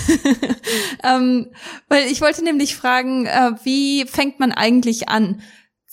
ähm, 1.04 1.48
weil 1.88 2.04
ich 2.04 2.22
wollte 2.22 2.42
nämlich 2.42 2.76
fragen, 2.76 3.26
äh, 3.26 3.52
wie 3.64 4.07
fängt 4.07 4.40
man 4.40 4.52
eigentlich 4.52 5.09
an? 5.09 5.42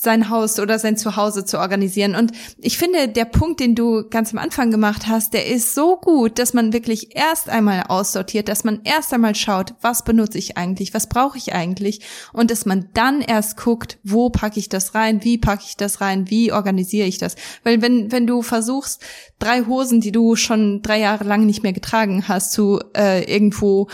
Sein 0.05 0.29
Haus 0.29 0.57
oder 0.59 0.79
sein 0.79 0.95
Zuhause 0.95 1.43
zu 1.43 1.59
organisieren. 1.59 2.15
Und 2.15 2.31
ich 2.59 2.77
finde, 2.77 3.09
der 3.09 3.25
Punkt, 3.25 3.59
den 3.59 3.75
du 3.75 4.07
ganz 4.09 4.31
am 4.31 4.39
Anfang 4.39 4.71
gemacht 4.71 5.07
hast, 5.07 5.33
der 5.33 5.47
ist 5.47 5.75
so 5.75 5.97
gut, 5.97 6.39
dass 6.39 6.53
man 6.53 6.71
wirklich 6.71 7.17
erst 7.17 7.49
einmal 7.49 7.83
aussortiert, 7.89 8.47
dass 8.47 8.63
man 8.63 8.79
erst 8.85 9.13
einmal 9.13 9.35
schaut, 9.35 9.73
was 9.81 10.05
benutze 10.05 10.37
ich 10.37 10.55
eigentlich, 10.55 10.93
was 10.93 11.09
brauche 11.09 11.37
ich 11.37 11.53
eigentlich 11.53 12.01
und 12.31 12.51
dass 12.51 12.65
man 12.65 12.89
dann 12.93 13.19
erst 13.19 13.57
guckt, 13.57 13.97
wo 14.03 14.29
packe 14.29 14.59
ich 14.59 14.69
das 14.69 14.95
rein, 14.95 15.23
wie 15.25 15.37
packe 15.37 15.63
ich 15.67 15.75
das 15.75 15.99
rein, 15.99 16.29
wie 16.29 16.53
organisiere 16.53 17.07
ich 17.07 17.17
das. 17.17 17.35
Weil 17.63 17.81
wenn, 17.81 18.13
wenn 18.13 18.27
du 18.27 18.41
versuchst, 18.41 19.01
drei 19.39 19.63
Hosen, 19.65 19.99
die 19.99 20.13
du 20.13 20.37
schon 20.37 20.81
drei 20.81 20.99
Jahre 20.99 21.25
lang 21.25 21.45
nicht 21.45 21.63
mehr 21.63 21.73
getragen 21.73 22.27
hast, 22.27 22.53
zu 22.53 22.79
äh, 22.95 23.23
irgendwo 23.23 23.89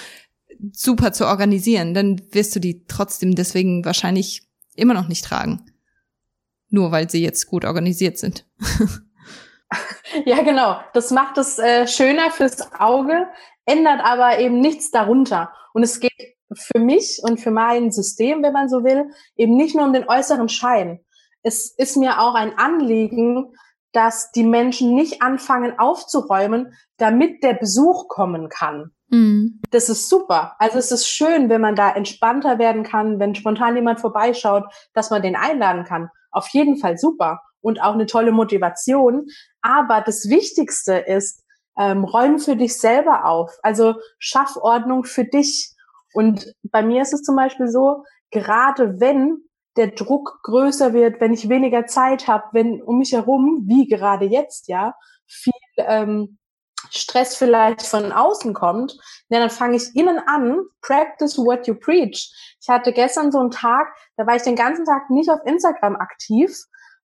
super 0.74 1.14
zu 1.14 1.26
organisieren, 1.26 1.94
dann 1.96 2.22
wirst 2.32 2.56
du 2.56 2.60
die 2.60 2.86
trotzdem 2.88 3.34
deswegen 3.34 3.84
wahrscheinlich 3.86 4.44
immer 4.76 4.94
noch 4.94 5.08
nicht 5.08 5.26
tragen 5.26 5.71
nur 6.72 6.92
weil 6.92 7.10
sie 7.10 7.24
jetzt 7.24 7.46
gut 7.46 7.66
organisiert 7.66 8.18
sind. 8.18 8.48
ja, 10.26 10.42
genau. 10.42 10.80
Das 10.94 11.12
macht 11.12 11.38
es 11.38 11.60
äh, 11.60 11.88
schöner 11.88 12.32
fürs 12.32 12.74
Auge, 12.80 13.28
ändert 13.66 14.02
aber 14.04 14.40
eben 14.40 14.60
nichts 14.60 14.90
darunter. 14.90 15.54
Und 15.74 15.84
es 15.84 16.00
geht 16.00 16.36
für 16.54 16.80
mich 16.80 17.20
und 17.24 17.40
für 17.40 17.52
mein 17.52 17.92
System, 17.92 18.42
wenn 18.42 18.54
man 18.54 18.70
so 18.70 18.84
will, 18.84 19.12
eben 19.36 19.56
nicht 19.56 19.76
nur 19.76 19.86
um 19.86 19.94
den 19.94 20.08
äußeren 20.08 20.50
Schein. 20.50 21.00
Es 21.44 21.74
ist 21.78 21.98
mir 21.98 22.20
auch 22.20 22.36
ein 22.36 22.58
Anliegen, 22.58 23.54
dass 23.94 24.32
die 24.32 24.44
Menschen 24.44 24.96
nicht 24.96 25.22
anfangen 25.22 25.78
aufzuräumen, 25.78 26.74
damit 26.98 27.44
der 27.44 27.54
Besuch 27.54 28.08
kommen 28.08 28.48
kann. 28.48 28.92
Mhm. 29.10 29.62
Das 29.72 29.90
ist 29.90 30.08
super. 30.08 30.56
Also 30.60 30.78
es 30.78 30.92
ist 30.92 31.08
schön, 31.08 31.50
wenn 31.50 31.60
man 31.60 31.76
da 31.76 31.92
entspannter 31.92 32.58
werden 32.58 32.84
kann, 32.84 33.20
wenn 33.20 33.36
spontan 33.36 33.76
jemand 33.76 34.00
vorbeischaut, 34.00 34.64
dass 34.94 35.10
man 35.10 35.22
den 35.22 35.36
einladen 35.36 35.84
kann 35.84 36.10
auf 36.32 36.48
jeden 36.50 36.78
Fall 36.78 36.98
super 36.98 37.42
und 37.62 37.82
auch 37.82 37.94
eine 37.94 38.06
tolle 38.06 38.32
Motivation. 38.32 39.28
Aber 39.62 40.02
das 40.02 40.30
Wichtigste 40.30 40.94
ist, 40.94 41.44
ähm, 41.78 42.04
räum 42.04 42.40
für 42.40 42.56
dich 42.56 42.78
selber 42.78 43.26
auf. 43.26 43.58
Also 43.64 43.96
schaff 44.20 44.58
Ordnung 44.58 45.04
für 45.04 45.26
dich. 45.26 45.74
Und 46.14 46.54
bei 46.64 46.84
mir 46.84 47.02
ist 47.02 47.14
es 47.14 47.22
zum 47.22 47.36
Beispiel 47.36 47.68
so, 47.68 48.04
gerade 48.32 49.00
wenn 49.00 49.38
der 49.78 49.88
Druck 49.88 50.40
größer 50.44 50.94
wird, 50.94 51.22
wenn 51.22 51.34
ich 51.34 51.48
weniger 51.48 51.86
Zeit 51.86 52.28
habe, 52.28 52.44
wenn 52.52 52.82
um 52.82 52.98
mich 52.98 53.14
herum, 53.14 53.64
wie 53.68 53.88
gerade 53.88 54.26
jetzt, 54.26 54.68
ja, 54.68 54.96
viel 55.28 55.54
ähm, 55.78 56.38
Stress 56.92 57.36
vielleicht 57.36 57.82
von 57.82 58.12
außen 58.12 58.54
kommt, 58.54 58.98
ja, 59.30 59.40
dann 59.40 59.50
fange 59.50 59.78
ich 59.78 59.96
innen 59.96 60.20
an, 60.28 60.60
practice 60.82 61.38
what 61.38 61.68
you 61.68 61.76
preach. 61.76 62.32
Ich 62.62 62.70
hatte 62.70 62.92
gestern 62.92 63.32
so 63.32 63.40
einen 63.40 63.52
Tag, 63.52 63.88
da 64.18 64.28
war 64.28 64.36
ich 64.36 64.44
den 64.44 64.56
ganzen 64.56 64.86
Tag 64.86 65.10
nicht 65.10 65.30
auf 65.30 65.40
Instagram 65.46 65.96
aktiv, 65.96 66.56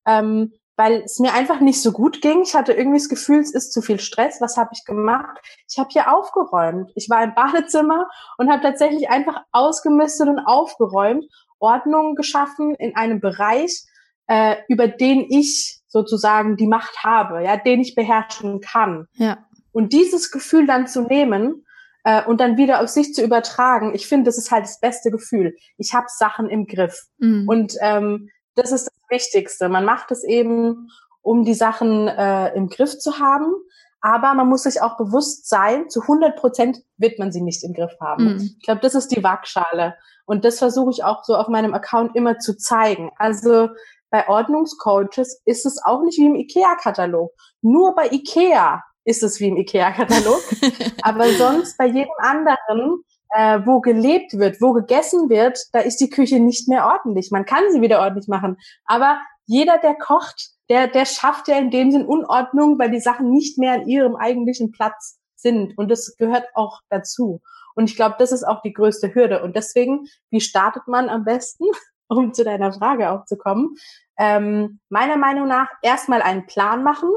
ähm, 0.05 0.53
weil 0.75 1.01
es 1.01 1.19
mir 1.19 1.33
einfach 1.33 1.59
nicht 1.59 1.81
so 1.81 1.91
gut 1.91 2.21
ging. 2.21 2.43
Ich 2.43 2.53
hatte 2.53 2.73
irgendwie 2.73 2.99
das 2.99 3.09
Gefühl, 3.09 3.39
es 3.39 3.53
ist 3.53 3.73
zu 3.73 3.81
viel 3.81 3.99
Stress. 3.99 4.41
Was 4.41 4.57
habe 4.57 4.69
ich 4.73 4.85
gemacht? 4.85 5.39
Ich 5.69 5.79
habe 5.79 5.89
hier 5.91 6.13
aufgeräumt. 6.13 6.91
Ich 6.95 7.09
war 7.09 7.23
im 7.23 7.33
Badezimmer 7.35 8.07
und 8.37 8.51
habe 8.51 8.61
tatsächlich 8.61 9.09
einfach 9.09 9.41
ausgemistet 9.51 10.27
und 10.27 10.39
aufgeräumt, 10.39 11.25
Ordnung 11.59 12.15
geschaffen 12.15 12.75
in 12.75 12.95
einem 12.95 13.19
Bereich, 13.19 13.85
äh, 14.27 14.57
über 14.67 14.87
den 14.87 15.25
ich 15.29 15.81
sozusagen 15.87 16.57
die 16.57 16.67
Macht 16.67 17.03
habe, 17.03 17.43
ja, 17.43 17.57
den 17.57 17.79
ich 17.79 17.95
beherrschen 17.95 18.61
kann. 18.61 19.07
Ja. 19.13 19.37
Und 19.71 19.93
dieses 19.93 20.31
Gefühl 20.31 20.65
dann 20.67 20.87
zu 20.87 21.01
nehmen 21.01 21.65
äh, 22.03 22.23
und 22.23 22.39
dann 22.39 22.57
wieder 22.57 22.81
auf 22.81 22.89
sich 22.89 23.13
zu 23.13 23.23
übertragen, 23.23 23.93
ich 23.93 24.07
finde, 24.07 24.25
das 24.25 24.37
ist 24.37 24.51
halt 24.51 24.63
das 24.63 24.79
beste 24.79 25.11
Gefühl. 25.11 25.55
Ich 25.77 25.93
habe 25.93 26.07
Sachen 26.09 26.49
im 26.49 26.65
Griff. 26.65 27.07
Mhm. 27.17 27.47
Und 27.47 27.73
ähm, 27.81 28.29
das 28.55 28.71
ist 28.71 28.87
das 28.87 28.93
Wichtigste. 29.09 29.69
Man 29.69 29.85
macht 29.85 30.11
es 30.11 30.23
eben, 30.23 30.89
um 31.21 31.43
die 31.43 31.53
Sachen 31.53 32.07
äh, 32.07 32.53
im 32.55 32.69
Griff 32.69 32.97
zu 32.97 33.19
haben. 33.19 33.53
Aber 33.99 34.33
man 34.35 34.47
muss 34.47 34.63
sich 34.63 34.81
auch 34.81 34.95
bewusst 34.95 35.49
sein, 35.49 35.89
zu 35.89 36.01
100 36.01 36.37
Prozent 36.37 36.77
wird 36.97 37.19
man 37.19 37.31
sie 37.31 37.41
nicht 37.41 37.63
im 37.63 37.73
Griff 37.73 37.93
haben. 37.99 38.35
Mhm. 38.35 38.55
Ich 38.57 38.65
glaube, 38.65 38.81
das 38.81 38.95
ist 38.95 39.09
die 39.09 39.23
Waagschale. 39.23 39.95
Und 40.25 40.45
das 40.45 40.59
versuche 40.59 40.91
ich 40.91 41.03
auch 41.03 41.23
so 41.23 41.35
auf 41.35 41.47
meinem 41.47 41.73
Account 41.73 42.15
immer 42.15 42.37
zu 42.37 42.55
zeigen. 42.55 43.11
Also 43.17 43.69
bei 44.09 44.27
Ordnungscoaches 44.27 45.41
ist 45.45 45.65
es 45.65 45.83
auch 45.83 46.03
nicht 46.03 46.17
wie 46.17 46.27
im 46.27 46.35
IKEA-Katalog. 46.35 47.31
Nur 47.61 47.95
bei 47.95 48.09
IKEA 48.11 48.83
ist 49.07 49.23
es 49.23 49.39
wie 49.39 49.47
im 49.47 49.57
IKEA-Katalog. 49.57 50.41
Aber 51.01 51.29
sonst 51.29 51.77
bei 51.77 51.85
jedem 51.85 52.11
anderen, 52.17 53.03
äh, 53.29 53.59
wo 53.65 53.79
gelebt 53.79 54.37
wird, 54.37 54.61
wo 54.61 54.73
gegessen 54.73 55.29
wird, 55.29 55.57
da 55.71 55.79
ist 55.79 56.01
die 56.01 56.09
Küche 56.09 56.39
nicht 56.39 56.67
mehr 56.67 56.85
ordentlich. 56.85 57.31
Man 57.31 57.45
kann 57.45 57.63
sie 57.71 57.81
wieder 57.81 58.01
ordentlich 58.01 58.27
machen. 58.27 58.57
Aber 58.85 59.19
jeder, 59.45 59.77
der 59.77 59.95
kocht, 59.95 60.49
der, 60.69 60.87
der 60.87 61.05
schafft 61.05 61.47
ja 61.47 61.57
in 61.57 61.71
dem 61.71 61.91
Sinn 61.91 62.05
Unordnung, 62.05 62.77
weil 62.77 62.91
die 62.91 62.99
Sachen 62.99 63.29
nicht 63.31 63.57
mehr 63.57 63.75
an 63.75 63.87
ihrem 63.87 64.17
eigentlichen 64.17 64.71
Platz 64.71 65.17
sind. 65.35 65.77
Und 65.77 65.89
das 65.89 66.17
gehört 66.17 66.45
auch 66.53 66.81
dazu. 66.89 67.41
Und 67.75 67.89
ich 67.89 67.95
glaube, 67.95 68.15
das 68.19 68.33
ist 68.33 68.43
auch 68.43 68.61
die 68.61 68.73
größte 68.73 69.15
Hürde. 69.15 69.41
Und 69.41 69.55
deswegen, 69.55 70.07
wie 70.31 70.41
startet 70.41 70.87
man 70.87 71.07
am 71.07 71.23
besten, 71.23 71.63
um 72.09 72.33
zu 72.33 72.43
deiner 72.43 72.73
Frage 72.73 73.09
auch 73.11 73.23
zu 73.23 73.37
kommen? 73.37 73.75
Ähm, 74.17 74.81
meiner 74.89 75.15
Meinung 75.15 75.47
nach 75.47 75.69
erstmal 75.81 76.21
einen 76.21 76.45
Plan 76.45 76.83
machen. 76.83 77.09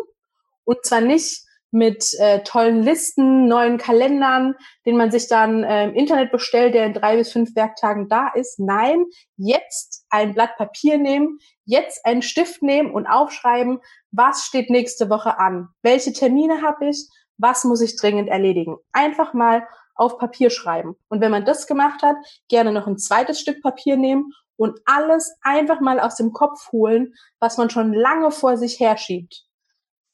Und 0.62 0.84
zwar 0.84 1.00
nicht 1.00 1.49
mit 1.70 2.14
äh, 2.18 2.42
tollen 2.42 2.82
Listen, 2.82 3.46
neuen 3.46 3.78
Kalendern, 3.78 4.54
den 4.86 4.96
man 4.96 5.10
sich 5.10 5.28
dann 5.28 5.62
äh, 5.62 5.84
im 5.84 5.94
Internet 5.94 6.32
bestellt, 6.32 6.74
der 6.74 6.86
in 6.86 6.94
drei 6.94 7.16
bis 7.16 7.32
fünf 7.32 7.54
Werktagen 7.54 8.08
da 8.08 8.28
ist. 8.34 8.58
Nein, 8.58 9.04
jetzt 9.36 10.04
ein 10.10 10.34
Blatt 10.34 10.56
Papier 10.56 10.98
nehmen, 10.98 11.38
jetzt 11.64 12.04
einen 12.04 12.22
Stift 12.22 12.62
nehmen 12.62 12.90
und 12.90 13.06
aufschreiben, 13.06 13.80
was 14.10 14.44
steht 14.44 14.70
nächste 14.70 15.08
Woche 15.10 15.38
an, 15.38 15.68
welche 15.82 16.12
Termine 16.12 16.62
habe 16.62 16.88
ich, 16.88 17.08
was 17.38 17.64
muss 17.64 17.80
ich 17.80 17.96
dringend 17.96 18.28
erledigen. 18.28 18.76
Einfach 18.92 19.32
mal 19.32 19.66
auf 19.94 20.18
Papier 20.18 20.50
schreiben. 20.50 20.96
Und 21.08 21.20
wenn 21.20 21.30
man 21.30 21.44
das 21.44 21.66
gemacht 21.66 22.02
hat, 22.02 22.16
gerne 22.48 22.72
noch 22.72 22.86
ein 22.86 22.98
zweites 22.98 23.40
Stück 23.40 23.62
Papier 23.62 23.96
nehmen 23.96 24.32
und 24.56 24.78
alles 24.86 25.36
einfach 25.42 25.80
mal 25.80 26.00
aus 26.00 26.16
dem 26.16 26.32
Kopf 26.32 26.72
holen, 26.72 27.14
was 27.38 27.58
man 27.58 27.70
schon 27.70 27.92
lange 27.92 28.30
vor 28.30 28.56
sich 28.56 28.80
herschiebt. 28.80 29.44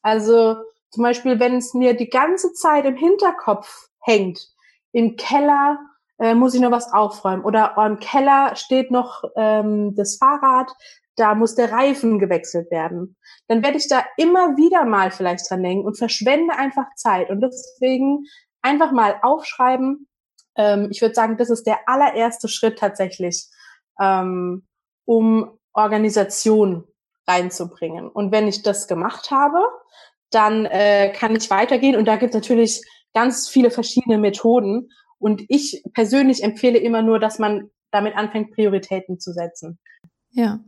Also 0.01 0.57
zum 0.89 1.03
Beispiel, 1.03 1.39
wenn 1.39 1.55
es 1.55 1.73
mir 1.73 1.95
die 1.95 2.09
ganze 2.09 2.53
Zeit 2.53 2.85
im 2.85 2.95
Hinterkopf 2.95 3.89
hängt, 3.99 4.39
im 4.91 5.15
Keller 5.15 5.79
äh, 6.19 6.33
muss 6.33 6.53
ich 6.53 6.61
noch 6.61 6.71
was 6.71 6.91
aufräumen. 6.91 7.43
Oder 7.43 7.75
im 7.77 7.99
Keller 7.99 8.55
steht 8.55 8.91
noch 8.91 9.23
ähm, 9.35 9.95
das 9.95 10.17
Fahrrad, 10.17 10.71
da 11.15 11.33
muss 11.35 11.55
der 11.55 11.71
Reifen 11.71 12.19
gewechselt 12.19 12.69
werden. 12.71 13.17
Dann 13.47 13.63
werde 13.63 13.77
ich 13.77 13.87
da 13.87 14.05
immer 14.17 14.55
wieder 14.55 14.85
mal 14.85 15.11
vielleicht 15.11 15.49
dran 15.49 15.63
denken 15.63 15.85
und 15.85 15.97
verschwende 15.97 16.55
einfach 16.55 16.85
Zeit. 16.95 17.29
Und 17.29 17.41
deswegen 17.41 18.25
einfach 18.61 18.91
mal 18.91 19.19
aufschreiben. 19.21 20.07
Ähm, 20.55 20.89
ich 20.91 21.01
würde 21.01 21.15
sagen, 21.15 21.37
das 21.37 21.49
ist 21.49 21.65
der 21.65 21.79
allererste 21.87 22.47
Schritt 22.47 22.79
tatsächlich, 22.79 23.47
ähm, 23.99 24.67
um 25.05 25.57
Organisation 25.73 26.87
reinzubringen. 27.27 28.09
Und 28.09 28.31
wenn 28.31 28.47
ich 28.47 28.61
das 28.61 28.87
gemacht 28.87 29.31
habe, 29.31 29.59
dann 30.31 30.65
äh, 30.65 31.11
kann 31.15 31.35
ich 31.35 31.49
weitergehen. 31.49 31.95
Und 31.95 32.05
da 32.05 32.15
gibt 32.15 32.31
es 32.31 32.35
natürlich 32.35 32.81
ganz 33.13 33.49
viele 33.49 33.71
verschiedene 33.71 34.17
Methoden. 34.17 34.89
Und 35.19 35.43
ich 35.47 35.83
persönlich 35.93 36.43
empfehle 36.43 36.77
immer 36.77 37.01
nur, 37.01 37.19
dass 37.19 37.39
man 37.39 37.69
damit 37.91 38.15
anfängt, 38.15 38.51
Prioritäten 38.51 39.19
zu 39.19 39.31
setzen. 39.31 39.79
Ja. 40.31 40.59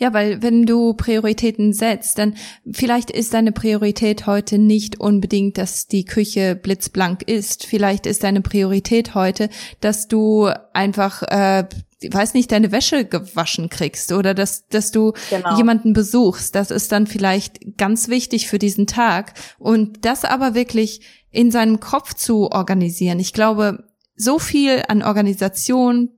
Ja, 0.00 0.14
weil 0.14 0.42
wenn 0.42 0.64
du 0.64 0.94
Prioritäten 0.94 1.74
setzt, 1.74 2.18
dann 2.18 2.34
vielleicht 2.72 3.10
ist 3.10 3.34
deine 3.34 3.52
Priorität 3.52 4.26
heute 4.26 4.58
nicht 4.58 4.98
unbedingt, 4.98 5.58
dass 5.58 5.88
die 5.88 6.06
Küche 6.06 6.56
blitzblank 6.56 7.22
ist. 7.28 7.66
Vielleicht 7.66 8.06
ist 8.06 8.24
deine 8.24 8.40
Priorität 8.40 9.14
heute, 9.14 9.50
dass 9.80 10.08
du 10.08 10.48
einfach 10.72 11.22
äh, 11.24 11.66
weiß 12.02 12.32
nicht, 12.32 12.50
deine 12.50 12.72
Wäsche 12.72 13.04
gewaschen 13.04 13.68
kriegst 13.68 14.12
oder 14.12 14.32
dass, 14.32 14.66
dass 14.68 14.90
du 14.90 15.12
genau. 15.28 15.58
jemanden 15.58 15.92
besuchst. 15.92 16.54
Das 16.54 16.70
ist 16.70 16.92
dann 16.92 17.06
vielleicht 17.06 17.76
ganz 17.76 18.08
wichtig 18.08 18.48
für 18.48 18.58
diesen 18.58 18.86
Tag. 18.86 19.34
Und 19.58 20.06
das 20.06 20.24
aber 20.24 20.54
wirklich 20.54 21.02
in 21.30 21.50
seinem 21.50 21.78
Kopf 21.78 22.14
zu 22.14 22.50
organisieren. 22.50 23.20
Ich 23.20 23.34
glaube, 23.34 23.84
so 24.16 24.38
viel 24.38 24.82
an 24.88 25.02
Organisation 25.02 26.08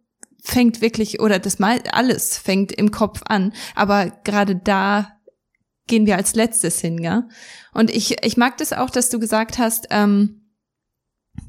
fängt 0.42 0.80
wirklich, 0.80 1.20
oder 1.20 1.38
das 1.38 1.58
mal 1.58 1.80
alles 1.92 2.36
fängt 2.36 2.72
im 2.72 2.90
Kopf 2.90 3.22
an, 3.26 3.52
aber 3.74 4.10
gerade 4.24 4.56
da 4.56 5.12
gehen 5.86 6.06
wir 6.06 6.16
als 6.16 6.34
letztes 6.34 6.80
hin, 6.80 6.98
ja. 6.98 7.28
Und 7.72 7.90
ich, 7.90 8.24
ich 8.24 8.36
mag 8.36 8.56
das 8.58 8.72
auch, 8.72 8.90
dass 8.90 9.08
du 9.08 9.18
gesagt 9.18 9.58
hast, 9.58 9.86
ähm, 9.90 10.41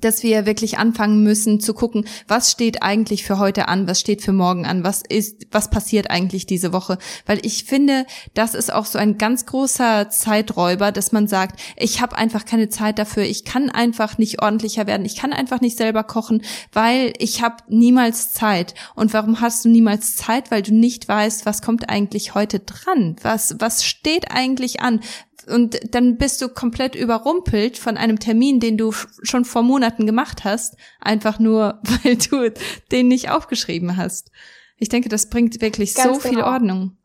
dass 0.04 0.24
wir 0.24 0.46
wirklich 0.46 0.78
anfangen 0.78 1.24
müssen 1.24 1.60
zu 1.60 1.74
gucken, 1.74 2.06
was 2.28 2.52
steht 2.52 2.84
eigentlich 2.84 3.24
für 3.24 3.40
heute 3.40 3.68
an, 3.68 3.88
was 3.88 4.00
steht 4.00 4.22
für 4.22 4.34
morgen 4.34 4.66
an, 4.66 4.84
was 4.84 5.02
ist, 5.08 5.48
was 5.52 5.70
passiert 5.70 6.10
eigentlich 6.10 6.46
diese 6.46 6.74
Woche. 6.74 6.98
Weil 7.26 7.46
ich 7.46 7.64
finde, 7.66 8.06
das 8.34 8.54
ist 8.54 8.72
auch 8.72 8.86
so 8.86 8.98
ein 9.00 9.18
ganz 9.18 9.46
großer 9.46 10.10
Zeiträuber, 10.10 10.92
dass 10.92 11.12
man 11.12 11.28
sagt, 11.28 11.60
ich 11.78 12.02
habe 12.02 12.18
einfach 12.18 12.46
keine 12.46 12.70
Zeit 12.70 13.00
dafür, 13.00 13.24
ich 13.24 13.46
kann 13.46 13.70
einfach 13.70 14.18
nicht 14.18 14.42
ordentlicher 14.42 14.88
werden, 14.88 15.06
ich 15.06 15.16
kann 15.16 15.34
einfach 15.34 15.62
nicht 15.62 15.78
selber 15.78 16.04
kochen, 16.04 16.44
weil 16.72 17.14
ich 17.18 17.42
habe 17.42 17.58
niemals 17.68 18.34
Zeit. 18.34 18.76
Und 18.96 19.14
warum 19.14 19.42
hast 19.42 19.66
du 19.66 19.70
niemals 19.70 20.16
Zeit? 20.16 20.52
Weil 20.52 20.62
du 20.62 20.74
nicht 20.74 21.08
weißt, 21.08 21.46
was 21.46 21.62
kommt 21.62 21.90
eigentlich 21.90 22.36
heute 22.36 22.60
dran? 22.60 23.16
Was, 23.22 23.56
was 23.60 23.84
steht 23.84 24.32
eigentlich 24.32 24.82
an? 24.82 25.02
Und 25.48 25.80
dann 25.94 26.18
bist 26.18 26.42
du 26.42 26.50
komplett 26.50 26.96
überrumpelt 26.96 27.78
von 27.78 27.98
einem 27.98 28.20
Termin, 28.20 28.60
den 28.60 28.78
du 28.78 28.92
schon 28.92 29.46
vor 29.46 29.64
Monaten 29.64 30.06
gemacht 30.06 30.44
hast, 30.44 30.76
einfach 31.00 31.40
nur, 31.40 31.82
weil 32.04 32.18
du 32.18 32.52
den 32.92 33.08
nicht 33.08 33.30
aufgeschrieben 33.30 33.98
hast. 33.98 34.32
Ich 34.78 34.90
denke, 34.90 35.10
das 35.10 35.30
bringt 35.30 35.62
wirklich 35.62 35.96
Ganz 35.96 36.24
so 36.24 36.30
genau. 36.30 36.42
viel 36.42 36.44
Ordnung. 36.44 36.98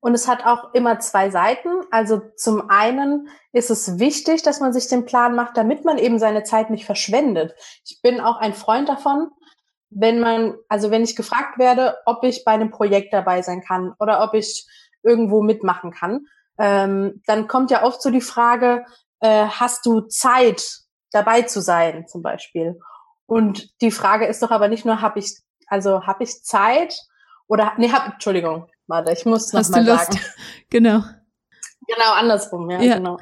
Und 0.00 0.14
es 0.14 0.26
hat 0.26 0.44
auch 0.44 0.74
immer 0.74 0.98
zwei 0.98 1.30
Seiten. 1.30 1.68
Also 1.92 2.20
zum 2.36 2.68
einen 2.68 3.28
ist 3.52 3.70
es 3.70 4.00
wichtig, 4.00 4.42
dass 4.42 4.58
man 4.58 4.72
sich 4.72 4.88
den 4.88 5.04
Plan 5.04 5.36
macht, 5.36 5.56
damit 5.56 5.84
man 5.84 5.96
eben 5.96 6.18
seine 6.18 6.42
Zeit 6.42 6.70
nicht 6.70 6.86
verschwendet. 6.86 7.54
Ich 7.84 8.02
bin 8.02 8.20
auch 8.20 8.38
ein 8.38 8.52
Freund 8.52 8.88
davon, 8.88 9.30
wenn 9.90 10.18
man, 10.18 10.56
also 10.68 10.90
wenn 10.90 11.04
ich 11.04 11.14
gefragt 11.14 11.58
werde, 11.58 11.96
ob 12.04 12.24
ich 12.24 12.44
bei 12.44 12.50
einem 12.50 12.70
Projekt 12.70 13.12
dabei 13.12 13.42
sein 13.42 13.62
kann 13.62 13.94
oder 14.00 14.24
ob 14.24 14.34
ich 14.34 14.66
irgendwo 15.04 15.40
mitmachen 15.42 15.92
kann, 15.92 16.26
ähm, 16.62 17.20
dann 17.26 17.48
kommt 17.48 17.72
ja 17.72 17.82
oft 17.82 18.00
so 18.00 18.10
die 18.10 18.20
Frage, 18.20 18.86
äh, 19.18 19.46
hast 19.46 19.84
du 19.84 20.02
Zeit 20.02 20.62
dabei 21.10 21.42
zu 21.42 21.60
sein 21.60 22.06
zum 22.06 22.22
Beispiel? 22.22 22.78
Und 23.26 23.68
die 23.80 23.90
Frage 23.90 24.26
ist 24.26 24.42
doch 24.44 24.52
aber 24.52 24.68
nicht 24.68 24.84
nur, 24.84 25.00
habe 25.00 25.18
ich, 25.18 25.38
also 25.66 26.06
habe 26.06 26.22
ich 26.22 26.44
Zeit 26.44 26.96
oder, 27.48 27.72
nee, 27.78 27.90
hab, 27.90 28.12
Entschuldigung, 28.12 28.70
warte, 28.86 29.12
ich 29.12 29.26
muss 29.26 29.52
noch 29.52 29.68
mal 29.70 29.84
sagen. 29.84 30.20
Genau. 30.70 31.02
Genau, 31.88 32.12
andersrum, 32.12 32.70
ja, 32.70 32.80
ja. 32.80 32.94
genau. 32.94 33.18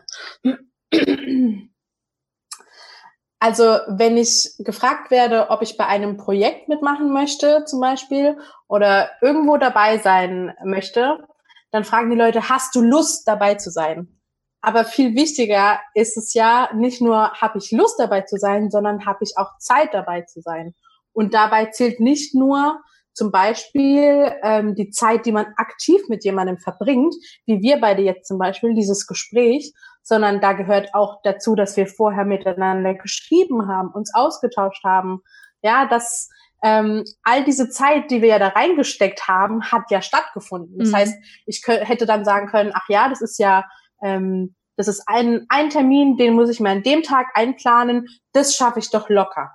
Also 3.39 3.79
wenn 3.89 4.19
ich 4.19 4.53
gefragt 4.59 5.11
werde, 5.11 5.49
ob 5.49 5.63
ich 5.63 5.79
bei 5.79 5.87
einem 5.87 6.19
Projekt 6.19 6.69
mitmachen 6.69 7.11
möchte, 7.11 7.65
zum 7.65 7.81
Beispiel, 7.81 8.37
oder 8.69 9.11
irgendwo 9.23 9.57
dabei 9.57 9.97
sein 9.97 10.55
möchte, 10.63 11.27
dann 11.71 11.85
fragen 11.85 12.11
die 12.11 12.17
Leute, 12.17 12.49
hast 12.49 12.75
du 12.75 12.83
Lust 12.83 13.27
dabei 13.27 13.55
zu 13.55 13.71
sein? 13.71 14.21
Aber 14.63 14.85
viel 14.85 15.15
wichtiger 15.15 15.81
ist 15.95 16.17
es 16.17 16.35
ja 16.35 16.69
nicht 16.75 17.01
nur, 17.01 17.33
habe 17.33 17.59
ich 17.59 17.71
Lust 17.71 17.99
dabei 17.99 18.23
zu 18.23 18.37
sein, 18.37 18.71
sondern 18.71 19.07
habe 19.07 19.21
ich 19.23 19.33
auch 19.37 19.57
Zeit 19.59 19.95
dabei 19.95 20.23
zu 20.23 20.41
sein. 20.43 20.75
Und 21.13 21.33
dabei 21.35 21.67
zählt 21.67 22.01
nicht 22.01 22.35
nur 22.35 22.81
zum 23.13 23.33
Beispiel 23.33 24.33
ähm, 24.43 24.75
die 24.75 24.91
Zeit, 24.91 25.27
die 25.27 25.33
man 25.33 25.47
aktiv 25.57 26.01
mit 26.09 26.25
jemandem 26.25 26.59
verbringt, 26.59 27.15
wie 27.47 27.61
wir 27.61 27.81
beide 27.81 28.03
jetzt 28.03 28.29
zum 28.29 28.39
Beispiel, 28.39 28.75
dieses 28.75 29.07
Gespräch, 29.07 29.73
sondern 30.03 30.41
da 30.41 30.53
gehört 30.53 30.95
auch 30.95 31.21
dazu, 31.23 31.55
dass 31.55 31.77
wir 31.77 31.87
vorher 31.87 32.25
miteinander 32.25 32.95
geschrieben 32.95 33.67
haben, 33.69 33.91
uns 33.91 34.15
ausgetauscht 34.15 34.85
haben, 34.85 35.21
ja, 35.63 35.87
dass 35.87 36.29
ähm, 36.63 37.05
all 37.23 37.45
diese 37.45 37.71
Zeit, 37.71 38.11
die 38.11 38.23
wir 38.23 38.29
ja 38.29 38.39
da 38.39 38.49
reingesteckt 38.49 39.29
haben, 39.29 39.63
hat 39.71 39.91
ja 39.91 40.03
stattgefunden. 40.03 40.79
Das 40.79 40.91
mhm. 40.91 40.97
heißt, 40.97 41.15
ich 41.47 41.63
hätte 41.67 42.07
dann 42.07 42.25
sagen 42.25 42.49
können, 42.49 42.73
ach 42.75 42.89
ja, 42.89 43.09
das 43.09 43.21
ist 43.21 43.39
ja, 43.39 43.65
ähm, 44.03 44.55
das 44.77 44.89
ist 44.89 45.05
ein, 45.07 45.47
ein 45.49 45.71
Termin, 45.71 46.17
den 46.17 46.35
muss 46.35 46.51
ich 46.51 46.61
mir 46.61 46.71
an 46.71 46.83
dem 46.83 47.03
Tag 47.03 47.29
einplanen, 47.35 48.09
das 48.33 48.55
schaffe 48.57 48.79
ich 48.79 48.91
doch 48.91 49.09
locker. 49.09 49.53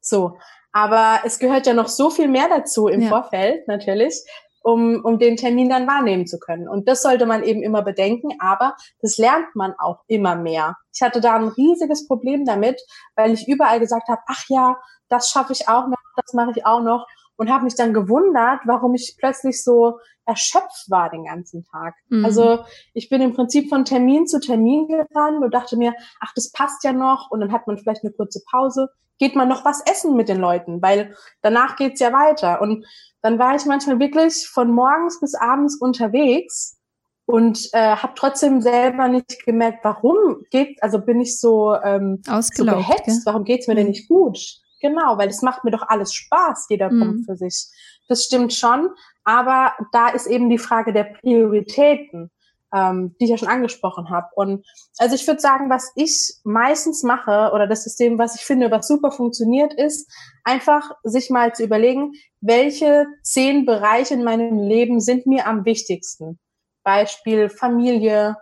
So. 0.00 0.38
Aber 0.72 1.20
es 1.24 1.38
gehört 1.38 1.66
ja 1.66 1.72
noch 1.74 1.88
so 1.88 2.10
viel 2.10 2.28
mehr 2.28 2.48
dazu 2.48 2.88
im 2.88 3.02
ja. 3.02 3.08
Vorfeld, 3.08 3.66
natürlich, 3.68 4.14
um, 4.62 5.04
um 5.04 5.18
den 5.18 5.36
Termin 5.36 5.68
dann 5.68 5.86
wahrnehmen 5.86 6.26
zu 6.26 6.38
können. 6.38 6.68
Und 6.68 6.88
das 6.88 7.02
sollte 7.02 7.26
man 7.26 7.42
eben 7.42 7.62
immer 7.62 7.82
bedenken, 7.82 8.36
aber 8.38 8.76
das 9.00 9.18
lernt 9.18 9.54
man 9.54 9.74
auch 9.78 10.02
immer 10.06 10.36
mehr. 10.36 10.76
Ich 10.94 11.02
hatte 11.02 11.20
da 11.20 11.36
ein 11.36 11.48
riesiges 11.48 12.06
Problem 12.06 12.44
damit, 12.44 12.80
weil 13.16 13.32
ich 13.32 13.48
überall 13.48 13.80
gesagt 13.80 14.08
habe, 14.08 14.20
ach 14.26 14.44
ja, 14.48 14.76
das 15.08 15.30
schaffe 15.30 15.52
ich 15.52 15.68
auch 15.68 15.86
noch, 15.86 15.98
das 16.16 16.34
mache 16.34 16.52
ich 16.56 16.66
auch 16.66 16.82
noch 16.82 17.06
und 17.36 17.50
habe 17.50 17.64
mich 17.64 17.76
dann 17.76 17.94
gewundert, 17.94 18.60
warum 18.64 18.94
ich 18.94 19.16
plötzlich 19.16 19.62
so 19.62 20.00
erschöpft 20.28 20.88
war 20.88 21.10
den 21.10 21.24
ganzen 21.24 21.64
Tag. 21.64 21.94
Mhm. 22.10 22.24
Also 22.24 22.60
ich 22.92 23.08
bin 23.08 23.22
im 23.22 23.34
Prinzip 23.34 23.68
von 23.68 23.84
Termin 23.84 24.26
zu 24.26 24.38
Termin 24.38 24.86
gerannt 24.86 25.42
und 25.42 25.52
dachte 25.52 25.76
mir, 25.76 25.94
ach, 26.20 26.32
das 26.34 26.52
passt 26.52 26.84
ja 26.84 26.92
noch 26.92 27.30
und 27.30 27.40
dann 27.40 27.50
hat 27.50 27.66
man 27.66 27.78
vielleicht 27.78 28.04
eine 28.04 28.12
kurze 28.12 28.42
Pause, 28.50 28.90
geht 29.18 29.34
man 29.34 29.48
noch 29.48 29.64
was 29.64 29.80
essen 29.86 30.14
mit 30.14 30.28
den 30.28 30.38
Leuten, 30.38 30.82
weil 30.82 31.16
danach 31.42 31.76
geht's 31.76 32.00
ja 32.00 32.12
weiter. 32.12 32.60
Und 32.60 32.86
dann 33.22 33.38
war 33.38 33.56
ich 33.56 33.64
manchmal 33.64 33.98
wirklich 33.98 34.46
von 34.48 34.70
morgens 34.70 35.18
bis 35.18 35.34
abends 35.34 35.80
unterwegs 35.80 36.78
und 37.24 37.68
äh, 37.72 37.96
habe 37.96 38.12
trotzdem 38.14 38.60
selber 38.60 39.08
nicht 39.08 39.44
gemerkt, 39.44 39.80
warum 39.82 40.44
geht, 40.50 40.82
also 40.82 41.00
bin 41.00 41.20
ich 41.20 41.40
so, 41.40 41.74
ähm, 41.82 42.22
so 42.24 42.64
gehetzt, 42.64 43.24
warum 43.24 43.44
geht's 43.44 43.66
mir 43.66 43.74
denn 43.74 43.84
mhm. 43.84 43.90
nicht 43.90 44.08
gut? 44.08 44.38
Genau, 44.80 45.18
weil 45.18 45.28
es 45.28 45.42
macht 45.42 45.64
mir 45.64 45.70
doch 45.70 45.88
alles 45.88 46.14
Spaß, 46.14 46.66
jeder 46.68 46.90
mhm. 46.90 47.00
kommt 47.00 47.24
für 47.26 47.36
sich. 47.36 47.66
Das 48.08 48.24
stimmt 48.24 48.52
schon, 48.52 48.90
aber 49.28 49.74
da 49.92 50.08
ist 50.08 50.26
eben 50.26 50.48
die 50.48 50.56
Frage 50.56 50.94
der 50.94 51.04
Prioritäten, 51.04 52.30
ähm, 52.74 53.14
die 53.20 53.24
ich 53.24 53.30
ja 53.30 53.36
schon 53.36 53.48
angesprochen 53.48 54.08
habe. 54.08 54.28
Und 54.34 54.66
also 54.96 55.14
ich 55.14 55.26
würde 55.26 55.38
sagen, 55.38 55.68
was 55.68 55.92
ich 55.96 56.32
meistens 56.44 57.02
mache 57.02 57.50
oder 57.52 57.66
das 57.66 57.84
System, 57.84 58.18
was 58.18 58.36
ich 58.36 58.40
finde, 58.40 58.70
was 58.70 58.88
super 58.88 59.12
funktioniert, 59.12 59.74
ist 59.74 60.10
einfach 60.44 60.92
sich 61.02 61.28
mal 61.28 61.54
zu 61.54 61.62
überlegen, 61.62 62.12
welche 62.40 63.04
zehn 63.22 63.66
Bereiche 63.66 64.14
in 64.14 64.24
meinem 64.24 64.60
Leben 64.60 64.98
sind 64.98 65.26
mir 65.26 65.46
am 65.46 65.66
wichtigsten. 65.66 66.38
Beispiel 66.82 67.50
Familie, 67.50 68.34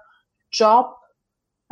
Job, 0.52 0.94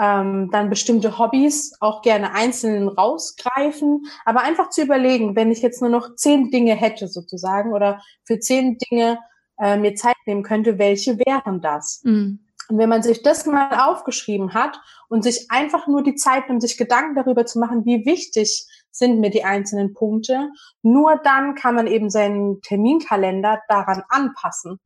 ähm, 0.01 0.51
dann 0.51 0.71
bestimmte 0.71 1.19
Hobbys 1.19 1.77
auch 1.81 2.03
gerne 2.03 2.35
einzeln 2.35 2.89
rausgreifen, 2.89 4.07
aber 4.25 4.43
einfach 4.43 4.71
zu 4.71 4.83
überlegen, 4.83 5.37
wenn 5.37 5.53
ich 5.53 5.63
jetzt 5.63 5.81
nur 5.81 5.91
noch 5.91 6.17
zehn 6.17 6.51
Dinge 6.51 6.75
hätte 6.75 7.09
sozusagen 7.09 7.73
oder 7.73 8.01
für 8.25 8.41
zehn 8.41 8.79
Dinge 8.79 9.19
äh, 9.61 9.77
mir 9.77 9.95
Zeit 9.95 10.17
nehmen 10.27 10.43
könnte, 10.43 10.79
welche 10.79 11.19
wären 11.19 11.61
das? 11.61 12.01
Mhm. 12.05 12.41
Und 12.69 12.79
wenn 12.79 12.89
man 12.89 13.03
sich 13.03 13.23
das 13.23 13.45
mal 13.47 13.89
aufgeschrieben 13.91 14.55
hat 14.55 14.81
und 15.09 15.23
sich 15.23 15.51
einfach 15.51 15.87
nur 15.87 16.03
die 16.03 16.15
Zeit 16.15 16.49
nimmt, 16.49 16.63
sich 16.63 16.79
Gedanken 16.79 17.15
darüber 17.15 17.45
zu 17.45 17.59
machen, 17.59 17.85
wie 17.85 18.07
wichtig 18.07 18.67
sind 18.91 19.21
mir 19.21 19.31
die 19.31 19.45
einzelnen 19.45 19.93
Punkte, 19.93 20.51
nur 20.83 21.21
dann 21.23 21.55
kann 21.55 21.75
man 21.75 21.87
eben 21.87 22.11
seinen 22.11 22.63
Terminkalender 22.63 23.61
daran 23.69 24.03
anpassen. 24.09 24.81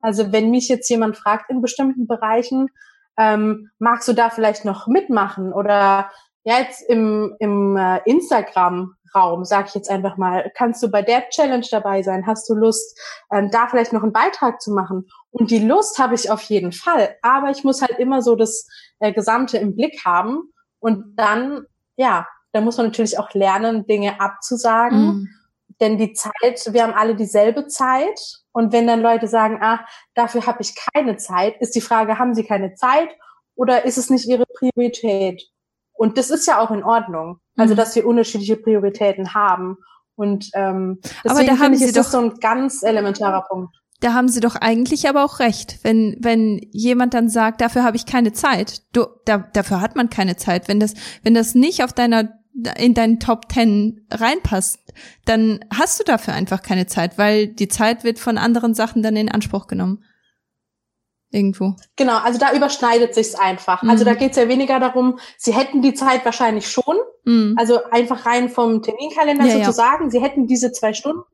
Also 0.00 0.32
wenn 0.32 0.50
mich 0.50 0.68
jetzt 0.68 0.88
jemand 0.90 1.16
fragt 1.16 1.48
in 1.48 1.62
bestimmten 1.62 2.06
Bereichen, 2.06 2.68
ähm, 3.22 3.70
magst 3.78 4.08
du 4.08 4.12
da 4.12 4.30
vielleicht 4.30 4.64
noch 4.64 4.86
mitmachen 4.86 5.52
oder 5.52 6.10
ja, 6.44 6.58
jetzt 6.58 6.82
im, 6.88 7.36
im 7.38 7.76
äh, 7.76 8.00
Instagram 8.04 8.96
Raum, 9.14 9.44
sage 9.44 9.68
ich 9.68 9.74
jetzt 9.74 9.90
einfach 9.90 10.16
mal, 10.16 10.50
kannst 10.56 10.82
du 10.82 10.88
bei 10.88 11.02
der 11.02 11.28
Challenge 11.28 11.66
dabei 11.70 12.02
sein? 12.02 12.26
Hast 12.26 12.48
du 12.48 12.54
Lust, 12.54 12.98
ähm, 13.30 13.50
da 13.50 13.68
vielleicht 13.68 13.92
noch 13.92 14.02
einen 14.02 14.12
Beitrag 14.12 14.60
zu 14.60 14.72
machen? 14.72 15.06
Und 15.30 15.50
die 15.50 15.64
Lust 15.64 15.98
habe 15.98 16.14
ich 16.14 16.30
auf 16.30 16.42
jeden 16.42 16.72
Fall, 16.72 17.16
aber 17.22 17.50
ich 17.50 17.62
muss 17.62 17.82
halt 17.82 17.98
immer 17.98 18.22
so 18.22 18.36
das 18.36 18.66
äh, 19.00 19.12
Gesamte 19.12 19.58
im 19.58 19.76
Blick 19.76 20.04
haben 20.04 20.50
und 20.80 21.14
dann, 21.16 21.66
ja, 21.96 22.26
da 22.52 22.60
muss 22.60 22.76
man 22.76 22.86
natürlich 22.86 23.18
auch 23.18 23.32
lernen, 23.34 23.86
Dinge 23.86 24.20
abzusagen. 24.20 24.98
Mm. 24.98 25.28
Denn 25.82 25.98
die 25.98 26.12
Zeit, 26.12 26.72
wir 26.72 26.84
haben 26.84 26.94
alle 26.94 27.16
dieselbe 27.16 27.66
Zeit. 27.66 28.38
Und 28.52 28.72
wenn 28.72 28.86
dann 28.86 29.02
Leute 29.02 29.26
sagen, 29.26 29.58
ah, 29.60 29.84
dafür 30.14 30.46
habe 30.46 30.62
ich 30.62 30.76
keine 30.94 31.16
Zeit, 31.16 31.60
ist 31.60 31.74
die 31.74 31.80
Frage, 31.80 32.20
haben 32.20 32.34
sie 32.34 32.44
keine 32.44 32.74
Zeit 32.74 33.08
oder 33.56 33.84
ist 33.84 33.98
es 33.98 34.08
nicht 34.08 34.28
ihre 34.28 34.46
Priorität? 34.46 35.42
Und 35.92 36.18
das 36.18 36.30
ist 36.30 36.46
ja 36.46 36.60
auch 36.60 36.70
in 36.70 36.84
Ordnung. 36.84 37.38
Also, 37.56 37.74
mhm. 37.74 37.78
dass 37.78 37.96
wir 37.96 38.06
unterschiedliche 38.06 38.56
Prioritäten 38.56 39.34
haben. 39.34 39.76
Und 40.14 40.50
ähm, 40.54 41.00
deswegen 41.24 41.30
aber 41.30 41.44
da 41.44 41.58
haben 41.58 41.72
ich, 41.72 41.80
Sie 41.80 41.86
ist 41.86 41.96
doch, 41.96 42.04
das 42.04 42.12
so 42.12 42.20
ein 42.20 42.38
ganz 42.38 42.84
elementarer 42.84 43.44
Punkt. 43.48 43.74
Da 44.00 44.14
haben 44.14 44.28
Sie 44.28 44.40
doch 44.40 44.54
eigentlich 44.54 45.08
aber 45.08 45.24
auch 45.24 45.40
recht, 45.40 45.80
wenn 45.82 46.16
wenn 46.20 46.60
jemand 46.70 47.14
dann 47.14 47.28
sagt, 47.28 47.60
dafür 47.60 47.82
habe 47.82 47.96
ich 47.96 48.06
keine 48.06 48.32
Zeit. 48.32 48.82
Du, 48.92 49.06
da, 49.24 49.38
dafür 49.38 49.80
hat 49.80 49.96
man 49.96 50.10
keine 50.10 50.36
Zeit. 50.36 50.68
Wenn 50.68 50.78
das 50.78 50.94
wenn 51.24 51.34
das 51.34 51.56
nicht 51.56 51.82
auf 51.82 51.92
deiner 51.92 52.28
in 52.78 52.94
deinen 52.94 53.18
Top 53.18 53.48
Ten 53.48 54.06
reinpasst, 54.10 54.92
dann 55.24 55.64
hast 55.74 56.00
du 56.00 56.04
dafür 56.04 56.34
einfach 56.34 56.62
keine 56.62 56.86
Zeit, 56.86 57.16
weil 57.18 57.46
die 57.48 57.68
Zeit 57.68 58.04
wird 58.04 58.18
von 58.18 58.38
anderen 58.38 58.74
Sachen 58.74 59.02
dann 59.02 59.16
in 59.16 59.30
Anspruch 59.30 59.66
genommen 59.66 60.04
irgendwo. 61.32 61.74
Genau, 61.96 62.18
also 62.18 62.38
da 62.38 62.52
überschneidet 62.52 63.14
sich's 63.14 63.34
einfach. 63.34 63.82
Mhm. 63.82 63.90
Also 63.90 64.04
da 64.04 64.14
geht's 64.14 64.36
ja 64.36 64.48
weniger 64.48 64.78
darum, 64.78 65.18
sie 65.38 65.54
hätten 65.54 65.82
die 65.82 65.94
Zeit 65.94 66.24
wahrscheinlich 66.24 66.68
schon, 66.68 66.96
mhm. 67.24 67.56
also 67.58 67.80
einfach 67.90 68.26
rein 68.26 68.48
vom 68.50 68.82
Terminkalender 68.82 69.46
ja, 69.46 69.64
sozusagen, 69.64 70.04
ja. 70.04 70.10
sie 70.10 70.20
hätten 70.20 70.46
diese 70.46 70.72
zwei 70.72 70.92
Stunden, 70.92 71.24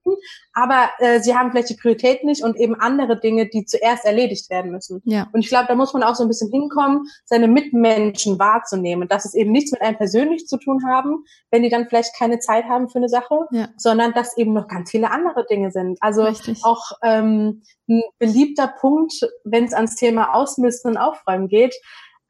aber 0.52 0.88
äh, 0.98 1.20
sie 1.20 1.36
haben 1.36 1.50
vielleicht 1.50 1.70
die 1.70 1.74
Priorität 1.74 2.24
nicht 2.24 2.42
und 2.42 2.56
eben 2.56 2.74
andere 2.76 3.18
Dinge, 3.18 3.48
die 3.48 3.64
zuerst 3.64 4.04
erledigt 4.04 4.50
werden 4.50 4.70
müssen. 4.70 5.02
Ja. 5.04 5.28
Und 5.32 5.40
ich 5.40 5.48
glaube, 5.48 5.66
da 5.68 5.74
muss 5.74 5.92
man 5.92 6.02
auch 6.02 6.14
so 6.14 6.22
ein 6.22 6.28
bisschen 6.28 6.50
hinkommen, 6.50 7.08
seine 7.24 7.48
Mitmenschen 7.48 8.38
wahrzunehmen, 8.38 9.08
dass 9.08 9.24
es 9.24 9.34
eben 9.34 9.50
nichts 9.50 9.72
mit 9.72 9.82
einem 9.82 9.96
persönlich 9.96 10.46
zu 10.46 10.58
tun 10.58 10.84
haben, 10.86 11.24
wenn 11.50 11.62
die 11.62 11.70
dann 11.70 11.88
vielleicht 11.88 12.16
keine 12.16 12.38
Zeit 12.38 12.64
haben 12.66 12.88
für 12.88 12.98
eine 12.98 13.08
Sache, 13.08 13.46
ja. 13.50 13.68
sondern 13.76 14.12
dass 14.12 14.36
eben 14.36 14.52
noch 14.52 14.68
ganz 14.68 14.90
viele 14.90 15.10
andere 15.10 15.44
Dinge 15.46 15.70
sind. 15.72 15.98
Also 16.00 16.22
Richtig. 16.22 16.64
auch 16.64 16.92
ähm, 17.02 17.62
ein 17.88 18.02
beliebter 18.18 18.68
Punkt, 18.68 19.14
wenn 19.44 19.64
es 19.64 19.72
ans 19.72 19.94
Thema 19.96 20.34
Ausmisten 20.34 20.92
und 20.92 20.96
Aufräumen 20.96 21.48
geht, 21.48 21.74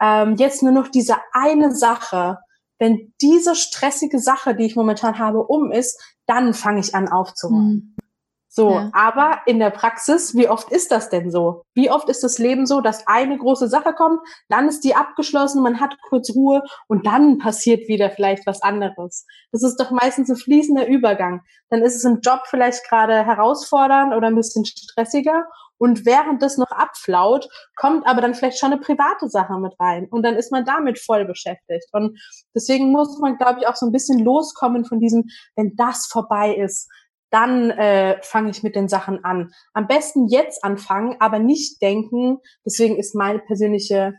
ähm, 0.00 0.36
jetzt 0.36 0.62
nur 0.62 0.72
noch 0.72 0.88
diese 0.88 1.16
eine 1.32 1.74
Sache. 1.74 2.38
Wenn 2.78 3.12
diese 3.20 3.56
stressige 3.56 4.20
Sache, 4.20 4.54
die 4.54 4.64
ich 4.64 4.76
momentan 4.76 5.18
habe, 5.18 5.42
um 5.42 5.72
ist, 5.72 6.00
dann 6.26 6.54
fange 6.54 6.80
ich 6.80 6.94
an 6.94 7.08
aufzuräumen. 7.08 7.94
Mhm. 7.96 8.07
So, 8.58 8.72
ja. 8.72 8.90
aber 8.92 9.42
in 9.46 9.60
der 9.60 9.70
Praxis, 9.70 10.34
wie 10.34 10.48
oft 10.48 10.72
ist 10.72 10.90
das 10.90 11.10
denn 11.10 11.30
so? 11.30 11.62
Wie 11.76 11.92
oft 11.92 12.08
ist 12.08 12.24
das 12.24 12.38
Leben 12.40 12.66
so, 12.66 12.80
dass 12.80 13.06
eine 13.06 13.38
große 13.38 13.68
Sache 13.68 13.92
kommt, 13.92 14.18
dann 14.48 14.66
ist 14.66 14.82
die 14.82 14.96
abgeschlossen, 14.96 15.62
man 15.62 15.78
hat 15.78 15.94
kurz 16.08 16.34
Ruhe 16.34 16.64
und 16.88 17.06
dann 17.06 17.38
passiert 17.38 17.86
wieder 17.86 18.10
vielleicht 18.10 18.48
was 18.48 18.60
anderes. 18.60 19.26
Das 19.52 19.62
ist 19.62 19.76
doch 19.76 19.92
meistens 19.92 20.28
ein 20.28 20.34
fließender 20.34 20.88
Übergang. 20.88 21.42
Dann 21.70 21.82
ist 21.82 21.94
es 21.94 22.02
im 22.02 22.18
Job 22.20 22.40
vielleicht 22.46 22.82
gerade 22.88 23.24
herausfordernd 23.24 24.12
oder 24.12 24.26
ein 24.26 24.34
bisschen 24.34 24.64
stressiger 24.64 25.44
und 25.78 26.04
während 26.04 26.42
das 26.42 26.58
noch 26.58 26.72
abflaut, 26.72 27.48
kommt 27.76 28.08
aber 28.08 28.20
dann 28.20 28.34
vielleicht 28.34 28.58
schon 28.58 28.72
eine 28.72 28.80
private 28.80 29.28
Sache 29.28 29.56
mit 29.60 29.78
rein. 29.78 30.08
Und 30.10 30.24
dann 30.24 30.34
ist 30.34 30.50
man 30.50 30.64
damit 30.64 30.98
voll 30.98 31.24
beschäftigt. 31.24 31.86
Und 31.92 32.18
deswegen 32.56 32.90
muss 32.90 33.20
man, 33.20 33.38
glaube 33.38 33.60
ich, 33.60 33.68
auch 33.68 33.76
so 33.76 33.86
ein 33.86 33.92
bisschen 33.92 34.18
loskommen 34.18 34.84
von 34.84 34.98
diesem, 34.98 35.26
wenn 35.54 35.76
das 35.76 36.06
vorbei 36.06 36.56
ist, 36.56 36.88
dann 37.30 37.70
äh, 37.70 38.20
fange 38.22 38.50
ich 38.50 38.62
mit 38.62 38.74
den 38.74 38.88
Sachen 38.88 39.24
an. 39.24 39.52
Am 39.74 39.86
besten 39.86 40.28
jetzt 40.28 40.64
anfangen, 40.64 41.16
aber 41.20 41.38
nicht 41.38 41.82
denken. 41.82 42.38
Deswegen 42.64 42.96
ist 42.96 43.14
meine 43.14 43.40
persönliche 43.40 44.14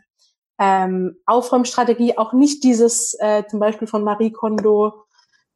ähm, 0.58 1.16
Aufräumstrategie 1.26 2.18
auch 2.18 2.32
nicht 2.32 2.62
dieses 2.62 3.16
äh, 3.18 3.44
zum 3.48 3.60
Beispiel 3.60 3.88
von 3.88 4.04
Marie 4.04 4.30
Kondo 4.30 5.04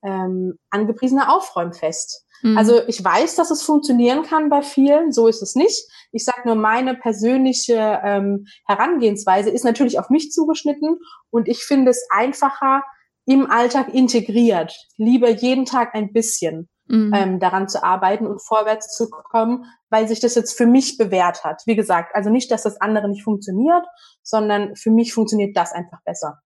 ähm, 0.03 0.59
angepriesene 0.71 1.33
Aufräumfest. 1.33 2.25
Mhm. 2.43 2.59
Also 2.59 2.81
ich 2.89 3.05
weiß, 3.05 3.37
dass 3.37 3.51
es 3.51 3.63
funktionieren 3.63 4.23
kann 4.23 4.49
bei 4.49 4.63
vielen, 4.63 5.13
so 5.13 5.29
ist 5.29 5.43
es 5.43 5.55
nicht. 5.55 5.89
Ich 6.13 6.25
sage 6.25 6.43
nur, 6.45 6.55
meine 6.57 6.95
persönliche 6.95 8.01
ähm, 8.03 8.47
Herangehensweise 8.67 9.51
ist 9.51 9.65
natürlich 9.65 9.99
auf 9.99 10.11
mich 10.11 10.31
zugeschnitten 10.31 10.99
und 11.31 11.49
ich 11.49 11.65
finde 11.65 11.91
es 11.91 12.07
einfacher 12.11 12.83
im 13.27 13.51
Alltag 13.51 13.95
integriert. 13.95 14.75
Lieber 14.97 15.29
jeden 15.31 15.65
Tag 15.65 15.95
ein 15.95 16.13
bisschen 16.13 16.69
mhm. 16.87 17.13
ähm, 17.15 17.41
daran 17.41 17.69
zu 17.69 17.83
arbeiten 17.83 18.27
und 18.27 18.43
vorwärts 18.43 18.95
zu 18.97 19.09
kommen, 19.11 19.65
weil 19.91 20.09
sich 20.09 20.21
das 20.21 20.35
jetzt 20.35 20.57
für 20.57 20.67
mich 20.67 20.99
bewährt 20.99 21.45
hat. 21.45 21.63
Wie 21.67 21.77
gesagt, 21.77 22.15
also 22.15 22.31
nicht, 22.31 22.51
dass 22.51 22.63
das 22.63 22.81
andere 22.81 23.09
nicht 23.09 23.23
funktioniert, 23.23 23.85
sondern 24.23 24.77
für 24.77 24.91
mich 24.91 25.13
funktioniert 25.13 25.57
das 25.57 25.73
einfach 25.73 25.99
besser. 26.05 26.41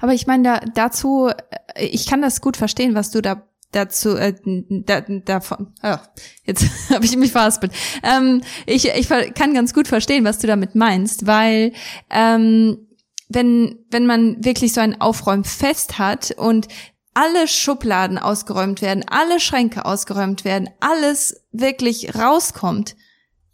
Aber 0.00 0.12
ich 0.12 0.26
meine, 0.26 0.42
da, 0.42 0.60
dazu, 0.74 1.28
äh, 1.28 1.84
ich 1.84 2.08
kann 2.08 2.22
das 2.22 2.40
gut 2.40 2.56
verstehen, 2.56 2.94
was 2.94 3.10
du 3.10 3.20
da 3.20 3.42
dazu 3.72 4.16
äh, 4.16 4.32
da, 4.44 5.00
davon 5.00 5.74
oh, 5.82 5.96
jetzt 6.44 6.64
habe 6.90 7.04
ich 7.04 7.16
mich 7.16 7.32
verhaspelt 7.32 7.72
ähm, 8.04 8.40
ich 8.64 8.88
ich 8.88 9.08
kann 9.08 9.54
ganz 9.54 9.74
gut 9.74 9.88
verstehen 9.88 10.24
was 10.24 10.38
du 10.38 10.46
damit 10.46 10.76
meinst 10.76 11.26
weil 11.26 11.72
ähm, 12.08 12.86
wenn 13.28 13.84
wenn 13.90 14.06
man 14.06 14.44
wirklich 14.44 14.72
so 14.72 14.80
ein 14.80 15.00
Aufräumfest 15.00 15.98
hat 15.98 16.30
und 16.38 16.68
alle 17.16 17.48
Schubladen 17.48 18.18
ausgeräumt 18.18 18.82
werden, 18.82 19.02
alle 19.08 19.40
Schränke 19.40 19.86
ausgeräumt 19.86 20.44
werden, 20.44 20.68
alles 20.80 21.42
wirklich 21.50 22.14
rauskommt, 22.14 22.94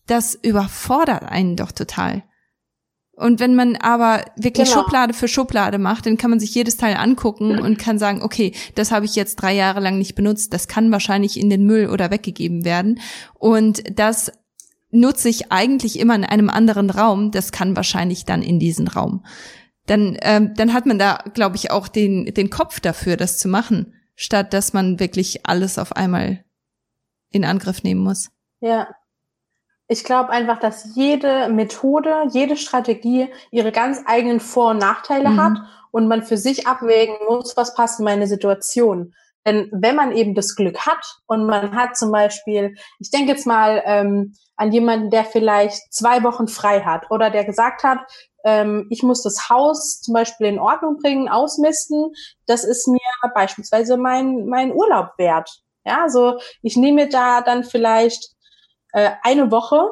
das 0.09 0.35
überfordert 0.35 1.23
einen 1.23 1.55
doch 1.55 1.71
total. 1.71 2.25
Und 3.13 3.39
wenn 3.39 3.55
man 3.55 3.77
aber 3.77 4.25
wirklich 4.35 4.69
genau. 4.69 4.83
Schublade 4.83 5.15
für 5.15 5.29
Schublade 5.29 5.79
macht, 5.79 6.07
dann 6.07 6.17
kann 6.17 6.31
man 6.31 6.41
sich 6.41 6.53
jedes 6.57 6.77
Teil 6.77 6.97
angucken 6.97 7.61
und 7.61 7.79
kann 7.79 8.01
sagen, 8.01 8.23
okay, 8.23 8.53
das 8.75 8.91
habe 8.91 9.05
ich 9.05 9.15
jetzt 9.15 9.37
drei 9.37 9.55
Jahre 9.55 9.79
lang 9.79 9.97
nicht 9.97 10.17
benutzt, 10.17 10.53
das 10.53 10.67
kann 10.67 10.91
wahrscheinlich 10.91 11.39
in 11.39 11.49
den 11.49 11.65
Müll 11.65 11.89
oder 11.89 12.11
weggegeben 12.11 12.65
werden. 12.65 13.01
Und 13.35 13.85
das 13.97 14.33
nutze 14.91 15.29
ich 15.29 15.53
eigentlich 15.53 16.01
immer 16.01 16.17
in 16.17 16.25
einem 16.25 16.51
anderen 16.51 16.91
Raum, 16.91 17.31
das 17.31 17.53
kann 17.53 17.77
wahrscheinlich 17.77 18.25
dann 18.25 18.43
in 18.43 18.59
diesen 18.59 18.89
Raum 18.89 19.23
dann, 19.87 20.17
ähm, 20.23 20.55
dann 20.55 20.73
hat 20.73 20.87
man 20.87 20.99
da, 20.99 21.19
glaube 21.35 21.57
ich, 21.57 21.71
auch 21.71 21.89
den, 21.89 22.27
den 22.27 22.51
Kopf 22.51 22.81
dafür, 22.81 23.17
das 23.17 23.39
zu 23.39 23.49
machen, 23.49 23.95
statt 24.15 24.53
dass 24.53 24.73
man 24.73 25.01
wirklich 25.01 25.47
alles 25.47 25.79
auf 25.79 25.97
einmal 25.97 26.45
in 27.31 27.45
Angriff 27.45 27.83
nehmen 27.83 28.03
muss. 28.03 28.31
Ja. 28.61 28.89
Ich 29.89 30.05
glaube 30.05 30.31
einfach, 30.31 30.59
dass 30.59 30.95
jede 30.95 31.49
Methode, 31.49 32.25
jede 32.31 32.57
Strategie 32.57 33.29
ihre 33.51 33.73
ganz 33.73 34.01
eigenen 34.07 34.41
Vor- 34.41 34.71
und 34.71 34.79
Nachteile 34.79 35.31
mhm. 35.31 35.41
hat 35.43 35.59
und 35.91 36.09
man 36.09 36.23
für 36.23 36.39
sich 36.39 36.67
abwägen 36.67 37.17
muss, 37.29 37.57
was 37.57 37.75
passt 37.75 37.99
in 37.99 38.05
meine 38.05 38.27
Situation. 38.27 39.13
Denn 39.45 39.69
wenn 39.73 39.97
man 39.97 40.13
eben 40.13 40.35
das 40.35 40.55
Glück 40.55 40.87
hat 40.87 41.05
und 41.27 41.47
man 41.47 41.75
hat 41.75 41.97
zum 41.97 42.13
Beispiel, 42.13 42.77
ich 43.01 43.11
denke 43.11 43.33
jetzt 43.33 43.47
mal 43.47 43.83
ähm, 43.85 44.35
an 44.57 44.73
jemanden, 44.73 45.11
der 45.11 45.25
vielleicht 45.25 45.93
zwei 45.93 46.23
Wochen 46.23 46.47
frei 46.47 46.81
hat 46.81 47.11
oder 47.11 47.31
der 47.31 47.45
gesagt 47.45 47.83
hat, 47.83 47.99
ähm, 48.45 48.87
ich 48.91 49.03
muss 49.03 49.23
das 49.23 49.49
Haus 49.49 50.01
zum 50.01 50.15
Beispiel 50.15 50.47
in 50.47 50.59
Ordnung 50.59 50.99
bringen, 50.99 51.29
ausmisten. 51.29 52.13
Das 52.47 52.65
ist 52.65 52.89
mir 52.89 52.99
beispielsweise 53.35 53.97
mein, 53.97 54.47
mein 54.47 54.73
Urlaub 54.73 55.11
wert. 55.19 55.63
Ja, 55.85 56.03
also 56.03 56.39
ich 56.63 56.77
nehme 56.77 57.09
da 57.09 57.41
dann 57.41 57.65
vielleicht 57.65 58.31
äh, 58.93 59.11
eine 59.23 59.51
Woche 59.51 59.91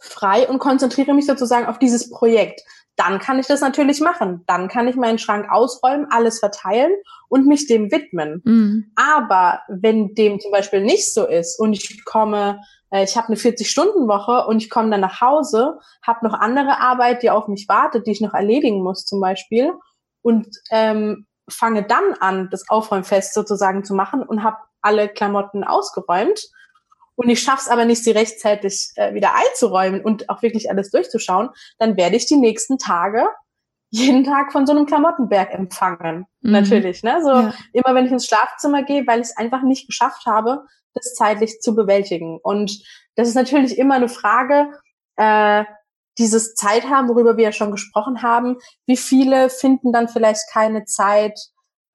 frei 0.00 0.48
und 0.48 0.58
konzentriere 0.58 1.14
mich 1.14 1.26
sozusagen 1.26 1.66
auf 1.66 1.78
dieses 1.78 2.10
Projekt. 2.10 2.62
Dann 2.96 3.18
kann 3.18 3.38
ich 3.38 3.46
das 3.46 3.60
natürlich 3.60 4.00
machen. 4.00 4.44
Dann 4.46 4.68
kann 4.68 4.86
ich 4.86 4.94
meinen 4.94 5.18
Schrank 5.18 5.50
ausräumen, 5.50 6.06
alles 6.10 6.38
verteilen 6.38 6.92
und 7.28 7.46
mich 7.46 7.66
dem 7.66 7.90
widmen. 7.90 8.40
Mhm. 8.44 8.92
Aber 8.94 9.62
wenn 9.68 10.14
dem 10.14 10.38
zum 10.40 10.52
Beispiel 10.52 10.80
nicht 10.80 11.12
so 11.12 11.26
ist 11.26 11.58
und 11.58 11.72
ich 11.72 12.04
komme 12.04 12.60
ich 13.02 13.16
habe 13.16 13.28
eine 13.28 13.36
40-Stunden-Woche 13.36 14.46
und 14.46 14.62
ich 14.62 14.70
komme 14.70 14.90
dann 14.90 15.00
nach 15.00 15.20
Hause, 15.20 15.78
habe 16.06 16.26
noch 16.26 16.38
andere 16.38 16.80
Arbeit, 16.80 17.22
die 17.22 17.30
auf 17.30 17.48
mich 17.48 17.68
wartet, 17.68 18.06
die 18.06 18.12
ich 18.12 18.20
noch 18.20 18.34
erledigen 18.34 18.82
muss 18.82 19.04
zum 19.04 19.20
Beispiel 19.20 19.72
und 20.22 20.46
ähm, 20.70 21.26
fange 21.48 21.82
dann 21.82 22.14
an, 22.20 22.48
das 22.50 22.68
Aufräumfest 22.68 23.34
sozusagen 23.34 23.84
zu 23.84 23.94
machen 23.94 24.22
und 24.22 24.42
habe 24.42 24.58
alle 24.80 25.08
Klamotten 25.08 25.64
ausgeräumt 25.64 26.40
und 27.16 27.28
ich 27.28 27.42
schaff's 27.42 27.68
aber 27.68 27.84
nicht, 27.84 28.02
sie 28.02 28.10
rechtzeitig 28.10 28.90
äh, 28.96 29.14
wieder 29.14 29.34
einzuräumen 29.34 30.02
und 30.02 30.28
auch 30.28 30.42
wirklich 30.42 30.70
alles 30.70 30.90
durchzuschauen, 30.90 31.50
dann 31.78 31.96
werde 31.96 32.16
ich 32.16 32.26
die 32.26 32.36
nächsten 32.36 32.78
Tage 32.78 33.26
jeden 33.90 34.24
Tag 34.24 34.50
von 34.50 34.66
so 34.66 34.72
einem 34.72 34.86
Klamottenberg 34.86 35.54
empfangen. 35.54 36.26
Mhm. 36.40 36.50
Natürlich, 36.50 37.04
ne? 37.04 37.20
So 37.22 37.30
ja. 37.30 37.54
immer 37.72 37.94
wenn 37.94 38.06
ich 38.06 38.12
ins 38.12 38.26
Schlafzimmer 38.26 38.82
gehe, 38.82 39.06
weil 39.06 39.20
ich 39.20 39.28
es 39.28 39.36
einfach 39.36 39.62
nicht 39.62 39.86
geschafft 39.86 40.26
habe, 40.26 40.66
das 40.94 41.14
zeitlich 41.14 41.60
zu 41.60 41.74
bewältigen. 41.74 42.38
Und 42.42 42.82
das 43.16 43.28
ist 43.28 43.34
natürlich 43.34 43.78
immer 43.78 43.94
eine 43.94 44.08
Frage, 44.08 44.70
äh, 45.16 45.64
dieses 46.18 46.54
Zeit 46.54 46.88
haben, 46.88 47.08
worüber 47.08 47.36
wir 47.36 47.44
ja 47.44 47.52
schon 47.52 47.72
gesprochen 47.72 48.22
haben. 48.22 48.56
Wie 48.86 48.96
viele 48.96 49.50
finden 49.50 49.92
dann 49.92 50.08
vielleicht 50.08 50.42
keine 50.52 50.84
Zeit, 50.84 51.38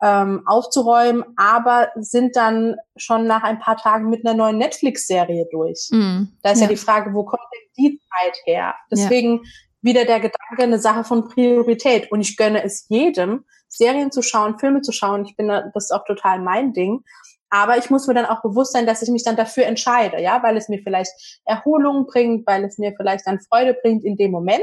ähm, 0.01 0.43
aufzuräumen, 0.45 1.23
aber 1.35 1.89
sind 1.95 2.35
dann 2.35 2.77
schon 2.95 3.27
nach 3.27 3.43
ein 3.43 3.59
paar 3.59 3.77
Tagen 3.77 4.09
mit 4.09 4.25
einer 4.25 4.35
neuen 4.35 4.57
Netflix-Serie 4.57 5.47
durch. 5.51 5.89
Mm, 5.91 6.23
da 6.41 6.51
ist 6.51 6.59
ja. 6.59 6.65
ja. 6.65 6.69
die 6.69 6.77
Frage, 6.77 7.13
wo 7.13 7.23
kommt 7.23 7.43
denn 7.53 7.69
die 7.77 7.99
Zeit 7.99 8.37
her? 8.45 8.75
Deswegen 8.89 9.37
ja. 9.43 9.49
wieder 9.81 10.05
der 10.05 10.21
Gedanke, 10.21 10.63
eine 10.63 10.79
Sache 10.79 11.03
von 11.03 11.27
Priorität. 11.27 12.11
Und 12.11 12.21
ich 12.21 12.37
gönne 12.37 12.63
es 12.63 12.85
jedem, 12.87 13.43
Serien 13.67 14.11
zu 14.11 14.21
schauen, 14.21 14.57
Filme 14.57 14.81
zu 14.81 14.93
schauen. 14.93 15.25
Ich 15.25 15.35
bin 15.35 15.49
da, 15.49 15.63
das 15.73 15.85
ist 15.85 15.91
auch 15.91 16.05
total 16.05 16.39
mein 16.39 16.73
Ding. 16.73 17.03
Aber 17.49 17.77
ich 17.77 17.89
muss 17.89 18.07
mir 18.07 18.13
dann 18.13 18.25
auch 18.25 18.41
bewusst 18.41 18.73
sein, 18.73 18.85
dass 18.85 19.01
ich 19.01 19.09
mich 19.09 19.23
dann 19.23 19.35
dafür 19.35 19.65
entscheide, 19.65 20.21
ja, 20.21 20.43
weil 20.43 20.57
es 20.57 20.69
mir 20.69 20.81
vielleicht 20.83 21.11
Erholung 21.45 22.05
bringt, 22.05 22.45
weil 22.45 22.63
es 22.63 22.77
mir 22.77 22.93
vielleicht 22.95 23.25
dann 23.25 23.39
Freude 23.39 23.73
bringt 23.73 24.03
in 24.03 24.17
dem 24.17 24.31
Moment. 24.31 24.61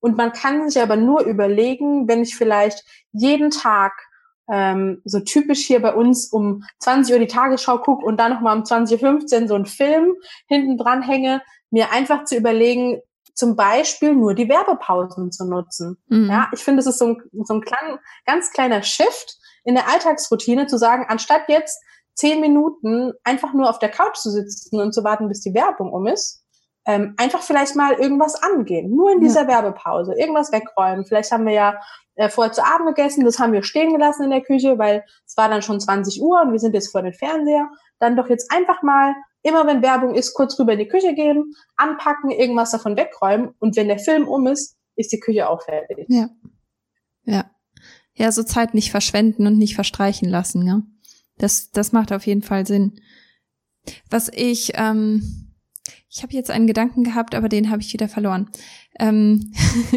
Und 0.00 0.16
man 0.16 0.32
kann 0.32 0.68
sich 0.68 0.82
aber 0.82 0.96
nur 0.96 1.22
überlegen, 1.22 2.08
wenn 2.08 2.22
ich 2.22 2.36
vielleicht 2.36 2.84
jeden 3.12 3.50
Tag 3.50 3.92
ähm, 4.50 5.00
so 5.04 5.20
typisch 5.20 5.66
hier 5.66 5.80
bei 5.80 5.94
uns 5.94 6.30
um 6.30 6.64
20 6.80 7.14
Uhr 7.14 7.20
die 7.20 7.26
Tagesschau 7.26 7.78
gucke 7.78 8.04
und 8.04 8.18
dann 8.18 8.32
nochmal 8.32 8.56
um 8.56 8.64
20.15 8.64 9.42
Uhr 9.42 9.48
so 9.48 9.54
einen 9.54 9.66
Film 9.66 10.14
hinten 10.46 10.76
dran 10.76 11.02
hänge, 11.02 11.42
mir 11.70 11.90
einfach 11.92 12.24
zu 12.24 12.36
überlegen, 12.36 13.00
zum 13.34 13.56
Beispiel 13.56 14.14
nur 14.14 14.34
die 14.34 14.48
Werbepausen 14.48 15.32
zu 15.32 15.44
nutzen. 15.46 15.98
Mhm. 16.08 16.28
Ja, 16.28 16.48
ich 16.52 16.60
finde, 16.60 16.80
es 16.80 16.86
ist 16.86 16.98
so 16.98 17.06
ein, 17.06 17.22
so 17.44 17.54
ein 17.54 17.62
klein, 17.62 17.98
ganz 18.26 18.50
kleiner 18.50 18.82
Shift 18.82 19.38
in 19.64 19.74
der 19.74 19.88
Alltagsroutine 19.88 20.66
zu 20.66 20.78
sagen, 20.78 21.06
anstatt 21.08 21.48
jetzt 21.48 21.82
zehn 22.14 22.40
Minuten 22.40 23.12
einfach 23.24 23.52
nur 23.52 23.68
auf 23.68 23.78
der 23.78 23.90
Couch 23.90 24.16
zu 24.16 24.30
sitzen 24.30 24.80
und 24.80 24.92
zu 24.92 25.04
warten, 25.04 25.28
bis 25.28 25.40
die 25.40 25.54
Werbung 25.54 25.92
um 25.92 26.06
ist, 26.06 26.44
ähm, 26.86 27.14
einfach 27.16 27.42
vielleicht 27.42 27.76
mal 27.76 27.94
irgendwas 27.94 28.40
angehen. 28.42 28.94
Nur 28.94 29.12
in 29.12 29.20
dieser 29.20 29.42
ja. 29.42 29.48
Werbepause. 29.48 30.14
Irgendwas 30.18 30.52
wegräumen. 30.52 31.06
Vielleicht 31.06 31.32
haben 31.32 31.46
wir 31.46 31.54
ja 31.54 31.80
äh, 32.16 32.28
vorher 32.28 32.52
zu 32.52 32.64
Abend 32.64 32.88
gegessen, 32.88 33.24
das 33.24 33.38
haben 33.38 33.52
wir 33.52 33.62
stehen 33.62 33.92
gelassen 33.92 34.24
in 34.24 34.30
der 34.30 34.42
Küche, 34.42 34.78
weil 34.78 35.04
es 35.26 35.36
war 35.36 35.48
dann 35.48 35.62
schon 35.62 35.80
20 35.80 36.22
Uhr 36.22 36.42
und 36.42 36.52
wir 36.52 36.58
sind 36.58 36.74
jetzt 36.74 36.92
vor 36.92 37.02
den 37.02 37.12
Fernseher. 37.12 37.68
Dann 37.98 38.16
doch 38.16 38.28
jetzt 38.28 38.52
einfach 38.52 38.82
mal, 38.82 39.14
immer 39.42 39.66
wenn 39.66 39.82
Werbung 39.82 40.14
ist, 40.14 40.34
kurz 40.34 40.58
rüber 40.58 40.74
in 40.74 40.78
die 40.78 40.88
Küche 40.88 41.14
gehen, 41.14 41.54
anpacken, 41.76 42.30
irgendwas 42.30 42.70
davon 42.70 42.96
wegräumen 42.96 43.54
und 43.58 43.76
wenn 43.76 43.88
der 43.88 43.98
Film 43.98 44.28
um 44.28 44.46
ist, 44.46 44.76
ist 44.96 45.12
die 45.12 45.20
Küche 45.20 45.48
auch 45.48 45.62
fertig. 45.62 46.06
Ja. 46.08 46.28
Ja. 47.24 47.50
Ja, 48.16 48.30
so 48.30 48.44
Zeit 48.44 48.74
nicht 48.74 48.92
verschwenden 48.92 49.46
und 49.46 49.58
nicht 49.58 49.74
verstreichen 49.74 50.28
lassen, 50.28 50.66
ja. 50.66 50.82
Das, 51.38 51.70
das 51.70 51.92
macht 51.92 52.12
auf 52.12 52.26
jeden 52.26 52.42
Fall 52.42 52.66
Sinn. 52.66 53.00
Was 54.10 54.30
ich, 54.32 54.72
ähm, 54.74 55.52
ich 56.08 56.22
habe 56.22 56.32
jetzt 56.32 56.50
einen 56.50 56.66
Gedanken 56.66 57.04
gehabt, 57.04 57.34
aber 57.34 57.48
den 57.48 57.70
habe 57.70 57.82
ich 57.82 57.92
wieder 57.92 58.08
verloren. 58.08 58.50
Ähm, 58.98 59.52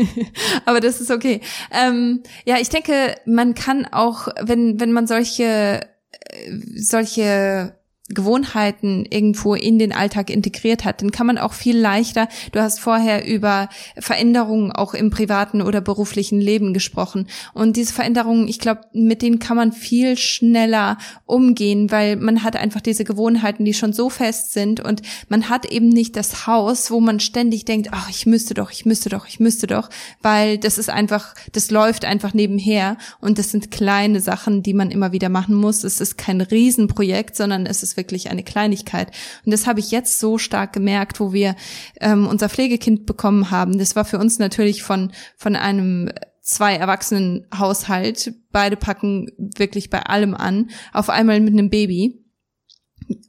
aber 0.65 0.79
das 0.79 0.99
ist 0.99 1.11
okay. 1.11 1.41
Ähm, 1.71 2.23
ja, 2.45 2.57
ich 2.59 2.69
denke, 2.69 3.15
man 3.25 3.53
kann 3.53 3.85
auch, 3.85 4.27
wenn 4.41 4.79
wenn 4.79 4.91
man 4.91 5.07
solche 5.07 5.81
äh, 6.11 6.51
solche 6.75 7.77
Gewohnheiten 8.09 9.05
irgendwo 9.09 9.53
in 9.53 9.79
den 9.79 9.91
Alltag 9.91 10.29
integriert 10.29 10.85
hat, 10.85 11.01
dann 11.01 11.11
kann 11.11 11.27
man 11.27 11.37
auch 11.37 11.53
viel 11.53 11.77
leichter, 11.77 12.29
du 12.53 12.61
hast 12.61 12.79
vorher 12.79 13.27
über 13.27 13.67
Veränderungen 13.97 14.71
auch 14.71 14.93
im 14.93 15.09
privaten 15.09 15.61
oder 15.61 15.81
beruflichen 15.81 16.39
Leben 16.39 16.73
gesprochen. 16.73 17.27
Und 17.53 17.75
diese 17.75 17.93
Veränderungen, 17.93 18.47
ich 18.47 18.59
glaube, 18.59 18.81
mit 18.93 19.21
denen 19.21 19.39
kann 19.39 19.57
man 19.57 19.73
viel 19.73 20.17
schneller 20.17 20.97
umgehen, 21.25 21.91
weil 21.91 22.15
man 22.15 22.43
hat 22.43 22.55
einfach 22.55 22.79
diese 22.79 23.03
Gewohnheiten, 23.03 23.65
die 23.65 23.73
schon 23.73 23.91
so 23.91 24.09
fest 24.09 24.53
sind 24.53 24.79
und 24.79 25.01
man 25.27 25.49
hat 25.49 25.65
eben 25.65 25.89
nicht 25.89 26.15
das 26.15 26.47
Haus, 26.47 26.89
wo 26.91 27.01
man 27.01 27.19
ständig 27.19 27.65
denkt, 27.65 27.89
ach, 27.91 28.09
ich 28.09 28.25
müsste 28.25 28.53
doch, 28.53 28.71
ich 28.71 28.85
müsste 28.85 29.09
doch, 29.09 29.27
ich 29.27 29.41
müsste 29.41 29.67
doch, 29.67 29.89
weil 30.21 30.57
das 30.57 30.77
ist 30.77 30.89
einfach, 30.89 31.35
das 31.51 31.71
läuft 31.71 32.05
einfach 32.05 32.33
nebenher 32.33 32.97
und 33.19 33.37
das 33.37 33.51
sind 33.51 33.69
kleine 33.69 34.21
Sachen, 34.21 34.63
die 34.63 34.73
man 34.73 34.91
immer 34.91 35.11
wieder 35.11 35.27
machen 35.27 35.55
muss. 35.55 35.83
Es 35.83 35.99
ist 35.99 36.17
kein 36.17 36.39
Riesenprojekt, 36.39 37.35
sondern 37.35 37.65
es 37.65 37.83
ist 37.83 37.96
wirklich 37.97 38.29
eine 38.29 38.43
Kleinigkeit. 38.43 39.11
Und 39.45 39.51
das 39.51 39.67
habe 39.67 39.79
ich 39.79 39.91
jetzt 39.91 40.19
so 40.19 40.37
stark 40.37 40.73
gemerkt, 40.73 41.19
wo 41.19 41.33
wir 41.33 41.55
ähm, 41.99 42.27
unser 42.27 42.49
Pflegekind 42.49 43.05
bekommen 43.05 43.51
haben. 43.51 43.77
Das 43.77 43.95
war 43.95 44.05
für 44.05 44.19
uns 44.19 44.39
natürlich 44.39 44.83
von, 44.83 45.11
von 45.35 45.55
einem 45.55 46.11
zwei 46.41 46.75
Erwachsenen 46.75 47.45
Haushalt. 47.57 48.33
Beide 48.51 48.77
packen 48.77 49.31
wirklich 49.37 49.89
bei 49.89 50.03
allem 50.03 50.33
an. 50.33 50.69
Auf 50.93 51.09
einmal 51.09 51.39
mit 51.39 51.53
einem 51.53 51.69
Baby. 51.69 52.23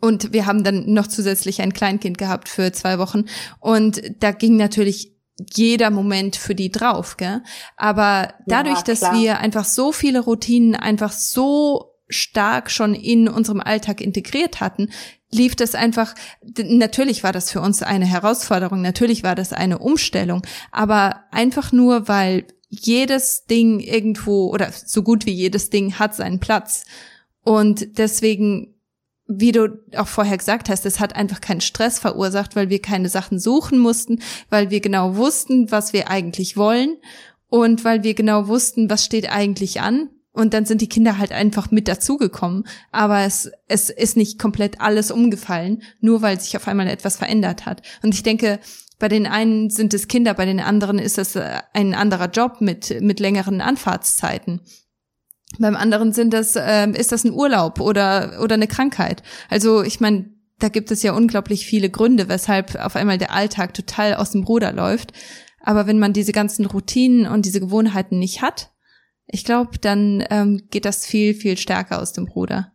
Und 0.00 0.32
wir 0.32 0.46
haben 0.46 0.64
dann 0.64 0.92
noch 0.92 1.06
zusätzlich 1.06 1.60
ein 1.60 1.72
Kleinkind 1.72 2.18
gehabt 2.18 2.48
für 2.48 2.72
zwei 2.72 2.98
Wochen. 2.98 3.24
Und 3.60 4.02
da 4.20 4.30
ging 4.32 4.56
natürlich 4.56 5.18
jeder 5.54 5.90
Moment 5.90 6.36
für 6.36 6.54
die 6.54 6.70
drauf, 6.70 7.16
gell? 7.16 7.42
Aber 7.76 8.34
dadurch, 8.46 8.78
ja, 8.78 8.84
dass 8.84 9.02
wir 9.12 9.38
einfach 9.38 9.64
so 9.64 9.92
viele 9.92 10.20
Routinen 10.20 10.74
einfach 10.74 11.12
so 11.12 11.87
stark 12.08 12.70
schon 12.70 12.94
in 12.94 13.28
unserem 13.28 13.60
Alltag 13.60 14.00
integriert 14.00 14.60
hatten, 14.60 14.90
lief 15.30 15.56
das 15.56 15.74
einfach, 15.74 16.14
natürlich 16.56 17.22
war 17.22 17.32
das 17.32 17.50
für 17.50 17.60
uns 17.60 17.82
eine 17.82 18.06
Herausforderung, 18.06 18.80
natürlich 18.80 19.22
war 19.22 19.34
das 19.34 19.52
eine 19.52 19.78
Umstellung, 19.78 20.42
aber 20.72 21.24
einfach 21.30 21.72
nur, 21.72 22.08
weil 22.08 22.46
jedes 22.70 23.44
Ding 23.46 23.80
irgendwo 23.80 24.48
oder 24.52 24.72
so 24.72 25.02
gut 25.02 25.26
wie 25.26 25.32
jedes 25.32 25.70
Ding 25.70 25.98
hat 25.98 26.14
seinen 26.14 26.38
Platz. 26.38 26.84
Und 27.42 27.98
deswegen, 27.98 28.74
wie 29.26 29.52
du 29.52 29.78
auch 29.96 30.06
vorher 30.08 30.36
gesagt 30.36 30.68
hast, 30.68 30.84
es 30.84 31.00
hat 31.00 31.16
einfach 31.16 31.40
keinen 31.40 31.62
Stress 31.62 31.98
verursacht, 31.98 32.56
weil 32.56 32.68
wir 32.68 32.82
keine 32.82 33.08
Sachen 33.08 33.38
suchen 33.38 33.78
mussten, 33.78 34.20
weil 34.50 34.70
wir 34.70 34.80
genau 34.80 35.16
wussten, 35.16 35.70
was 35.70 35.94
wir 35.94 36.10
eigentlich 36.10 36.58
wollen 36.58 36.98
und 37.48 37.84
weil 37.84 38.02
wir 38.02 38.12
genau 38.12 38.48
wussten, 38.48 38.90
was 38.90 39.04
steht 39.04 39.30
eigentlich 39.30 39.80
an 39.80 40.10
und 40.38 40.54
dann 40.54 40.64
sind 40.64 40.80
die 40.80 40.88
Kinder 40.88 41.18
halt 41.18 41.32
einfach 41.32 41.72
mit 41.72 41.88
dazugekommen. 41.88 42.64
Aber 42.92 43.22
es, 43.22 43.50
es 43.66 43.90
ist 43.90 44.16
nicht 44.16 44.38
komplett 44.38 44.80
alles 44.80 45.10
umgefallen, 45.10 45.82
nur 46.00 46.22
weil 46.22 46.40
sich 46.40 46.56
auf 46.56 46.68
einmal 46.68 46.86
etwas 46.86 47.16
verändert 47.16 47.66
hat. 47.66 47.82
Und 48.02 48.14
ich 48.14 48.22
denke, 48.22 48.60
bei 49.00 49.08
den 49.08 49.26
einen 49.26 49.68
sind 49.68 49.94
es 49.94 50.06
Kinder, 50.06 50.34
bei 50.34 50.46
den 50.46 50.60
anderen 50.60 51.00
ist 51.00 51.18
es 51.18 51.34
äh, 51.34 51.58
ein 51.74 51.92
anderer 51.94 52.30
Job 52.30 52.60
mit, 52.60 53.00
mit 53.00 53.18
längeren 53.18 53.60
Anfahrtszeiten. 53.60 54.60
Beim 55.58 55.74
anderen 55.74 56.12
sind 56.12 56.32
das, 56.32 56.54
äh, 56.54 56.88
ist 56.92 57.10
das 57.10 57.24
ein 57.24 57.32
Urlaub 57.32 57.80
oder, 57.80 58.38
oder 58.40 58.54
eine 58.54 58.68
Krankheit. 58.68 59.24
Also 59.50 59.82
ich 59.82 59.98
meine, 59.98 60.30
da 60.60 60.68
gibt 60.68 60.92
es 60.92 61.02
ja 61.02 61.14
unglaublich 61.14 61.66
viele 61.66 61.90
Gründe, 61.90 62.28
weshalb 62.28 62.76
auf 62.76 62.94
einmal 62.94 63.18
der 63.18 63.32
Alltag 63.32 63.74
total 63.74 64.14
aus 64.14 64.30
dem 64.30 64.44
Ruder 64.44 64.72
läuft. 64.72 65.12
Aber 65.62 65.88
wenn 65.88 65.98
man 65.98 66.12
diese 66.12 66.32
ganzen 66.32 66.64
Routinen 66.64 67.26
und 67.26 67.44
diese 67.44 67.60
Gewohnheiten 67.60 68.20
nicht 68.20 68.40
hat, 68.40 68.70
ich 69.28 69.44
glaube, 69.44 69.78
dann 69.78 70.24
ähm, 70.30 70.68
geht 70.70 70.84
das 70.84 71.06
viel, 71.06 71.34
viel 71.34 71.56
stärker 71.56 72.00
aus 72.00 72.12
dem 72.12 72.26
Ruder. 72.26 72.72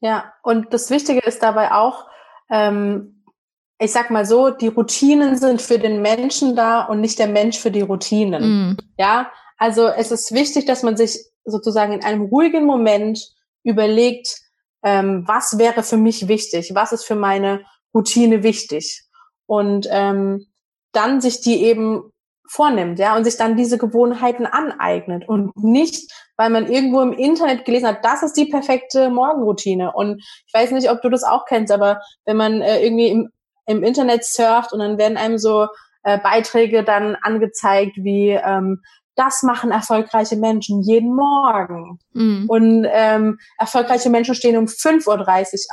Ja, 0.00 0.32
und 0.42 0.74
das 0.74 0.90
Wichtige 0.90 1.20
ist 1.20 1.42
dabei 1.42 1.72
auch, 1.72 2.06
ähm, 2.50 3.24
ich 3.78 3.92
sag 3.92 4.10
mal 4.10 4.26
so, 4.26 4.50
die 4.50 4.68
Routinen 4.68 5.36
sind 5.36 5.62
für 5.62 5.78
den 5.78 6.02
Menschen 6.02 6.56
da 6.56 6.82
und 6.82 7.00
nicht 7.00 7.18
der 7.18 7.28
Mensch 7.28 7.58
für 7.58 7.70
die 7.70 7.80
Routinen. 7.80 8.72
Mm. 8.72 8.76
Ja, 8.98 9.30
also 9.56 9.88
es 9.88 10.10
ist 10.10 10.32
wichtig, 10.32 10.66
dass 10.66 10.82
man 10.82 10.96
sich 10.96 11.18
sozusagen 11.44 11.92
in 11.92 12.04
einem 12.04 12.22
ruhigen 12.22 12.66
Moment 12.66 13.32
überlegt, 13.62 14.40
ähm, 14.82 15.24
was 15.26 15.58
wäre 15.58 15.82
für 15.82 15.96
mich 15.96 16.28
wichtig, 16.28 16.72
was 16.74 16.92
ist 16.92 17.04
für 17.04 17.16
meine 17.16 17.64
Routine 17.94 18.42
wichtig 18.42 19.04
und 19.46 19.86
ähm, 19.90 20.46
dann 20.92 21.20
sich 21.20 21.40
die 21.40 21.64
eben 21.64 22.10
vornimmt, 22.46 22.98
ja, 22.98 23.16
und 23.16 23.24
sich 23.24 23.36
dann 23.36 23.56
diese 23.56 23.78
Gewohnheiten 23.78 24.46
aneignet 24.46 25.28
und 25.28 25.56
nicht, 25.56 26.12
weil 26.36 26.50
man 26.50 26.66
irgendwo 26.70 27.00
im 27.00 27.12
Internet 27.12 27.64
gelesen 27.64 27.88
hat, 27.88 28.04
das 28.04 28.22
ist 28.22 28.36
die 28.36 28.46
perfekte 28.46 29.08
Morgenroutine. 29.08 29.92
Und 29.92 30.22
ich 30.46 30.52
weiß 30.52 30.70
nicht, 30.72 30.90
ob 30.90 31.00
du 31.02 31.08
das 31.08 31.24
auch 31.24 31.46
kennst, 31.46 31.72
aber 31.72 32.00
wenn 32.26 32.36
man 32.36 32.60
äh, 32.60 32.84
irgendwie 32.84 33.08
im, 33.08 33.30
im 33.66 33.82
Internet 33.82 34.24
surft 34.24 34.72
und 34.72 34.80
dann 34.80 34.98
werden 34.98 35.16
einem 35.16 35.38
so 35.38 35.68
äh, 36.02 36.18
Beiträge 36.18 36.84
dann 36.84 37.16
angezeigt 37.22 37.96
wie 37.96 38.30
ähm, 38.30 38.82
das 39.16 39.42
machen 39.42 39.70
erfolgreiche 39.70 40.36
Menschen 40.36 40.82
jeden 40.82 41.14
Morgen. 41.14 41.98
Mhm. 42.12 42.46
Und 42.48 42.86
ähm, 42.90 43.38
erfolgreiche 43.58 44.10
Menschen 44.10 44.34
stehen 44.34 44.56
um 44.56 44.66
5.30 44.66 45.06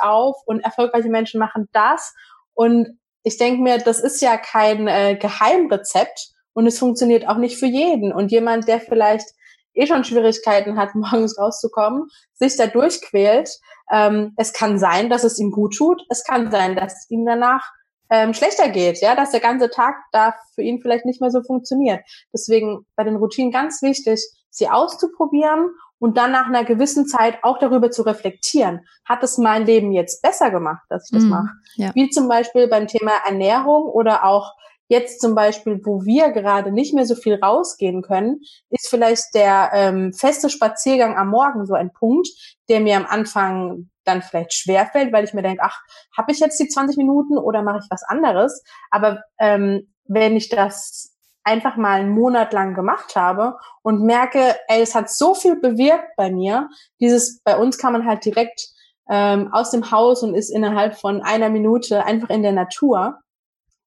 Uhr 0.00 0.08
auf 0.08 0.36
und 0.46 0.60
erfolgreiche 0.60 1.08
Menschen 1.08 1.40
machen 1.40 1.68
das. 1.72 2.14
Und 2.54 2.98
ich 3.24 3.38
denke 3.38 3.62
mir, 3.62 3.78
das 3.78 4.00
ist 4.00 4.20
ja 4.22 4.36
kein 4.36 4.86
äh, 4.88 5.16
Geheimrezept, 5.16 6.31
und 6.54 6.66
es 6.66 6.78
funktioniert 6.78 7.28
auch 7.28 7.38
nicht 7.38 7.58
für 7.58 7.66
jeden. 7.66 8.12
Und 8.12 8.30
jemand, 8.30 8.68
der 8.68 8.80
vielleicht 8.80 9.28
eh 9.74 9.86
schon 9.86 10.04
Schwierigkeiten 10.04 10.76
hat, 10.76 10.94
morgens 10.94 11.38
rauszukommen, 11.38 12.08
sich 12.34 12.56
da 12.56 12.66
durchquält, 12.66 13.50
ähm, 13.90 14.32
es 14.36 14.52
kann 14.52 14.78
sein, 14.78 15.10
dass 15.10 15.24
es 15.24 15.38
ihm 15.38 15.50
gut 15.50 15.76
tut. 15.76 16.02
Es 16.08 16.24
kann 16.24 16.50
sein, 16.50 16.76
dass 16.76 16.92
es 16.92 17.10
ihm 17.10 17.24
danach 17.26 17.70
ähm, 18.10 18.34
schlechter 18.34 18.68
geht, 18.68 19.00
ja, 19.00 19.14
dass 19.14 19.30
der 19.30 19.40
ganze 19.40 19.70
Tag 19.70 19.94
da 20.12 20.34
für 20.54 20.62
ihn 20.62 20.80
vielleicht 20.82 21.06
nicht 21.06 21.20
mehr 21.20 21.30
so 21.30 21.42
funktioniert. 21.42 22.00
Deswegen 22.32 22.84
bei 22.94 23.04
den 23.04 23.16
Routinen 23.16 23.50
ganz 23.50 23.80
wichtig, 23.80 24.22
sie 24.50 24.68
auszuprobieren 24.68 25.70
und 25.98 26.18
dann 26.18 26.30
nach 26.32 26.46
einer 26.46 26.64
gewissen 26.64 27.06
Zeit 27.06 27.38
auch 27.42 27.58
darüber 27.58 27.90
zu 27.90 28.02
reflektieren. 28.02 28.80
Hat 29.06 29.22
es 29.22 29.38
mein 29.38 29.64
Leben 29.64 29.92
jetzt 29.92 30.20
besser 30.20 30.50
gemacht, 30.50 30.82
dass 30.90 31.08
ich 31.08 31.16
das 31.16 31.24
mm, 31.24 31.28
mache? 31.28 31.48
Ja. 31.76 31.94
Wie 31.94 32.10
zum 32.10 32.28
Beispiel 32.28 32.68
beim 32.68 32.86
Thema 32.86 33.12
Ernährung 33.24 33.84
oder 33.84 34.24
auch 34.24 34.52
Jetzt 34.92 35.22
zum 35.22 35.34
Beispiel, 35.34 35.80
wo 35.84 36.04
wir 36.04 36.32
gerade 36.32 36.70
nicht 36.70 36.92
mehr 36.92 37.06
so 37.06 37.14
viel 37.14 37.36
rausgehen 37.36 38.02
können, 38.02 38.42
ist 38.68 38.90
vielleicht 38.90 39.34
der 39.34 39.70
ähm, 39.72 40.12
feste 40.12 40.50
Spaziergang 40.50 41.16
am 41.16 41.30
Morgen 41.30 41.64
so 41.64 41.72
ein 41.72 41.94
Punkt, 41.94 42.28
der 42.68 42.80
mir 42.80 42.98
am 42.98 43.06
Anfang 43.06 43.88
dann 44.04 44.20
vielleicht 44.20 44.52
schwerfällt, 44.52 45.10
weil 45.10 45.24
ich 45.24 45.32
mir 45.32 45.40
denke, 45.40 45.62
ach, 45.64 45.80
habe 46.14 46.30
ich 46.30 46.40
jetzt 46.40 46.60
die 46.60 46.68
20 46.68 46.98
Minuten 46.98 47.38
oder 47.38 47.62
mache 47.62 47.78
ich 47.82 47.86
was 47.88 48.02
anderes? 48.02 48.62
Aber 48.90 49.22
ähm, 49.38 49.94
wenn 50.04 50.36
ich 50.36 50.50
das 50.50 51.16
einfach 51.42 51.78
mal 51.78 52.00
einen 52.00 52.10
Monat 52.10 52.52
lang 52.52 52.74
gemacht 52.74 53.16
habe 53.16 53.56
und 53.80 54.02
merke, 54.02 54.56
ey, 54.68 54.82
es 54.82 54.94
hat 54.94 55.08
so 55.08 55.34
viel 55.34 55.58
bewirkt 55.58 56.16
bei 56.18 56.30
mir. 56.30 56.68
Dieses, 57.00 57.40
bei 57.44 57.56
uns 57.56 57.78
kann 57.78 57.94
man 57.94 58.04
halt 58.04 58.26
direkt 58.26 58.68
ähm, 59.08 59.50
aus 59.54 59.70
dem 59.70 59.90
Haus 59.90 60.22
und 60.22 60.34
ist 60.34 60.50
innerhalb 60.50 60.98
von 60.98 61.22
einer 61.22 61.48
Minute 61.48 62.04
einfach 62.04 62.28
in 62.28 62.42
der 62.42 62.52
Natur. 62.52 63.20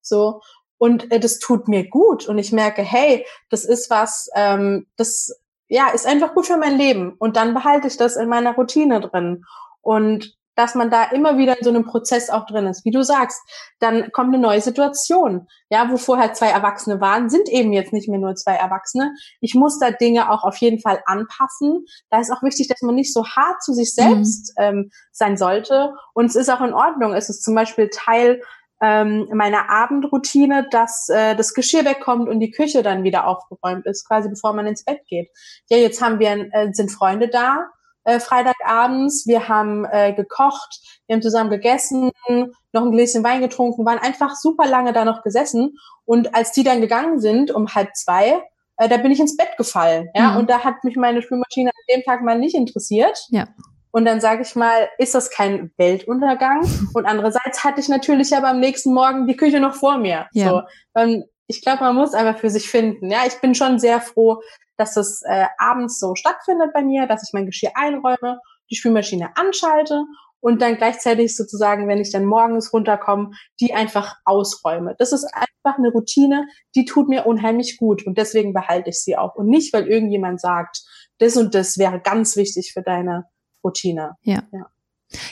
So. 0.01 0.41
Und 0.77 1.11
äh, 1.11 1.19
das 1.19 1.39
tut 1.39 1.67
mir 1.67 1.87
gut. 1.89 2.27
Und 2.27 2.37
ich 2.37 2.51
merke, 2.51 2.81
hey, 2.81 3.25
das 3.49 3.65
ist 3.65 3.89
was, 3.89 4.29
ähm, 4.35 4.87
das 4.97 5.31
ja, 5.67 5.89
ist 5.89 6.05
einfach 6.05 6.33
gut 6.33 6.45
für 6.45 6.57
mein 6.57 6.77
Leben. 6.77 7.15
Und 7.17 7.37
dann 7.37 7.53
behalte 7.53 7.87
ich 7.87 7.97
das 7.97 8.15
in 8.15 8.29
meiner 8.29 8.55
Routine 8.55 9.01
drin. 9.01 9.43
Und 9.81 10.35
dass 10.55 10.73
man 10.73 10.89
da 10.89 11.03
immer 11.03 11.37
wieder 11.37 11.57
in 11.57 11.63
so 11.63 11.69
einem 11.69 11.85
Prozess 11.85 12.29
auch 12.29 12.45
drin 12.45 12.65
ist. 12.65 12.85
Wie 12.85 12.91
du 12.91 13.03
sagst, 13.03 13.41
dann 13.79 14.11
kommt 14.11 14.33
eine 14.33 14.41
neue 14.41 14.61
Situation. 14.61 15.47
Ja, 15.69 15.91
wo 15.91 15.97
vorher 15.97 16.33
zwei 16.33 16.47
Erwachsene 16.47 17.01
waren, 17.01 17.29
sind 17.29 17.49
eben 17.49 17.73
jetzt 17.73 17.93
nicht 17.93 18.07
mehr 18.07 18.19
nur 18.19 18.35
zwei 18.35 18.55
Erwachsene. 18.55 19.13
Ich 19.41 19.53
muss 19.53 19.79
da 19.79 19.91
Dinge 19.91 20.31
auch 20.31 20.43
auf 20.43 20.57
jeden 20.57 20.79
Fall 20.79 21.01
anpassen. 21.05 21.85
Da 22.09 22.19
ist 22.19 22.31
auch 22.31 22.41
wichtig, 22.41 22.67
dass 22.69 22.81
man 22.81 22.95
nicht 22.95 23.13
so 23.13 23.25
hart 23.27 23.61
zu 23.61 23.73
sich 23.73 23.93
selbst 23.93 24.53
mhm. 24.57 24.63
ähm, 24.63 24.91
sein 25.11 25.37
sollte. 25.37 25.93
Und 26.13 26.25
es 26.27 26.35
ist 26.35 26.49
auch 26.49 26.61
in 26.61 26.73
Ordnung. 26.73 27.13
Es 27.13 27.29
ist 27.29 27.43
zum 27.43 27.53
Beispiel 27.53 27.89
Teil 27.89 28.41
ähm, 28.81 29.27
meiner 29.33 29.69
Abendroutine, 29.69 30.67
dass 30.69 31.09
äh, 31.09 31.35
das 31.35 31.53
Geschirr 31.53 31.85
wegkommt 31.85 32.27
und 32.27 32.39
die 32.39 32.51
Küche 32.51 32.83
dann 32.83 33.03
wieder 33.03 33.27
aufgeräumt 33.27 33.85
ist, 33.85 34.07
quasi 34.07 34.29
bevor 34.29 34.53
man 34.53 34.67
ins 34.67 34.83
Bett 34.83 35.01
geht. 35.07 35.29
Ja, 35.69 35.77
jetzt 35.77 36.01
haben 36.01 36.19
wir, 36.19 36.49
äh, 36.51 36.73
sind 36.73 36.91
Freunde 36.91 37.29
da 37.29 37.69
äh, 38.05 38.19
Freitagabends. 38.19 39.27
Wir 39.27 39.49
haben 39.49 39.85
äh, 39.91 40.13
gekocht, 40.13 40.79
wir 41.07 41.15
haben 41.15 41.21
zusammen 41.21 41.49
gegessen, 41.49 42.11
noch 42.29 42.83
ein 42.83 42.91
Gläschen 42.91 43.23
Wein 43.23 43.41
getrunken, 43.41 43.85
waren 43.85 43.99
einfach 43.99 44.35
super 44.35 44.67
lange 44.67 44.93
da 44.93 45.03
noch 45.03 45.23
gesessen. 45.23 45.77
Und 46.05 46.33
als 46.33 46.51
die 46.53 46.63
dann 46.63 46.81
gegangen 46.81 47.19
sind 47.19 47.51
um 47.51 47.73
halb 47.73 47.95
zwei, 47.95 48.41
äh, 48.77 48.87
da 48.87 48.97
bin 48.97 49.11
ich 49.11 49.19
ins 49.19 49.35
Bett 49.35 49.57
gefallen. 49.57 50.09
Ja, 50.13 50.31
mhm. 50.31 50.37
und 50.37 50.49
da 50.49 50.63
hat 50.63 50.83
mich 50.83 50.95
meine 50.95 51.21
Spülmaschine 51.21 51.71
an 51.71 51.95
dem 51.95 52.03
Tag 52.03 52.21
mal 52.21 52.39
nicht 52.39 52.55
interessiert. 52.55 53.25
Ja. 53.29 53.47
Und 53.95 54.03
dann 54.03 54.19
sage 54.19 54.41
ich 54.41 54.57
mal, 54.57 54.89
ist 54.97 55.15
das 55.15 55.29
kein 55.29 55.71
Weltuntergang? 55.77 56.67
Und 56.93 57.05
andererseits 57.05 57.63
hatte 57.63 57.79
ich 57.79 57.87
natürlich 57.87 58.35
aber 58.35 58.49
am 58.49 58.59
nächsten 58.59 58.93
Morgen 58.93 59.25
die 59.25 59.37
Küche 59.37 59.61
noch 59.61 59.73
vor 59.73 59.97
mir. 59.97 60.27
Ja. 60.33 60.49
So, 60.49 60.61
ähm, 60.97 61.23
ich 61.47 61.61
glaube, 61.61 61.85
man 61.85 61.95
muss 61.95 62.13
einfach 62.13 62.37
für 62.37 62.49
sich 62.49 62.69
finden. 62.69 63.09
Ja, 63.09 63.19
ich 63.25 63.39
bin 63.39 63.55
schon 63.55 63.79
sehr 63.79 64.01
froh, 64.01 64.41
dass 64.75 64.97
es 64.97 65.21
äh, 65.25 65.45
abends 65.57 65.97
so 65.97 66.13
stattfindet 66.13 66.73
bei 66.73 66.83
mir, 66.83 67.07
dass 67.07 67.23
ich 67.23 67.31
mein 67.31 67.45
Geschirr 67.45 67.71
einräume, 67.75 68.41
die 68.69 68.75
Spülmaschine 68.75 69.29
anschalte 69.37 70.03
und 70.41 70.61
dann 70.61 70.75
gleichzeitig 70.75 71.33
sozusagen, 71.33 71.87
wenn 71.87 72.01
ich 72.01 72.11
dann 72.11 72.25
morgens 72.25 72.73
runterkomme, 72.73 73.31
die 73.61 73.73
einfach 73.73 74.17
ausräume. 74.25 74.95
Das 74.99 75.13
ist 75.13 75.23
einfach 75.33 75.77
eine 75.77 75.91
Routine, 75.91 76.49
die 76.75 76.83
tut 76.83 77.07
mir 77.07 77.25
unheimlich 77.25 77.77
gut 77.77 78.05
und 78.05 78.17
deswegen 78.17 78.51
behalte 78.51 78.89
ich 78.89 78.99
sie 78.99 79.15
auch. 79.15 79.35
Und 79.35 79.47
nicht, 79.47 79.71
weil 79.71 79.87
irgendjemand 79.87 80.41
sagt, 80.41 80.81
das 81.19 81.37
und 81.37 81.55
das 81.55 81.77
wäre 81.77 82.01
ganz 82.01 82.35
wichtig 82.35 82.73
für 82.73 82.81
deine 82.81 83.29
Routine. 83.65 84.11
Ja. 84.23 84.43
ja. 84.53 84.69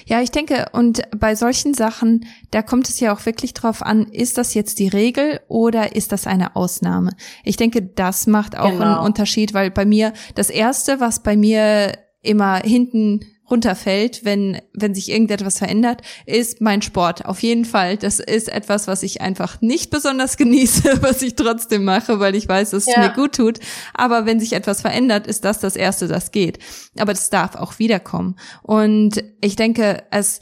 Ja, 0.06 0.22
ich 0.22 0.32
denke, 0.32 0.68
und 0.72 1.02
bei 1.18 1.36
solchen 1.36 1.74
Sachen, 1.74 2.26
da 2.52 2.62
kommt 2.62 2.88
es 2.90 3.00
ja 3.00 3.14
auch 3.14 3.26
wirklich 3.26 3.54
drauf 3.54 3.82
an, 3.82 4.08
ist 4.08 4.38
das 4.38 4.54
jetzt 4.54 4.80
die 4.80 4.88
Regel 4.88 5.42
oder 5.48 5.96
ist 5.96 6.12
das 6.12 6.28
eine 6.28 6.56
Ausnahme? 6.56 7.12
Ich 7.44 7.58
denke, 7.58 7.82
das 7.82 8.28
macht 8.28 8.58
auch 8.58 8.70
genau. 8.70 8.98
einen 8.98 9.06
Unterschied, 9.06 9.54
weil 9.54 9.72
bei 9.72 9.86
mir 9.86 10.14
das 10.36 10.50
erste, 10.50 11.00
was 11.00 11.24
bei 11.24 11.36
mir 11.36 11.98
immer 12.22 12.58
hinten 12.58 13.22
runterfällt, 13.50 14.24
wenn, 14.24 14.62
wenn 14.74 14.96
sich 14.96 15.12
irgendetwas 15.12 15.58
verändert, 15.58 16.02
ist 16.26 16.62
mein 16.62 16.82
Sport. 16.82 17.26
Auf 17.26 17.42
jeden 17.44 17.66
Fall. 17.66 17.98
Das 17.98 18.20
ist 18.20 18.50
etwas, 18.50 18.88
was 18.88 19.04
ich 19.04 19.22
einfach 19.22 19.62
nicht 19.62 19.92
besonders 19.92 20.38
genieße, 20.38 21.02
was 21.02 21.22
ich 21.22 21.36
trotzdem 21.36 21.84
mache, 21.84 22.20
weil 22.20 22.36
ich 22.36 22.48
weiß, 22.48 22.72
dass 22.72 22.88
es 22.88 22.98
mir 22.98 23.10
gut 23.10 23.36
tut. 23.36 23.60
Aber 23.94 24.26
wenn 24.26 24.40
sich 24.40 24.54
etwas 24.54 24.82
verändert, 24.82 25.28
ist 25.28 25.44
das 25.46 25.60
das 25.60 25.76
Erste, 25.76 26.08
das 26.08 26.32
geht. 26.32 26.60
Aber 26.98 27.14
das 27.14 27.30
darf 27.30 27.56
auch 27.56 27.80
wiederkommen. 27.80 28.38
Und 28.62 29.24
ich 29.42 29.56
denke, 29.56 30.04
es, 30.12 30.40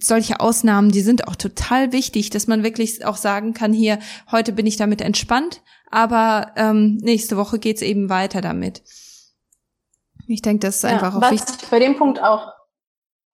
solche 0.00 0.40
Ausnahmen, 0.40 0.90
die 0.90 1.00
sind 1.00 1.28
auch 1.28 1.36
total 1.36 1.92
wichtig, 1.92 2.30
dass 2.30 2.46
man 2.46 2.62
wirklich 2.62 3.04
auch 3.04 3.16
sagen 3.16 3.54
kann, 3.54 3.72
hier, 3.72 3.98
heute 4.30 4.52
bin 4.52 4.66
ich 4.66 4.76
damit 4.76 5.00
entspannt, 5.00 5.62
aber 5.90 6.52
ähm, 6.56 6.96
nächste 7.02 7.36
Woche 7.36 7.58
geht's 7.58 7.82
eben 7.82 8.08
weiter 8.08 8.40
damit. 8.40 8.82
Ich 10.30 10.42
denke, 10.42 10.66
das 10.66 10.76
ist 10.76 10.82
ja, 10.84 10.90
einfach 10.90 11.16
auch 11.16 11.20
was 11.22 11.32
wichtig. 11.32 11.68
Bei 11.70 11.80
dem 11.80 11.96
Punkt 11.96 12.22
auch, 12.22 12.52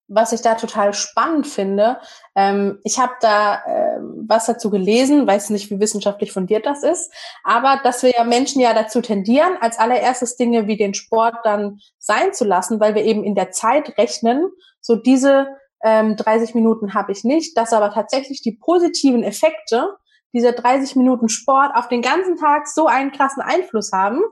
was 0.08 0.32
ich 0.32 0.40
da 0.40 0.54
total 0.54 0.94
spannend 0.94 1.46
finde, 1.46 1.98
ähm, 2.34 2.78
ich 2.84 2.98
habe 2.98 3.12
da 3.20 3.56
äh, 3.66 3.98
was 4.26 4.46
dazu 4.46 4.70
gelesen, 4.70 5.26
weiß 5.26 5.50
nicht, 5.50 5.70
wie 5.70 5.78
wissenschaftlich 5.78 6.32
fundiert 6.32 6.64
das 6.64 6.82
ist, 6.82 7.12
aber 7.44 7.80
dass 7.82 8.02
wir 8.02 8.12
ja 8.16 8.24
Menschen 8.24 8.62
ja 8.62 8.72
dazu 8.72 9.02
tendieren, 9.02 9.58
als 9.60 9.78
allererstes 9.78 10.36
Dinge 10.36 10.68
wie 10.68 10.78
den 10.78 10.94
Sport 10.94 11.34
dann 11.44 11.80
sein 11.98 12.32
zu 12.32 12.44
lassen, 12.44 12.80
weil 12.80 12.94
wir 12.94 13.04
eben 13.04 13.24
in 13.24 13.34
der 13.34 13.50
Zeit 13.50 13.98
rechnen, 13.98 14.48
so 14.80 14.96
diese 14.96 15.48
ähm, 15.84 16.16
30 16.16 16.54
Minuten 16.54 16.94
habe 16.94 17.12
ich 17.12 17.24
nicht, 17.24 17.58
dass 17.58 17.74
aber 17.74 17.92
tatsächlich 17.92 18.40
die 18.40 18.56
positiven 18.56 19.22
Effekte 19.22 19.96
dieser 20.32 20.52
30 20.52 20.96
Minuten 20.96 21.28
Sport 21.28 21.74
auf 21.74 21.88
den 21.88 22.00
ganzen 22.00 22.36
Tag 22.36 22.68
so 22.68 22.86
einen 22.86 23.12
krassen 23.12 23.42
Einfluss 23.42 23.92
haben, 23.92 24.22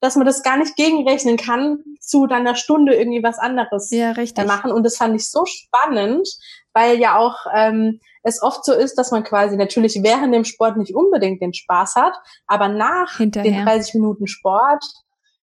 dass 0.00 0.16
man 0.16 0.26
das 0.26 0.42
gar 0.42 0.56
nicht 0.56 0.76
gegenrechnen 0.76 1.36
kann 1.36 1.82
zu 2.00 2.26
deiner 2.26 2.54
Stunde 2.54 2.94
irgendwie 2.94 3.22
was 3.22 3.38
anderes 3.38 3.90
ja, 3.90 4.12
richtig. 4.12 4.46
machen. 4.46 4.70
Und 4.70 4.84
das 4.84 4.96
fand 4.96 5.16
ich 5.16 5.30
so 5.30 5.44
spannend, 5.44 6.28
weil 6.72 6.98
ja 6.98 7.16
auch 7.16 7.34
ähm, 7.52 8.00
es 8.22 8.42
oft 8.42 8.64
so 8.64 8.72
ist, 8.72 8.96
dass 8.96 9.10
man 9.10 9.24
quasi 9.24 9.56
natürlich 9.56 10.00
während 10.02 10.34
dem 10.34 10.44
Sport 10.44 10.76
nicht 10.76 10.94
unbedingt 10.94 11.42
den 11.42 11.54
Spaß 11.54 11.96
hat, 11.96 12.14
aber 12.46 12.68
nach 12.68 13.16
Hinterher. 13.16 13.50
den 13.50 13.64
30 13.64 13.94
Minuten 13.94 14.26
Sport 14.26 14.84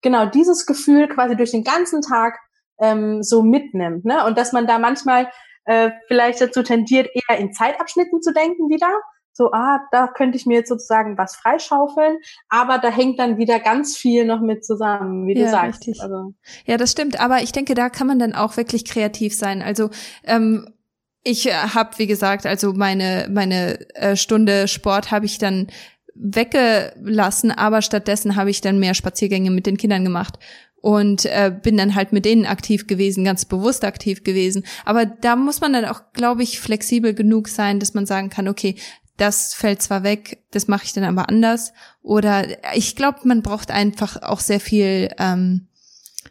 genau 0.02 0.26
dieses 0.26 0.66
Gefühl 0.66 1.08
quasi 1.08 1.36
durch 1.36 1.52
den 1.52 1.64
ganzen 1.64 2.02
Tag 2.02 2.40
ähm, 2.80 3.24
so 3.24 3.44
mitnimmt. 3.44 4.06
Ne? 4.06 4.26
Und 4.26 4.38
dass 4.38 4.54
man 4.54 4.68
da 4.68 4.80
manchmal 4.80 5.30
äh, 5.66 5.92
vielleicht 6.08 6.40
dazu 6.40 6.64
tendiert, 6.64 7.10
eher 7.14 7.38
in 7.38 7.52
Zeitabschnitten 7.52 8.22
zu 8.22 8.32
denken 8.32 8.70
wieder 8.70 8.92
so, 9.38 9.52
ah, 9.52 9.82
da 9.92 10.08
könnte 10.08 10.36
ich 10.36 10.48
mir 10.48 10.56
jetzt 10.56 10.70
sozusagen 10.70 11.16
was 11.16 11.36
freischaufeln, 11.36 12.18
aber 12.50 12.80
da 12.80 12.90
hängt 12.90 13.20
dann 13.20 13.38
wieder 13.38 13.60
ganz 13.60 13.96
viel 13.96 14.26
noch 14.26 14.42
mit 14.42 14.66
zusammen, 14.66 15.28
wie 15.28 15.36
du 15.36 15.48
sagst. 15.48 15.82
Richtig. 15.82 16.02
Also. 16.02 16.34
Ja, 16.66 16.78
das 16.78 16.92
stimmt, 16.92 17.20
aber 17.20 17.44
ich 17.44 17.52
denke, 17.52 17.76
da 17.76 17.90
kann 17.90 18.08
man 18.08 18.18
dann 18.18 18.34
auch 18.34 18.58
wirklich 18.58 18.84
kreativ 18.84 19.36
sein. 19.36 19.62
Also 19.62 19.92
ähm, 20.24 20.74
ich 21.24 21.48
äh, 21.48 21.54
habe, 21.54 21.92
wie 21.98 22.08
gesagt, 22.08 22.48
also 22.48 22.74
meine 22.74 23.28
meine 23.30 23.80
äh, 23.96 24.16
Stunde 24.16 24.68
Sport 24.68 25.12
habe 25.12 25.28
ich 25.28 25.38
dann 25.38 25.68
weggelassen, 26.16 27.52
aber 27.52 27.84
stattdessen 27.84 28.36
habe 28.36 28.50
ich 28.50 28.62
dann 28.62 28.80
mehr 28.80 28.96
Spaziergänge 28.96 29.52
mit 29.52 29.68
den 29.68 29.78
Kindern 29.78 30.04
gemacht 30.04 30.40
und 30.82 31.26
äh, 31.26 31.52
bin 31.62 31.78
dann 31.78 31.94
halt 31.94 32.12
mit 32.12 32.26
denen 32.26 32.48
aktiv 32.48 32.88
gewesen, 32.88 33.24
ganz 33.24 33.46
bewusst 33.46 33.86
aktiv 33.86 34.24
gewesen. 34.24 34.66
Aber 34.84 35.06
da 35.06 35.36
muss 35.36 35.62
man 35.62 35.74
dann 35.74 35.86
auch, 35.86 36.02
glaube 36.14 36.42
ich, 36.42 36.60
flexibel 36.60 37.14
genug 37.14 37.50
sein, 37.50 37.80
dass 37.80 37.94
man 37.94 38.08
sagen 38.08 38.30
kann, 38.30 38.48
okay, 38.48 38.76
das 39.18 39.54
fällt 39.54 39.82
zwar 39.82 40.04
weg, 40.04 40.44
das 40.52 40.68
mache 40.68 40.86
ich 40.86 40.94
dann 40.94 41.04
aber 41.04 41.30
anders. 41.30 41.74
Oder 42.02 42.46
ich 42.76 42.96
glaube, 42.96 43.20
man 43.24 43.42
braucht 43.42 43.72
einfach 43.72 44.22
auch 44.22 44.40
sehr 44.40 44.60
viel, 44.60 45.10
ähm, 45.18 45.68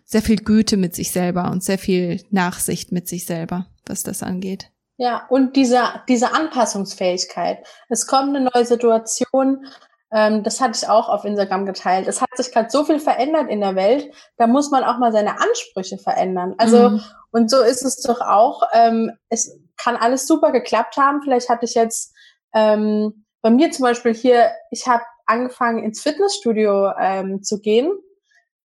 sehr 0.04 0.22
viel 0.22 0.36
Güte 0.36 0.76
mit 0.76 0.94
sich 0.94 1.10
selber 1.10 1.50
und 1.50 1.64
sehr 1.64 1.78
viel 1.78 2.24
Nachsicht 2.30 2.92
mit 2.92 3.08
sich 3.08 3.26
selber, 3.26 3.66
was 3.86 4.02
das 4.04 4.22
angeht. 4.22 4.70
Ja, 4.98 5.26
und 5.28 5.56
diese, 5.56 5.82
diese 6.08 6.32
Anpassungsfähigkeit. 6.32 7.58
Es 7.88 8.06
kommt 8.06 8.34
eine 8.34 8.48
neue 8.52 8.64
Situation, 8.64 9.66
ähm, 10.12 10.42
das 10.44 10.60
hatte 10.60 10.78
ich 10.80 10.88
auch 10.88 11.08
auf 11.08 11.24
Instagram 11.24 11.66
geteilt. 11.66 12.06
Es 12.06 12.22
hat 12.22 12.34
sich 12.36 12.52
gerade 12.52 12.70
so 12.70 12.84
viel 12.84 13.00
verändert 13.00 13.50
in 13.50 13.60
der 13.60 13.74
Welt, 13.74 14.10
da 14.38 14.46
muss 14.46 14.70
man 14.70 14.84
auch 14.84 14.98
mal 14.98 15.12
seine 15.12 15.40
Ansprüche 15.40 15.98
verändern. 15.98 16.54
Also, 16.56 16.90
mhm. 16.90 17.02
und 17.32 17.50
so 17.50 17.60
ist 17.60 17.82
es 17.82 18.00
doch 18.00 18.20
auch. 18.20 18.62
Ähm, 18.72 19.10
es 19.28 19.58
kann 19.76 19.96
alles 19.96 20.26
super 20.26 20.52
geklappt 20.52 20.96
haben. 20.96 21.20
Vielleicht 21.22 21.48
hatte 21.48 21.66
ich 21.66 21.74
jetzt 21.74 22.14
ähm, 22.56 23.26
bei 23.42 23.50
mir 23.50 23.70
zum 23.70 23.84
Beispiel 23.84 24.14
hier, 24.14 24.50
ich 24.70 24.88
habe 24.88 25.04
angefangen 25.26 25.84
ins 25.84 26.00
Fitnessstudio 26.00 26.92
ähm, 26.98 27.42
zu 27.42 27.60
gehen 27.60 27.92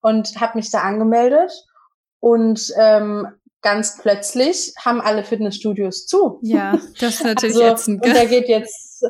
und 0.01 0.41
habe 0.41 0.59
mich 0.59 0.71
da 0.71 0.81
angemeldet 0.81 1.53
und 2.21 2.73
ähm, 2.79 3.27
ganz 3.63 3.99
plötzlich 4.01 4.73
haben 4.79 5.01
alle 5.01 5.25
Fitnessstudios 5.25 6.07
zu. 6.07 6.39
Ja, 6.43 6.79
das 7.01 7.17
ist 7.17 7.25
natürlich 7.25 7.57
also, 7.57 7.75
ätzend. 7.75 8.07
Und 8.07 8.15
da 8.15 8.25
geht 8.25 8.49
jetzt 8.49 9.05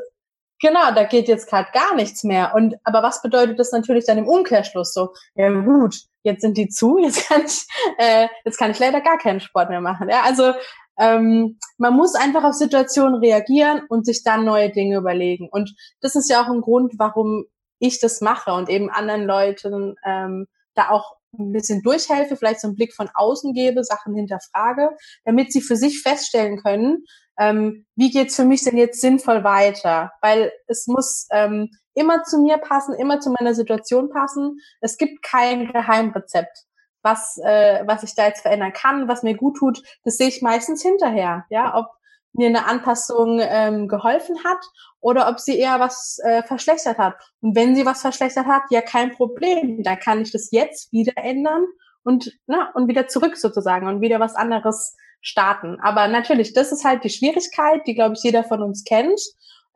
genau, 0.61 0.93
da 0.95 1.05
geht 1.05 1.28
jetzt 1.28 1.49
gerade 1.49 1.68
gar 1.72 1.95
nichts 1.95 2.24
mehr. 2.24 2.55
Und 2.55 2.76
aber 2.85 3.03
was 3.03 3.22
bedeutet 3.22 3.59
das 3.59 3.72
natürlich 3.72 4.07
dann 4.07 4.18
im 4.18 4.28
Umkehrschluss 4.28 4.93
so? 4.93 5.12
Ja 5.35 5.51
gut, 5.51 5.97
jetzt 6.22 6.43
sind 6.43 6.57
die 6.57 6.68
zu, 6.68 6.99
jetzt 6.99 7.28
kann 7.28 7.45
ich 7.45 7.66
äh, 7.99 8.28
jetzt 8.45 8.59
kann 8.59 8.70
ich 8.70 8.78
leider 8.78 9.01
gar 9.01 9.18
keinen 9.18 9.41
Sport 9.41 9.70
mehr 9.70 9.81
machen. 9.81 10.09
Ja, 10.09 10.22
also 10.22 10.53
ähm, 11.01 11.59
man 11.78 11.96
muss 11.96 12.14
einfach 12.14 12.44
auf 12.44 12.55
Situationen 12.55 13.16
reagieren 13.16 13.82
und 13.88 14.07
sich 14.07 14.22
dann 14.22 14.44
neue 14.44 14.70
Dinge 14.70 14.98
überlegen. 14.98 15.48
Und 15.51 15.74
das 16.01 16.14
ist 16.14 16.30
ja 16.30 16.42
auch 16.42 16.48
ein 16.48 16.61
Grund, 16.61 16.94
warum 16.98 17.46
ich 17.78 17.98
das 18.01 18.20
mache 18.20 18.53
und 18.53 18.68
eben 18.68 18.90
anderen 18.90 19.24
Leuten 19.24 19.96
ähm, 20.05 20.46
da 20.74 20.90
auch 20.90 21.16
ein 21.38 21.53
bisschen 21.53 21.82
durchhelfe, 21.82 22.36
vielleicht 22.36 22.61
so 22.61 22.68
einen 22.68 22.76
Blick 22.76 22.94
von 22.94 23.09
außen 23.14 23.55
gebe, 23.55 23.82
Sachen 23.82 24.14
hinterfrage, 24.14 24.90
damit 25.24 25.53
sie 25.53 25.61
für 25.61 25.76
sich 25.76 26.03
feststellen 26.03 26.61
können, 26.61 27.05
ähm, 27.40 27.86
wie 27.96 28.11
geht's 28.11 28.36
für 28.36 28.44
mich 28.44 28.62
denn 28.64 28.76
jetzt 28.76 29.01
sinnvoll 29.01 29.42
weiter? 29.42 30.12
Weil 30.20 30.53
es 30.66 30.86
muss 30.86 31.26
ähm, 31.32 31.70
immer 31.94 32.22
zu 32.22 32.38
mir 32.38 32.59
passen, 32.59 32.94
immer 32.94 33.20
zu 33.20 33.30
meiner 33.38 33.55
Situation 33.55 34.11
passen. 34.11 34.59
Es 34.80 34.98
gibt 34.98 35.22
kein 35.22 35.72
Geheimrezept. 35.72 36.66
Was, 37.03 37.38
äh, 37.42 37.82
was 37.86 38.03
ich 38.03 38.14
da 38.14 38.26
jetzt 38.26 38.42
verändern 38.42 38.72
kann, 38.72 39.09
was 39.09 39.22
mir 39.22 39.36
gut 39.36 39.57
tut, 39.57 39.82
das 40.05 40.16
sehe 40.16 40.28
ich 40.28 40.42
meistens 40.42 40.82
hinterher. 40.82 41.46
Ja, 41.48 41.76
ob 41.76 41.86
mir 42.32 42.48
eine 42.48 42.66
Anpassung 42.66 43.40
ähm, 43.42 43.88
geholfen 43.88 44.36
hat 44.44 44.59
oder 45.01 45.28
ob 45.28 45.40
sie 45.40 45.59
eher 45.59 45.80
was 45.80 46.18
äh, 46.22 46.42
verschlechtert 46.42 46.98
hat. 46.98 47.14
Und 47.40 47.57
wenn 47.57 47.74
sie 47.74 47.86
was 47.86 48.03
verschlechtert 48.03 48.46
hat, 48.46 48.62
ja 48.70 48.82
kein 48.82 49.12
Problem. 49.12 49.82
Da 49.82 49.96
kann 49.96 50.20
ich 50.20 50.30
das 50.30 50.51
jetzt 50.53 50.92
wieder 50.92 51.14
ändern 51.16 51.64
und 52.05 52.38
na, 52.46 52.70
und 52.74 52.88
wieder 52.88 53.09
zurück 53.09 53.36
sozusagen 53.36 53.88
und 53.88 54.01
wieder 54.01 54.20
was 54.20 54.34
anderes 54.34 54.96
starten. 55.20 55.78
Aber 55.80 56.09
natürlich, 56.09 56.53
das 56.55 56.72
ist 56.72 56.84
halt 56.84 57.05
die 57.05 57.11
Schwierigkeit, 57.11 57.86
die 57.86 57.94
glaube 57.94 58.14
ich 58.16 58.22
jeder 58.22 58.44
von 58.44 58.62
uns 58.62 58.84
kennt. 58.84 59.20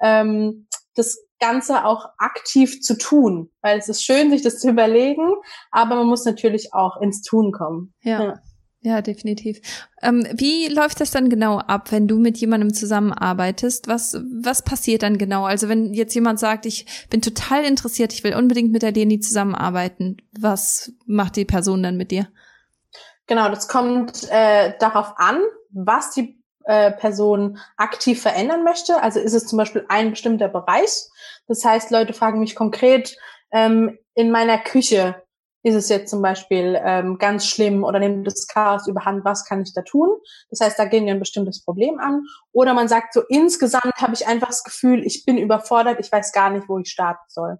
Ähm, 0.00 0.66
das 0.94 1.18
Ganze 1.44 1.84
auch 1.84 2.06
aktiv 2.18 2.80
zu 2.80 2.96
tun, 2.96 3.50
weil 3.60 3.78
es 3.78 3.88
ist 3.88 4.02
schön, 4.02 4.30
sich 4.30 4.42
das 4.42 4.58
zu 4.58 4.70
überlegen, 4.70 5.34
aber 5.70 5.96
man 5.96 6.06
muss 6.06 6.24
natürlich 6.24 6.72
auch 6.72 7.00
ins 7.00 7.22
Tun 7.22 7.52
kommen. 7.52 7.92
ja. 8.02 8.22
ja. 8.22 8.34
Ja, 8.86 9.00
definitiv. 9.00 9.62
Ähm, 10.02 10.26
wie 10.34 10.68
läuft 10.68 11.00
das 11.00 11.10
dann 11.10 11.30
genau 11.30 11.56
ab, 11.56 11.90
wenn 11.90 12.06
du 12.06 12.18
mit 12.18 12.36
jemandem 12.36 12.74
zusammenarbeitest? 12.74 13.88
Was, 13.88 14.20
was 14.42 14.60
passiert 14.60 15.02
dann 15.02 15.16
genau? 15.16 15.46
Also 15.46 15.70
wenn 15.70 15.94
jetzt 15.94 16.14
jemand 16.14 16.38
sagt, 16.38 16.66
ich 16.66 16.84
bin 17.08 17.22
total 17.22 17.64
interessiert, 17.64 18.12
ich 18.12 18.22
will 18.24 18.34
unbedingt 18.34 18.72
mit 18.72 18.82
der 18.82 18.92
Leni 18.92 19.20
zusammenarbeiten, 19.20 20.18
was 20.38 20.92
macht 21.06 21.36
die 21.36 21.46
Person 21.46 21.82
dann 21.82 21.96
mit 21.96 22.10
dir? 22.10 22.28
Genau, 23.26 23.48
das 23.48 23.68
kommt 23.68 24.28
äh, 24.30 24.74
darauf 24.78 25.14
an, 25.16 25.40
was 25.70 26.10
die 26.10 26.43
äh, 26.64 26.92
Person 26.92 27.58
aktiv 27.76 28.20
verändern 28.20 28.64
möchte. 28.64 29.02
Also 29.02 29.20
ist 29.20 29.34
es 29.34 29.46
zum 29.46 29.58
Beispiel 29.58 29.84
ein 29.88 30.10
bestimmter 30.10 30.48
Bereich. 30.48 31.04
Das 31.46 31.64
heißt, 31.64 31.90
Leute 31.90 32.12
fragen 32.12 32.40
mich 32.40 32.54
konkret, 32.54 33.16
ähm, 33.52 33.98
in 34.14 34.30
meiner 34.30 34.58
Küche 34.58 35.22
ist 35.64 35.74
es 35.74 35.88
jetzt 35.88 36.10
zum 36.10 36.20
Beispiel 36.20 36.78
ähm, 36.84 37.16
ganz 37.18 37.46
schlimm 37.46 37.84
oder 37.84 37.98
nimmt 37.98 38.26
das 38.26 38.46
Chaos 38.46 38.86
überhand, 38.86 39.24
was 39.24 39.46
kann 39.46 39.62
ich 39.62 39.72
da 39.72 39.80
tun? 39.80 40.10
Das 40.50 40.60
heißt, 40.60 40.78
da 40.78 40.84
gehen 40.84 41.06
wir 41.06 41.14
ein 41.14 41.20
bestimmtes 41.20 41.64
Problem 41.64 41.98
an. 41.98 42.26
Oder 42.52 42.74
man 42.74 42.86
sagt 42.86 43.14
so, 43.14 43.22
insgesamt 43.28 43.94
habe 43.96 44.12
ich 44.12 44.26
einfach 44.26 44.48
das 44.48 44.62
Gefühl, 44.62 45.04
ich 45.06 45.24
bin 45.24 45.38
überfordert, 45.38 45.98
ich 46.00 46.12
weiß 46.12 46.32
gar 46.32 46.50
nicht, 46.50 46.68
wo 46.68 46.78
ich 46.78 46.90
starten 46.90 47.24
soll. 47.28 47.58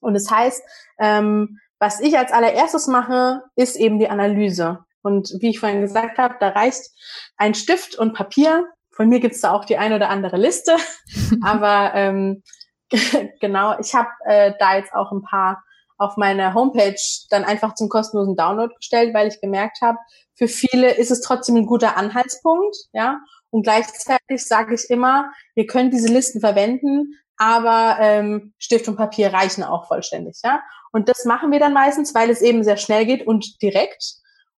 Und 0.00 0.12
das 0.12 0.30
heißt, 0.30 0.62
ähm, 0.98 1.58
was 1.78 2.00
ich 2.00 2.18
als 2.18 2.32
allererstes 2.32 2.86
mache, 2.86 3.42
ist 3.54 3.76
eben 3.76 3.98
die 3.98 4.08
Analyse. 4.08 4.84
Und 5.06 5.30
wie 5.38 5.50
ich 5.50 5.60
vorhin 5.60 5.82
gesagt 5.82 6.18
habe, 6.18 6.34
da 6.40 6.48
reicht 6.48 6.82
ein 7.36 7.54
Stift 7.54 7.94
und 7.94 8.12
Papier. 8.12 8.66
Von 8.90 9.08
mir 9.08 9.20
gibt's 9.20 9.40
da 9.40 9.52
auch 9.52 9.64
die 9.64 9.78
eine 9.78 9.94
oder 9.94 10.08
andere 10.08 10.36
Liste. 10.36 10.74
Aber 11.44 11.92
ähm, 11.94 12.42
genau, 13.40 13.78
ich 13.78 13.94
habe 13.94 14.08
äh, 14.24 14.52
da 14.58 14.76
jetzt 14.76 14.92
auch 14.92 15.12
ein 15.12 15.22
paar 15.22 15.62
auf 15.96 16.16
meiner 16.16 16.54
Homepage 16.54 16.96
dann 17.30 17.44
einfach 17.44 17.76
zum 17.76 17.88
kostenlosen 17.88 18.34
Download 18.34 18.74
gestellt, 18.74 19.14
weil 19.14 19.28
ich 19.28 19.40
gemerkt 19.40 19.78
habe, 19.80 19.96
für 20.34 20.48
viele 20.48 20.90
ist 20.94 21.12
es 21.12 21.20
trotzdem 21.20 21.54
ein 21.54 21.66
guter 21.66 21.96
Anhaltspunkt, 21.96 22.76
ja. 22.92 23.20
Und 23.50 23.62
gleichzeitig 23.62 24.44
sage 24.44 24.74
ich 24.74 24.90
immer, 24.90 25.30
ihr 25.54 25.66
könnt 25.66 25.94
diese 25.94 26.12
Listen 26.12 26.40
verwenden, 26.40 27.14
aber 27.36 27.98
ähm, 28.00 28.54
Stift 28.58 28.88
und 28.88 28.96
Papier 28.96 29.32
reichen 29.32 29.62
auch 29.62 29.86
vollständig, 29.86 30.40
ja. 30.44 30.60
Und 30.90 31.08
das 31.08 31.24
machen 31.26 31.52
wir 31.52 31.60
dann 31.60 31.72
meistens, 31.72 32.12
weil 32.12 32.28
es 32.28 32.42
eben 32.42 32.64
sehr 32.64 32.76
schnell 32.76 33.06
geht 33.06 33.24
und 33.24 33.62
direkt. 33.62 34.16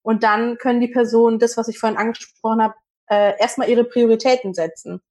Und 0.08 0.24
dann 0.24 0.58
können 0.58 0.80
die 0.80 0.88
Personen 0.88 1.38
das, 1.38 1.58
was 1.58 1.68
ich 1.68 1.80
vorhin 1.80 1.98
angesprochen 1.98 2.64
habe, 2.64 2.76
äh, 3.10 3.38
erstmal 3.42 3.68
ihre 3.68 3.84
Prioritäten 3.84 4.54
setzen. 4.54 5.02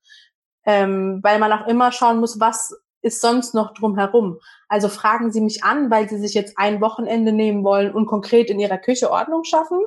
Ähm, 0.64 1.20
weil 1.22 1.38
man 1.38 1.52
auch 1.52 1.66
immer 1.66 1.92
schauen 1.92 2.18
muss, 2.18 2.40
was 2.40 2.74
ist 3.02 3.20
sonst 3.20 3.52
noch 3.52 3.74
drumherum? 3.74 4.40
Also 4.68 4.88
fragen 4.88 5.30
Sie 5.30 5.42
mich 5.42 5.62
an, 5.62 5.90
weil 5.90 6.08
Sie 6.08 6.16
sich 6.16 6.32
jetzt 6.32 6.56
ein 6.56 6.80
Wochenende 6.80 7.32
nehmen 7.32 7.62
wollen 7.62 7.92
und 7.92 8.06
konkret 8.06 8.48
in 8.48 8.58
Ihrer 8.58 8.78
Küche 8.78 9.10
Ordnung 9.10 9.44
schaffen? 9.44 9.80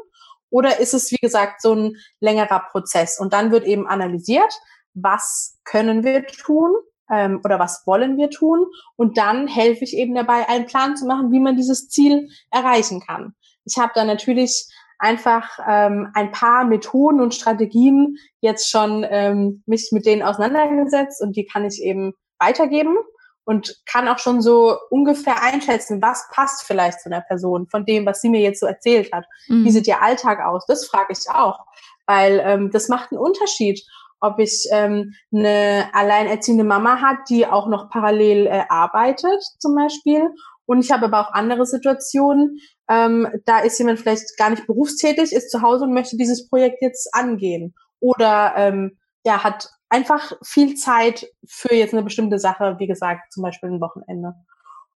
Oder 0.52 0.80
ist 0.80 0.94
es, 0.94 1.12
wie 1.12 1.18
gesagt, 1.18 1.64
so 1.64 1.74
ein 1.74 1.96
längerer 2.20 2.68
Prozess? 2.70 3.20
Und 3.20 3.34
dann 3.34 3.52
wird 3.52 3.66
eben 3.66 3.88
analysiert, 3.88 4.54
was 4.94 5.58
können 5.64 6.04
wir 6.04 6.28
tun 6.28 6.76
ähm, 7.10 7.42
oder 7.44 7.58
was 7.58 7.82
wollen 7.88 8.16
wir 8.18 8.30
tun? 8.30 8.68
Und 8.96 9.18
dann 9.18 9.48
helfe 9.48 9.86
ich 9.86 9.98
eben 9.98 10.14
dabei, 10.14 10.48
einen 10.48 10.68
Plan 10.68 10.96
zu 10.96 11.08
machen, 11.08 11.32
wie 11.32 11.40
man 11.40 11.56
dieses 11.56 11.90
Ziel 11.90 12.30
erreichen 12.52 13.00
kann. 13.00 13.34
Ich 13.66 13.78
habe 13.78 13.92
da 13.96 14.04
natürlich 14.04 14.68
einfach 15.00 15.60
ähm, 15.68 16.10
ein 16.14 16.32
paar 16.32 16.66
Methoden 16.66 17.22
und 17.22 17.34
Strategien 17.34 18.18
jetzt 18.42 18.70
schon 18.70 19.06
ähm, 19.10 19.64
mich 19.66 19.90
mit 19.92 20.06
denen 20.06 20.22
auseinandergesetzt 20.22 21.22
und 21.22 21.36
die 21.36 21.46
kann 21.46 21.66
ich 21.66 21.82
eben 21.82 22.14
weitergeben 22.38 22.98
und 23.46 23.82
kann 23.86 24.08
auch 24.08 24.20
schon 24.20 24.42
so 24.42 24.78
ungefähr 24.92 25.42
einschätzen, 25.42 26.02
was 26.02 26.28
passt 26.32 26.68
vielleicht 26.68 27.02
zu 27.02 27.10
einer 27.10 27.22
Person 27.22 27.68
von 27.68 27.86
dem, 27.86 28.06
was 28.06 28.22
sie 28.22 28.30
mir 28.30 28.42
jetzt 28.42 28.60
so 28.60 28.68
erzählt 28.68 29.12
hat. 29.12 29.26
Mhm. 29.48 29.66
Wie 29.66 29.72
sieht 29.72 29.88
ihr 29.88 30.04
Alltag 30.04 30.40
aus? 30.46 30.66
Das 30.68 30.86
frage 30.86 31.14
ich 31.14 31.30
auch, 31.34 31.60
weil 32.06 32.42
ähm, 32.46 32.70
das 32.72 32.90
macht 32.90 33.12
einen 33.12 33.20
Unterschied, 33.20 33.82
ob 34.20 34.38
ich 34.38 34.68
ähm, 34.72 35.14
eine 35.34 35.90
alleinerziehende 35.94 36.64
Mama 36.64 37.02
hat, 37.02 37.18
die 37.30 37.48
auch 37.48 37.68
noch 37.68 37.90
parallel 37.90 38.48
äh, 38.48 38.66
arbeitet 38.70 39.42
zum 39.60 39.76
Beispiel. 39.76 40.30
Und 40.70 40.86
ich 40.86 40.92
habe 40.92 41.06
aber 41.06 41.20
auch 41.22 41.34
andere 41.34 41.66
Situationen, 41.66 42.60
ähm, 42.88 43.28
da 43.46 43.58
ist 43.58 43.80
jemand 43.80 44.00
vielleicht 44.00 44.38
gar 44.38 44.52
nicht 44.52 44.68
berufstätig, 44.68 45.34
ist 45.34 45.50
zu 45.50 45.64
Hause 45.64 45.86
und 45.86 45.96
möchte 45.96 46.16
dieses 46.16 46.48
Projekt 46.48 46.84
jetzt 46.84 47.10
angehen. 47.16 47.74
Oder 48.00 48.54
ähm, 48.56 49.00
ja, 49.26 49.44
hat 49.44 49.72
einfach 49.90 50.32
viel 50.44 50.76
Zeit 50.76 51.26
für 51.48 51.74
jetzt 51.74 51.96
eine 51.96 52.04
bestimmte 52.04 52.38
Sache, 52.38 52.76
wie 52.78 52.86
gesagt, 52.86 53.34
zum 53.34 53.42
Beispiel 53.42 53.72
ein 53.72 53.82
Wochenende. 53.82 54.36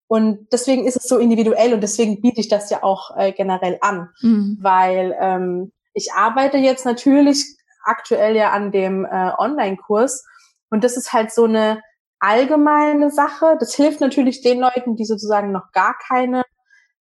Und 0.08 0.48
deswegen 0.52 0.88
ist 0.88 0.96
es 0.96 1.04
so 1.04 1.18
individuell 1.18 1.72
und 1.72 1.82
deswegen 1.82 2.20
biete 2.20 2.40
ich 2.40 2.48
das 2.48 2.68
ja 2.70 2.82
auch 2.82 3.16
äh, 3.16 3.30
generell 3.30 3.78
an, 3.80 4.08
mhm. 4.22 4.58
weil 4.60 5.16
ähm, 5.20 5.72
ich 5.94 6.12
arbeite 6.12 6.56
jetzt 6.56 6.84
natürlich 6.84 7.44
aktuell 7.84 8.34
ja 8.34 8.50
an 8.50 8.72
dem 8.72 9.04
äh, 9.04 9.30
Online-Kurs 9.38 10.26
und 10.68 10.82
das 10.82 10.96
ist 10.96 11.12
halt 11.12 11.30
so 11.30 11.44
eine 11.44 11.80
allgemeine 12.20 13.10
Sache. 13.10 13.56
Das 13.58 13.74
hilft 13.74 14.00
natürlich 14.00 14.42
den 14.42 14.60
Leuten, 14.60 14.96
die 14.96 15.04
sozusagen 15.04 15.52
noch 15.52 15.72
gar 15.72 15.96
keine 15.98 16.44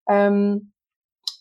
ähm, 0.08 0.72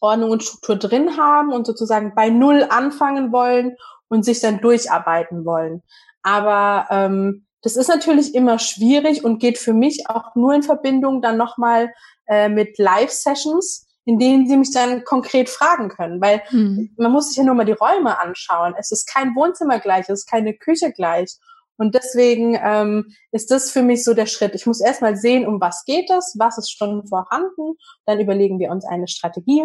Ordnung 0.00 0.30
und 0.30 0.42
Struktur 0.42 0.76
drin 0.76 1.16
haben 1.16 1.52
und 1.52 1.66
sozusagen 1.66 2.14
bei 2.14 2.28
Null 2.28 2.66
anfangen 2.68 3.32
wollen 3.32 3.76
und 4.08 4.24
sich 4.24 4.40
dann 4.40 4.60
durcharbeiten 4.60 5.44
wollen. 5.44 5.82
Aber 6.22 6.86
ähm, 6.90 7.46
das 7.62 7.76
ist 7.76 7.88
natürlich 7.88 8.34
immer 8.34 8.58
schwierig 8.58 9.24
und 9.24 9.38
geht 9.38 9.58
für 9.58 9.72
mich 9.72 10.08
auch 10.08 10.34
nur 10.34 10.54
in 10.54 10.62
Verbindung 10.62 11.22
dann 11.22 11.36
nochmal 11.36 11.92
äh, 12.26 12.48
mit 12.48 12.78
Live-Sessions, 12.78 13.86
in 14.04 14.18
denen 14.18 14.48
sie 14.48 14.56
mich 14.56 14.72
dann 14.72 15.04
konkret 15.04 15.48
fragen 15.48 15.88
können. 15.88 16.20
Weil 16.20 16.42
hm. 16.48 16.94
man 16.96 17.12
muss 17.12 17.28
sich 17.28 17.36
ja 17.36 17.44
nur 17.44 17.54
mal 17.54 17.64
die 17.64 17.72
Räume 17.72 18.20
anschauen. 18.20 18.74
Es 18.78 18.92
ist 18.92 19.06
kein 19.06 19.34
Wohnzimmer 19.34 19.80
gleich, 19.80 20.08
es 20.08 20.20
ist 20.20 20.30
keine 20.30 20.54
Küche 20.54 20.92
gleich. 20.92 21.36
Und 21.78 21.94
deswegen 21.94 22.58
ähm, 22.62 23.14
ist 23.30 23.50
das 23.50 23.70
für 23.70 23.82
mich 23.82 24.04
so 24.04 24.12
der 24.12 24.26
Schritt. 24.26 24.54
Ich 24.54 24.66
muss 24.66 24.80
erstmal 24.80 25.16
sehen, 25.16 25.46
um 25.46 25.60
was 25.60 25.84
geht 25.84 26.10
es, 26.10 26.34
was 26.38 26.58
ist 26.58 26.76
schon 26.76 27.06
vorhanden. 27.06 27.76
Dann 28.04 28.20
überlegen 28.20 28.58
wir 28.58 28.70
uns 28.70 28.84
eine 28.84 29.08
Strategie. 29.08 29.64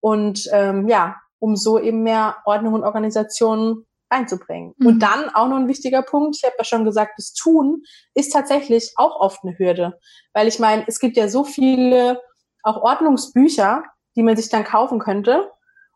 Und 0.00 0.48
ähm, 0.52 0.88
ja, 0.88 1.16
um 1.38 1.56
so 1.56 1.78
eben 1.78 2.02
mehr 2.02 2.38
Ordnung 2.46 2.74
und 2.74 2.84
Organisation 2.84 3.86
einzubringen. 4.08 4.74
Mhm. 4.78 4.86
Und 4.86 4.98
dann 5.00 5.28
auch 5.34 5.48
noch 5.48 5.56
ein 5.56 5.68
wichtiger 5.68 6.02
Punkt, 6.02 6.36
ich 6.36 6.44
habe 6.44 6.56
ja 6.58 6.64
schon 6.64 6.84
gesagt, 6.84 7.12
das 7.18 7.34
Tun 7.34 7.82
ist 8.14 8.32
tatsächlich 8.32 8.92
auch 8.96 9.20
oft 9.20 9.44
eine 9.44 9.58
Hürde. 9.58 9.98
Weil 10.32 10.48
ich 10.48 10.58
meine, 10.58 10.84
es 10.86 10.98
gibt 10.98 11.16
ja 11.16 11.28
so 11.28 11.44
viele 11.44 12.20
auch 12.62 12.82
Ordnungsbücher, 12.82 13.84
die 14.16 14.22
man 14.22 14.36
sich 14.36 14.48
dann 14.48 14.64
kaufen 14.64 14.98
könnte 14.98 15.50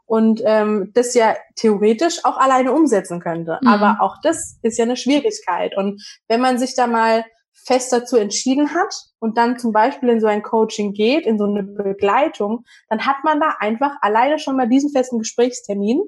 und 0.06 0.42
ähm, 0.44 0.90
das 0.94 1.14
ja 1.14 1.36
theoretisch 1.56 2.24
auch 2.24 2.36
alleine 2.36 2.72
umsetzen 2.72 3.20
könnte. 3.20 3.58
Mhm. 3.62 3.68
Aber 3.68 3.96
auch 4.00 4.16
das 4.22 4.58
ist 4.62 4.78
ja 4.78 4.84
eine 4.84 4.96
Schwierigkeit. 4.96 5.76
Und 5.76 6.02
wenn 6.28 6.40
man 6.40 6.58
sich 6.58 6.74
da 6.74 6.86
mal 6.86 7.24
fest 7.52 7.92
dazu 7.92 8.16
entschieden 8.16 8.74
hat 8.74 8.94
und 9.20 9.38
dann 9.38 9.58
zum 9.58 9.72
Beispiel 9.72 10.10
in 10.10 10.20
so 10.20 10.26
ein 10.26 10.42
Coaching 10.42 10.92
geht, 10.92 11.26
in 11.26 11.38
so 11.38 11.44
eine 11.44 11.62
Begleitung, 11.62 12.64
dann 12.88 13.06
hat 13.06 13.16
man 13.24 13.40
da 13.40 13.54
einfach 13.58 13.92
alleine 14.02 14.38
schon 14.38 14.56
mal 14.56 14.68
diesen 14.68 14.90
festen 14.90 15.18
Gesprächstermin, 15.18 16.02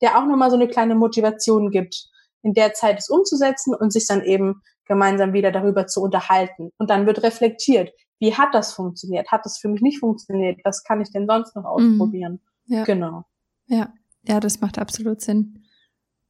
der 0.00 0.16
auch 0.16 0.24
nochmal 0.24 0.50
so 0.50 0.56
eine 0.56 0.68
kleine 0.68 0.94
Motivation 0.94 1.70
gibt, 1.70 2.08
in 2.42 2.54
der 2.54 2.72
Zeit 2.72 2.98
es 2.98 3.10
umzusetzen 3.10 3.74
und 3.74 3.92
sich 3.92 4.06
dann 4.06 4.22
eben 4.22 4.62
gemeinsam 4.86 5.32
wieder 5.32 5.52
darüber 5.52 5.86
zu 5.86 6.02
unterhalten. 6.02 6.70
Und 6.78 6.90
dann 6.90 7.06
wird 7.06 7.22
reflektiert, 7.22 7.92
wie 8.18 8.34
hat 8.34 8.54
das 8.54 8.72
funktioniert? 8.72 9.30
Hat 9.30 9.44
das 9.44 9.58
für 9.58 9.68
mich 9.68 9.82
nicht 9.82 9.98
funktioniert? 9.98 10.60
Was 10.64 10.84
kann 10.84 11.00
ich 11.00 11.10
denn 11.10 11.26
sonst 11.26 11.54
noch 11.56 11.62
mhm. 11.62 11.68
ausprobieren? 11.68 12.40
Ja. 12.66 12.84
Genau. 12.84 13.24
Ja, 13.72 13.94
ja, 14.28 14.38
das 14.38 14.60
macht 14.60 14.78
absolut 14.78 15.22
Sinn. 15.22 15.64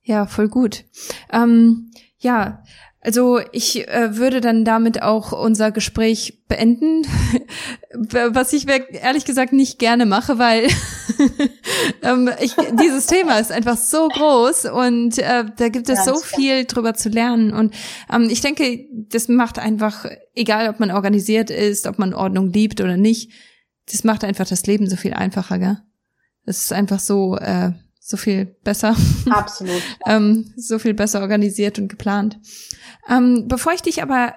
Ja, 0.05 0.27
voll 0.27 0.49
gut. 0.49 0.85
Ähm, 1.33 1.91
ja, 2.19 2.63
also 3.01 3.41
ich 3.51 3.89
äh, 3.89 4.17
würde 4.17 4.41
dann 4.41 4.65
damit 4.65 5.03
auch 5.03 5.33
unser 5.33 5.73
Gespräch 5.73 6.45
beenden, 6.47 7.03
was 7.93 8.53
ich 8.53 8.69
ehrlich 8.69 9.25
gesagt 9.25 9.53
nicht 9.53 9.81
gerne 9.81 10.07
mache, 10.07 10.39
weil 10.39 10.69
ähm, 12.03 12.31
ich, 12.41 12.55
dieses 12.81 13.07
Thema 13.07 13.41
ist 13.41 13.51
einfach 13.51 13.77
so 13.77 14.07
groß 14.07 14.67
und 14.67 15.19
äh, 15.19 15.45
da 15.57 15.69
gibt 15.69 15.89
es 15.89 16.05
so 16.05 16.15
viel 16.15 16.65
drüber 16.65 16.95
zu 16.95 17.09
lernen. 17.09 17.53
Und 17.53 17.75
ähm, 18.13 18.29
ich 18.31 18.41
denke, 18.41 18.87
das 18.93 19.27
macht 19.27 19.59
einfach, 19.59 20.07
egal 20.37 20.69
ob 20.69 20.79
man 20.79 20.93
organisiert 20.93 21.51
ist, 21.51 21.89
ob 21.89 21.99
man 21.99 22.15
Ordnung 22.15 22.53
liebt 22.53 22.81
oder 22.81 22.97
nicht, 22.97 23.33
das 23.91 24.05
macht 24.05 24.23
einfach 24.23 24.47
das 24.47 24.65
Leben 24.67 24.89
so 24.89 24.95
viel 24.95 25.13
einfacher, 25.13 25.59
gell? 25.59 25.79
Das 26.45 26.59
ist 26.59 26.73
einfach 26.73 27.01
so, 27.01 27.37
äh, 27.37 27.73
so 28.01 28.17
viel 28.17 28.47
besser. 28.65 28.97
Absolut. 29.31 29.83
ähm, 30.07 30.53
so 30.57 30.79
viel 30.79 30.95
besser 30.95 31.21
organisiert 31.21 31.79
und 31.79 31.89
geplant. 31.89 32.39
Ähm, 33.09 33.47
bevor 33.49 33.73
ich 33.73 33.83
dich 33.83 34.03
aber 34.03 34.35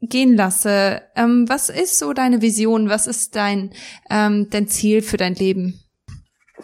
gehen 0.00 0.36
lasse, 0.36 1.02
ähm, 1.14 1.48
was 1.48 1.68
ist 1.68 1.98
so 1.98 2.12
deine 2.12 2.42
Vision? 2.42 2.88
Was 2.88 3.06
ist 3.06 3.36
dein, 3.36 3.72
ähm, 4.10 4.48
dein 4.50 4.66
Ziel 4.68 5.02
für 5.02 5.16
dein 5.16 5.34
Leben? 5.34 5.80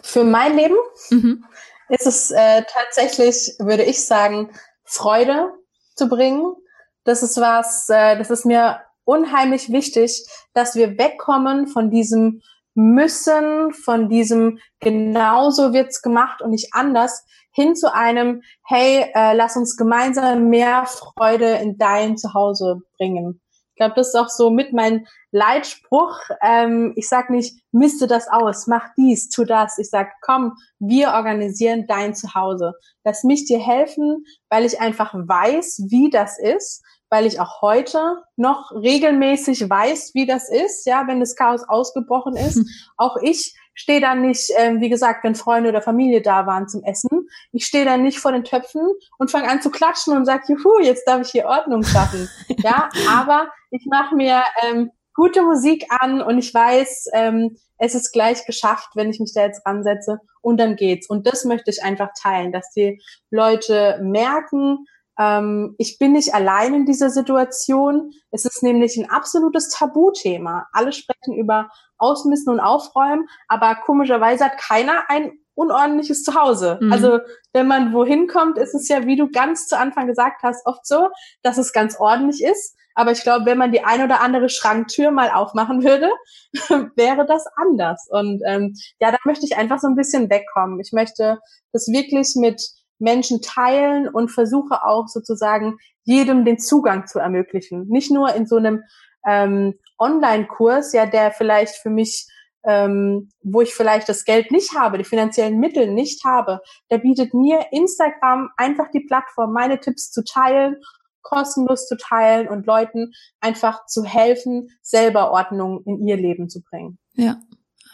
Für 0.01 0.23
mein 0.23 0.55
Leben 0.55 0.75
mhm. 1.09 1.45
ist 1.89 2.07
es 2.07 2.31
äh, 2.31 2.63
tatsächlich, 2.67 3.53
würde 3.59 3.83
ich 3.83 4.05
sagen, 4.05 4.51
Freude 4.83 5.51
zu 5.95 6.09
bringen. 6.09 6.55
Das 7.03 7.23
ist 7.23 7.37
was, 7.37 7.87
äh, 7.89 8.17
das 8.17 8.29
ist 8.29 8.45
mir 8.45 8.81
unheimlich 9.03 9.71
wichtig, 9.71 10.25
dass 10.53 10.75
wir 10.75 10.97
wegkommen 10.97 11.67
von 11.67 11.89
diesem 11.89 12.41
müssen, 12.75 13.73
von 13.73 14.09
diesem 14.09 14.59
genauso 14.79 15.73
wird's 15.73 16.01
gemacht 16.01 16.41
und 16.41 16.51
nicht 16.51 16.69
anders, 16.73 17.25
hin 17.51 17.75
zu 17.75 17.93
einem, 17.93 18.41
hey, 18.65 19.05
äh, 19.13 19.33
lass 19.33 19.57
uns 19.57 19.75
gemeinsam 19.75 20.49
mehr 20.49 20.85
Freude 20.85 21.55
in 21.57 21.77
dein 21.77 22.17
Zuhause 22.17 22.81
bringen. 22.97 23.41
Ich 23.73 23.81
glaube, 23.81 23.95
das 23.95 24.09
ist 24.09 24.15
auch 24.15 24.27
so 24.27 24.49
mit 24.49 24.73
mein 24.73 25.07
Leitspruch. 25.31 26.19
Ähm, 26.41 26.93
ich 26.97 27.07
sag 27.07 27.29
nicht, 27.29 27.61
miste 27.71 28.07
das 28.07 28.27
aus, 28.27 28.67
mach 28.67 28.89
dies, 28.97 29.29
tu 29.29 29.45
das. 29.45 29.77
Ich 29.77 29.89
sag, 29.89 30.09
komm, 30.21 30.53
wir 30.79 31.11
organisieren 31.11 31.85
dein 31.87 32.13
Zuhause. 32.13 32.73
Lass 33.05 33.23
mich 33.23 33.45
dir 33.45 33.59
helfen, 33.59 34.25
weil 34.49 34.65
ich 34.65 34.81
einfach 34.81 35.13
weiß, 35.13 35.85
wie 35.89 36.09
das 36.09 36.37
ist 36.37 36.83
weil 37.09 37.25
ich 37.25 37.39
auch 37.39 37.61
heute 37.61 38.23
noch 38.35 38.71
regelmäßig 38.71 39.69
weiß, 39.69 40.11
wie 40.13 40.25
das 40.25 40.49
ist, 40.49 40.85
ja, 40.85 41.05
wenn 41.07 41.19
das 41.19 41.35
Chaos 41.35 41.63
ausgebrochen 41.67 42.35
ist. 42.35 42.55
Hm. 42.55 42.65
Auch 42.97 43.17
ich 43.21 43.55
stehe 43.73 44.01
dann 44.01 44.21
nicht, 44.21 44.51
ähm, 44.57 44.81
wie 44.81 44.89
gesagt, 44.89 45.23
wenn 45.23 45.35
Freunde 45.35 45.69
oder 45.69 45.81
Familie 45.81 46.21
da 46.21 46.45
waren 46.45 46.67
zum 46.67 46.83
Essen, 46.83 47.29
ich 47.51 47.65
stehe 47.65 47.85
dann 47.85 48.03
nicht 48.03 48.19
vor 48.19 48.31
den 48.31 48.43
Töpfen 48.43 48.81
und 49.17 49.31
fange 49.31 49.49
an 49.49 49.61
zu 49.61 49.71
klatschen 49.71 50.15
und 50.15 50.25
sage, 50.25 50.43
juhu, 50.49 50.79
jetzt 50.81 51.07
darf 51.07 51.21
ich 51.21 51.31
hier 51.31 51.45
Ordnung 51.45 51.83
schaffen. 51.83 52.29
ja, 52.57 52.89
aber 53.09 53.47
ich 53.71 53.85
mache 53.89 54.15
mir 54.15 54.43
ähm, 54.63 54.91
gute 55.13 55.41
Musik 55.41 55.85
an 56.01 56.21
und 56.21 56.37
ich 56.37 56.53
weiß, 56.53 57.07
ähm, 57.13 57.57
es 57.77 57.95
ist 57.95 58.11
gleich 58.11 58.45
geschafft, 58.45 58.89
wenn 58.95 59.09
ich 59.09 59.19
mich 59.19 59.33
da 59.33 59.43
jetzt 59.43 59.65
ransetze 59.65 60.19
und 60.41 60.59
dann 60.59 60.75
geht's. 60.75 61.09
Und 61.09 61.25
das 61.25 61.45
möchte 61.45 61.71
ich 61.71 61.81
einfach 61.83 62.09
teilen, 62.21 62.51
dass 62.51 62.71
die 62.71 63.01
Leute 63.29 63.99
merken, 64.01 64.85
ähm, 65.19 65.75
ich 65.77 65.99
bin 65.99 66.13
nicht 66.13 66.33
allein 66.33 66.73
in 66.73 66.85
dieser 66.85 67.09
Situation. 67.09 68.11
Es 68.31 68.45
ist 68.45 68.63
nämlich 68.63 68.97
ein 68.97 69.09
absolutes 69.09 69.69
Tabuthema. 69.69 70.67
Alle 70.71 70.93
sprechen 70.93 71.35
über 71.35 71.69
Ausmisten 71.97 72.53
und 72.53 72.61
Aufräumen, 72.61 73.27
aber 73.49 73.75
komischerweise 73.75 74.45
hat 74.45 74.57
keiner 74.57 75.03
ein 75.09 75.33
unordentliches 75.55 76.23
Zuhause. 76.23 76.79
Mhm. 76.81 76.93
Also 76.93 77.19
wenn 77.51 77.67
man 77.67 77.93
wohin 77.93 78.27
kommt, 78.27 78.57
ist 78.57 78.73
es 78.73 78.87
ja, 78.87 79.05
wie 79.05 79.17
du 79.17 79.29
ganz 79.29 79.67
zu 79.67 79.77
Anfang 79.77 80.07
gesagt 80.07 80.41
hast, 80.41 80.65
oft 80.65 80.87
so, 80.87 81.09
dass 81.43 81.57
es 81.57 81.73
ganz 81.73 81.99
ordentlich 81.99 82.41
ist. 82.41 82.77
Aber 82.95 83.11
ich 83.11 83.21
glaube, 83.21 83.45
wenn 83.45 83.57
man 83.57 83.71
die 83.71 83.83
ein 83.83 84.01
oder 84.01 84.21
andere 84.21 84.49
Schranktür 84.49 85.11
mal 85.11 85.31
aufmachen 85.31 85.83
würde, 85.83 86.09
wäre 86.95 87.25
das 87.25 87.45
anders. 87.55 88.07
Und 88.09 88.41
ähm, 88.45 88.73
ja, 88.99 89.11
da 89.11 89.17
möchte 89.25 89.45
ich 89.45 89.57
einfach 89.57 89.79
so 89.79 89.87
ein 89.87 89.95
bisschen 89.95 90.29
wegkommen. 90.29 90.79
Ich 90.79 90.93
möchte 90.93 91.39
das 91.73 91.87
wirklich 91.87 92.35
mit 92.35 92.61
Menschen 92.99 93.41
teilen 93.41 94.07
und 94.07 94.29
versuche 94.29 94.83
auch 94.83 95.07
sozusagen 95.07 95.77
jedem 96.03 96.45
den 96.45 96.59
Zugang 96.59 97.07
zu 97.07 97.19
ermöglichen. 97.19 97.87
Nicht 97.87 98.11
nur 98.11 98.33
in 98.35 98.45
so 98.45 98.57
einem 98.57 98.83
ähm, 99.25 99.75
Online-Kurs, 99.97 100.93
ja, 100.93 101.05
der 101.05 101.31
vielleicht 101.31 101.75
für 101.75 101.89
mich, 101.89 102.27
ähm, 102.65 103.29
wo 103.41 103.61
ich 103.61 103.73
vielleicht 103.73 104.09
das 104.09 104.25
Geld 104.25 104.51
nicht 104.51 104.75
habe, 104.75 104.97
die 104.97 105.03
finanziellen 105.03 105.59
Mittel 105.59 105.91
nicht 105.91 106.23
habe, 106.25 106.61
der 106.91 106.99
bietet 106.99 107.33
mir 107.33 107.67
Instagram 107.71 108.49
einfach 108.57 108.89
die 108.91 109.01
Plattform, 109.01 109.53
meine 109.53 109.79
Tipps 109.79 110.11
zu 110.11 110.23
teilen, 110.23 110.77
kostenlos 111.21 111.87
zu 111.87 111.97
teilen 111.97 112.47
und 112.47 112.65
Leuten 112.65 113.11
einfach 113.39 113.85
zu 113.85 114.03
helfen, 114.03 114.69
selber 114.81 115.31
Ordnung 115.31 115.83
in 115.85 116.07
ihr 116.07 116.17
Leben 116.17 116.49
zu 116.49 116.61
bringen. 116.61 116.97
Ja, 117.13 117.37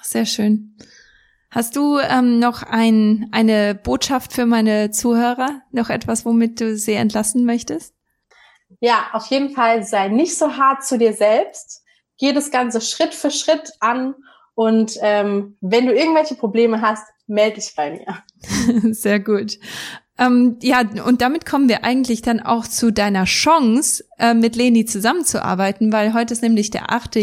sehr 0.01 0.25
schön. 0.25 0.77
Hast 1.55 1.77
du 1.77 1.99
ähm, 1.99 2.37
noch 2.39 2.63
ein, 2.63 3.29
eine 3.31 3.75
Botschaft 3.75 4.33
für 4.33 4.45
meine 4.45 4.91
Zuhörer? 4.91 5.61
Noch 5.71 5.89
etwas, 5.89 6.25
womit 6.25 6.59
du 6.59 6.75
sie 6.75 6.95
entlassen 6.95 7.45
möchtest? 7.45 7.93
Ja, 8.81 9.05
auf 9.13 9.27
jeden 9.27 9.51
Fall 9.51 9.85
sei 9.85 10.09
nicht 10.09 10.37
so 10.37 10.57
hart 10.57 10.83
zu 10.83 10.97
dir 10.97 11.13
selbst. 11.13 11.81
Geh 12.17 12.33
das 12.33 12.51
Ganze 12.51 12.81
Schritt 12.81 13.13
für 13.13 13.31
Schritt 13.31 13.71
an 13.79 14.15
und 14.53 14.97
ähm, 15.01 15.55
wenn 15.61 15.85
du 15.85 15.93
irgendwelche 15.93 16.35
Probleme 16.35 16.81
hast, 16.81 17.07
melde 17.25 17.55
dich 17.55 17.73
bei 17.73 17.91
mir. 17.91 18.91
Sehr 18.93 19.21
gut. 19.21 19.57
Ähm, 20.17 20.57
ja, 20.61 20.81
und 21.05 21.21
damit 21.21 21.45
kommen 21.45 21.69
wir 21.69 21.85
eigentlich 21.85 22.21
dann 22.21 22.41
auch 22.41 22.67
zu 22.67 22.91
deiner 22.91 23.23
Chance, 23.23 24.03
äh, 24.19 24.33
mit 24.33 24.57
Leni 24.57 24.83
zusammenzuarbeiten, 24.83 25.93
weil 25.93 26.13
heute 26.13 26.33
ist 26.33 26.43
nämlich 26.43 26.69
der 26.69 26.91
8. 26.91 27.15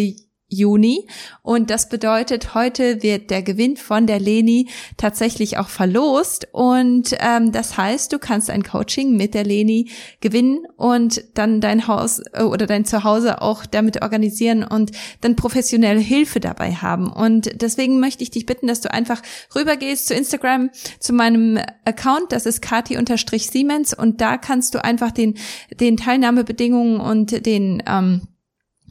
Juni. 0.53 1.07
Und 1.42 1.70
das 1.70 1.88
bedeutet, 1.88 2.55
heute 2.55 3.03
wird 3.03 3.30
der 3.30 3.42
Gewinn 3.42 3.76
von 3.76 4.07
der 4.07 4.20
Leni 4.20 4.68
tatsächlich 4.96 5.59
auch 5.59 5.68
verlost. 5.68 6.46
Und 6.53 7.16
ähm, 7.18 7.53
das 7.53 7.76
heißt, 7.76 8.12
du 8.12 8.18
kannst 8.18 8.50
ein 8.50 8.62
Coaching 8.62 9.16
mit 9.16 9.34
der 9.34 9.44
Leni 9.44 9.90
gewinnen 10.20 10.66
und 10.76 11.24
dann 11.34 11.61
dein 11.61 11.88
Haus 11.88 12.20
äh, 12.32 12.42
oder 12.42 12.66
dein 12.66 12.84
Zuhause 12.84 13.40
auch 13.40 13.66
damit 13.66 14.03
organisieren 14.03 14.62
und 14.62 14.92
dann 15.22 15.36
professionelle 15.36 16.00
Hilfe 16.00 16.40
dabei 16.40 16.74
haben. 16.74 17.11
Und 17.11 17.50
deswegen 17.61 17.98
möchte 17.98 18.22
ich 18.22 18.30
dich 18.30 18.46
bitten, 18.46 18.66
dass 18.66 18.80
du 18.80 18.92
einfach 18.92 19.22
rübergehst 19.55 20.07
zu 20.07 20.14
Instagram, 20.14 20.70
zu 21.00 21.12
meinem 21.12 21.59
Account, 21.84 22.32
das 22.32 22.46
ist 22.46 22.61
kati-siemens 22.62 23.94
und 23.94 24.20
da 24.20 24.36
kannst 24.36 24.74
du 24.74 24.84
einfach 24.84 25.11
den, 25.11 25.34
den 25.80 25.96
Teilnahmebedingungen 25.96 27.00
und 27.00 27.46
den 27.46 27.82
ähm, 27.86 28.22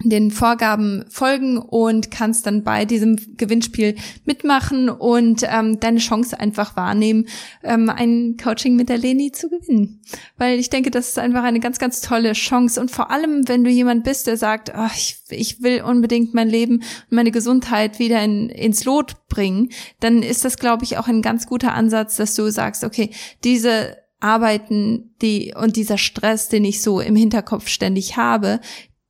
den 0.04 0.32
Vorgaben 0.32 1.06
folgen 1.10 1.58
und 1.58 2.12
kannst 2.12 2.46
dann 2.46 2.64
bei 2.64 2.86
diesem 2.86 3.18
Gewinnspiel 3.38 3.96
mitmachen 4.26 4.90
und 4.90 5.44
ähm, 5.48 5.80
deine 5.80 6.00
Chance 6.00 6.40
einfach 6.40 6.76
wahrnehmen, 6.76 7.28
ähm, 7.64 7.90
ein 7.90 8.38
Coaching 8.42 8.76
mit 8.76 8.90
der 8.90 8.98
Leni 8.98 9.32
zu 9.32 9.50
gewinnen. 9.50 10.02
Weil 10.38 10.60
ich 10.60 10.70
denke, 10.70 10.92
das 10.92 11.10
ist 11.10 11.20
einfach 11.20 11.44
eine 11.44 11.60
ganz, 11.60 11.80
ganz 11.80 12.02
tolle 12.02 12.34
Chance. 12.34 12.80
Und 12.80 12.92
vor 12.92 13.12
allem, 13.12 13.48
wenn 13.48 13.64
du 13.64 13.70
jemand 13.70 14.04
bist, 14.04 14.28
der 14.28 14.38
sagt, 14.38 14.72
oh, 14.76 14.90
ich, 14.96 15.18
ich 15.30 15.62
will 15.62 15.82
unbedingt 15.82 16.34
mein 16.34 16.50
Leben 16.50 16.76
und 16.76 17.12
meine 17.12 17.32
Gesundheit 17.32 18.00
wieder 18.00 18.24
in, 18.24 18.50
ins 18.50 18.86
Lot 18.86 19.28
bringen, 19.28 19.70
dann 20.00 20.24
ist 20.24 20.46
das, 20.46 20.58
glaube 20.58 20.84
ich, 20.84 20.98
auch 20.98 21.08
ein 21.08 21.22
ganz 21.22 21.48
guter 21.48 21.74
Ansatz, 21.74 22.18
dass 22.18 22.36
du 22.36 22.50
sagst, 22.52 22.84
okay, 22.84 23.12
diese 23.44 23.98
Arbeiten, 24.22 25.16
die 25.22 25.54
und 25.60 25.76
dieser 25.76 25.98
Stress, 25.98 26.48
den 26.48 26.64
ich 26.64 26.82
so 26.82 27.00
im 27.00 27.16
Hinterkopf 27.16 27.68
ständig 27.68 28.18
habe, 28.18 28.60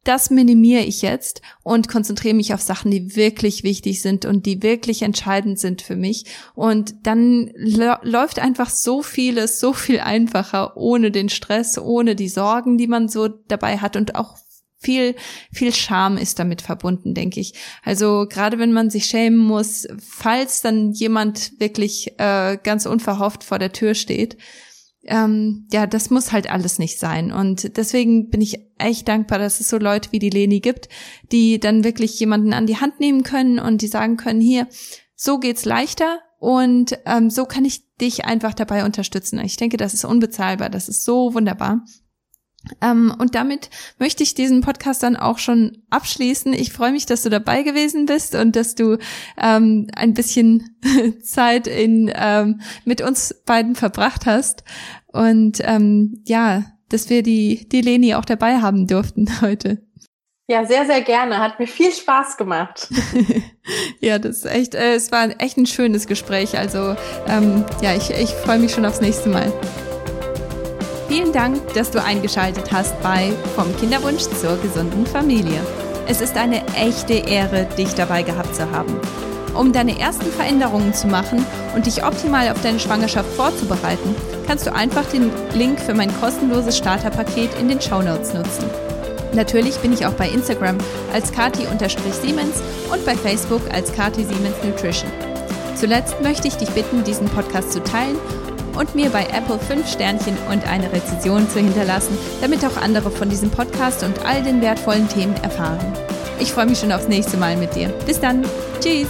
das 0.03 0.31
minimiere 0.31 0.83
ich 0.83 1.01
jetzt 1.03 1.41
und 1.61 1.87
konzentriere 1.87 2.33
mich 2.33 2.53
auf 2.53 2.61
Sachen, 2.61 2.89
die 2.89 3.15
wirklich 3.15 3.63
wichtig 3.63 4.01
sind 4.01 4.25
und 4.25 4.45
die 4.45 4.63
wirklich 4.63 5.03
entscheidend 5.03 5.59
sind 5.59 5.81
für 5.83 5.95
mich. 5.95 6.25
Und 6.55 6.95
dann 7.03 7.51
läuft 7.55 8.39
einfach 8.39 8.69
so 8.69 9.03
vieles 9.03 9.59
so 9.59 9.73
viel 9.73 9.99
einfacher, 9.99 10.75
ohne 10.75 11.11
den 11.11 11.29
Stress, 11.29 11.77
ohne 11.77 12.15
die 12.15 12.29
Sorgen, 12.29 12.77
die 12.77 12.87
man 12.87 13.09
so 13.09 13.27
dabei 13.27 13.77
hat 13.77 13.95
und 13.95 14.15
auch 14.15 14.37
viel, 14.81 15.15
viel 15.51 15.73
Scham 15.73 16.17
ist 16.17 16.39
damit 16.39 16.63
verbunden, 16.63 17.13
denke 17.13 17.39
ich. 17.39 17.53
Also 17.83 18.25
gerade 18.27 18.57
wenn 18.57 18.73
man 18.73 18.89
sich 18.89 19.05
schämen 19.05 19.37
muss, 19.37 19.87
falls 19.99 20.61
dann 20.61 20.91
jemand 20.91 21.59
wirklich 21.59 22.19
äh, 22.19 22.57
ganz 22.63 22.87
unverhofft 22.87 23.43
vor 23.43 23.59
der 23.59 23.71
Tür 23.71 23.93
steht, 23.93 24.37
ähm, 25.03 25.67
ja, 25.71 25.87
das 25.87 26.09
muss 26.09 26.31
halt 26.31 26.49
alles 26.49 26.79
nicht 26.79 26.99
sein. 26.99 27.31
Und 27.31 27.77
deswegen 27.77 28.29
bin 28.29 28.41
ich 28.41 28.59
echt 28.77 29.07
dankbar, 29.07 29.39
dass 29.39 29.59
es 29.59 29.69
so 29.69 29.77
Leute 29.77 30.11
wie 30.11 30.19
die 30.19 30.29
Leni 30.29 30.59
gibt, 30.59 30.89
die 31.31 31.59
dann 31.59 31.83
wirklich 31.83 32.19
jemanden 32.19 32.53
an 32.53 32.67
die 32.67 32.77
Hand 32.77 32.99
nehmen 32.99 33.23
können 33.23 33.59
und 33.59 33.81
die 33.81 33.87
sagen 33.87 34.17
können, 34.17 34.41
hier, 34.41 34.67
so 35.15 35.39
geht's 35.39 35.65
leichter 35.65 36.19
und 36.39 36.97
ähm, 37.05 37.29
so 37.29 37.45
kann 37.45 37.65
ich 37.65 37.95
dich 37.97 38.25
einfach 38.25 38.53
dabei 38.53 38.85
unterstützen. 38.85 39.39
Ich 39.39 39.57
denke, 39.57 39.77
das 39.77 39.93
ist 39.93 40.05
unbezahlbar, 40.05 40.69
das 40.69 40.89
ist 40.89 41.03
so 41.03 41.33
wunderbar. 41.33 41.83
Ähm, 42.81 43.13
und 43.17 43.35
damit 43.35 43.69
möchte 43.97 44.23
ich 44.23 44.35
diesen 44.35 44.61
Podcast 44.61 45.03
dann 45.03 45.15
auch 45.15 45.39
schon 45.39 45.79
abschließen. 45.89 46.53
Ich 46.53 46.71
freue 46.71 46.91
mich, 46.91 47.05
dass 47.05 47.23
du 47.23 47.29
dabei 47.29 47.63
gewesen 47.63 48.05
bist 48.05 48.35
und 48.35 48.55
dass 48.55 48.75
du 48.75 48.97
ähm, 49.37 49.87
ein 49.95 50.13
bisschen 50.13 50.77
Zeit 51.23 51.67
in, 51.67 52.11
ähm, 52.13 52.61
mit 52.85 53.01
uns 53.01 53.35
beiden 53.45 53.75
verbracht 53.75 54.25
hast. 54.25 54.63
Und 55.07 55.59
ähm, 55.63 56.21
ja, 56.25 56.63
dass 56.89 57.09
wir 57.09 57.23
die, 57.23 57.67
die 57.69 57.81
Leni 57.81 58.15
auch 58.15 58.25
dabei 58.25 58.61
haben 58.61 58.87
durften 58.87 59.27
heute. 59.41 59.81
Ja, 60.47 60.65
sehr, 60.65 60.85
sehr 60.85 61.01
gerne. 61.01 61.37
Hat 61.37 61.59
mir 61.59 61.67
viel 61.67 61.93
Spaß 61.93 62.35
gemacht. 62.35 62.89
ja, 64.01 64.19
das 64.19 64.39
ist 64.39 64.45
echt, 64.45 64.75
äh, 64.75 64.95
es 64.95 65.11
war 65.11 65.29
echt 65.41 65.57
ein 65.57 65.65
schönes 65.65 66.07
Gespräch. 66.07 66.57
Also 66.57 66.95
ähm, 67.27 67.63
ja, 67.81 67.95
ich, 67.95 68.09
ich 68.11 68.31
freue 68.31 68.59
mich 68.59 68.73
schon 68.73 68.85
aufs 68.85 68.99
nächste 68.99 69.29
Mal. 69.29 69.51
Vielen 71.11 71.33
Dank, 71.33 71.73
dass 71.73 71.91
du 71.91 72.01
eingeschaltet 72.01 72.71
hast 72.71 72.97
bei 73.03 73.33
Vom 73.57 73.75
Kinderwunsch 73.75 74.23
zur 74.39 74.55
gesunden 74.61 75.05
Familie. 75.05 75.59
Es 76.07 76.21
ist 76.21 76.37
eine 76.37 76.65
echte 76.73 77.15
Ehre, 77.15 77.67
dich 77.77 77.93
dabei 77.95 78.23
gehabt 78.23 78.55
zu 78.55 78.71
haben. 78.71 78.97
Um 79.53 79.73
deine 79.73 79.99
ersten 79.99 80.31
Veränderungen 80.31 80.93
zu 80.93 81.07
machen 81.07 81.45
und 81.75 81.85
dich 81.85 82.05
optimal 82.05 82.47
auf 82.47 82.61
deine 82.61 82.79
Schwangerschaft 82.79 83.29
vorzubereiten, 83.33 84.15
kannst 84.47 84.65
du 84.65 84.73
einfach 84.73 85.03
den 85.03 85.31
Link 85.53 85.81
für 85.81 85.93
mein 85.93 86.17
kostenloses 86.21 86.77
Starterpaket 86.77 87.59
in 87.59 87.67
den 87.67 87.81
Shownotes 87.81 88.33
nutzen. 88.33 88.69
Natürlich 89.33 89.75
bin 89.79 89.91
ich 89.91 90.05
auch 90.05 90.13
bei 90.13 90.29
Instagram 90.29 90.77
als 91.11 91.33
kati-siemens 91.33 92.61
und 92.89 93.05
bei 93.05 93.17
Facebook 93.17 93.63
als 93.73 93.91
Kati 93.91 94.23
Siemens 94.23 94.55
Nutrition. 94.63 95.11
Zuletzt 95.75 96.21
möchte 96.21 96.47
ich 96.47 96.55
dich 96.55 96.69
bitten, 96.69 97.03
diesen 97.03 97.27
Podcast 97.27 97.73
zu 97.73 97.83
teilen 97.83 98.15
und 98.77 98.95
mir 98.95 99.09
bei 99.09 99.25
Apple 99.25 99.59
5 99.59 99.89
Sternchen 99.89 100.37
und 100.49 100.67
eine 100.67 100.91
Rezension 100.91 101.49
zu 101.49 101.59
hinterlassen, 101.59 102.17
damit 102.41 102.65
auch 102.65 102.77
andere 102.77 103.11
von 103.11 103.29
diesem 103.29 103.49
Podcast 103.49 104.03
und 104.03 104.25
all 104.25 104.41
den 104.43 104.61
wertvollen 104.61 105.07
Themen 105.07 105.35
erfahren. 105.43 105.93
Ich 106.39 106.51
freue 106.51 106.65
mich 106.65 106.79
schon 106.79 106.91
aufs 106.91 107.07
nächste 107.07 107.37
Mal 107.37 107.55
mit 107.55 107.75
dir. 107.75 107.89
Bis 108.05 108.19
dann. 108.19 108.43
Tschüss. 108.79 109.07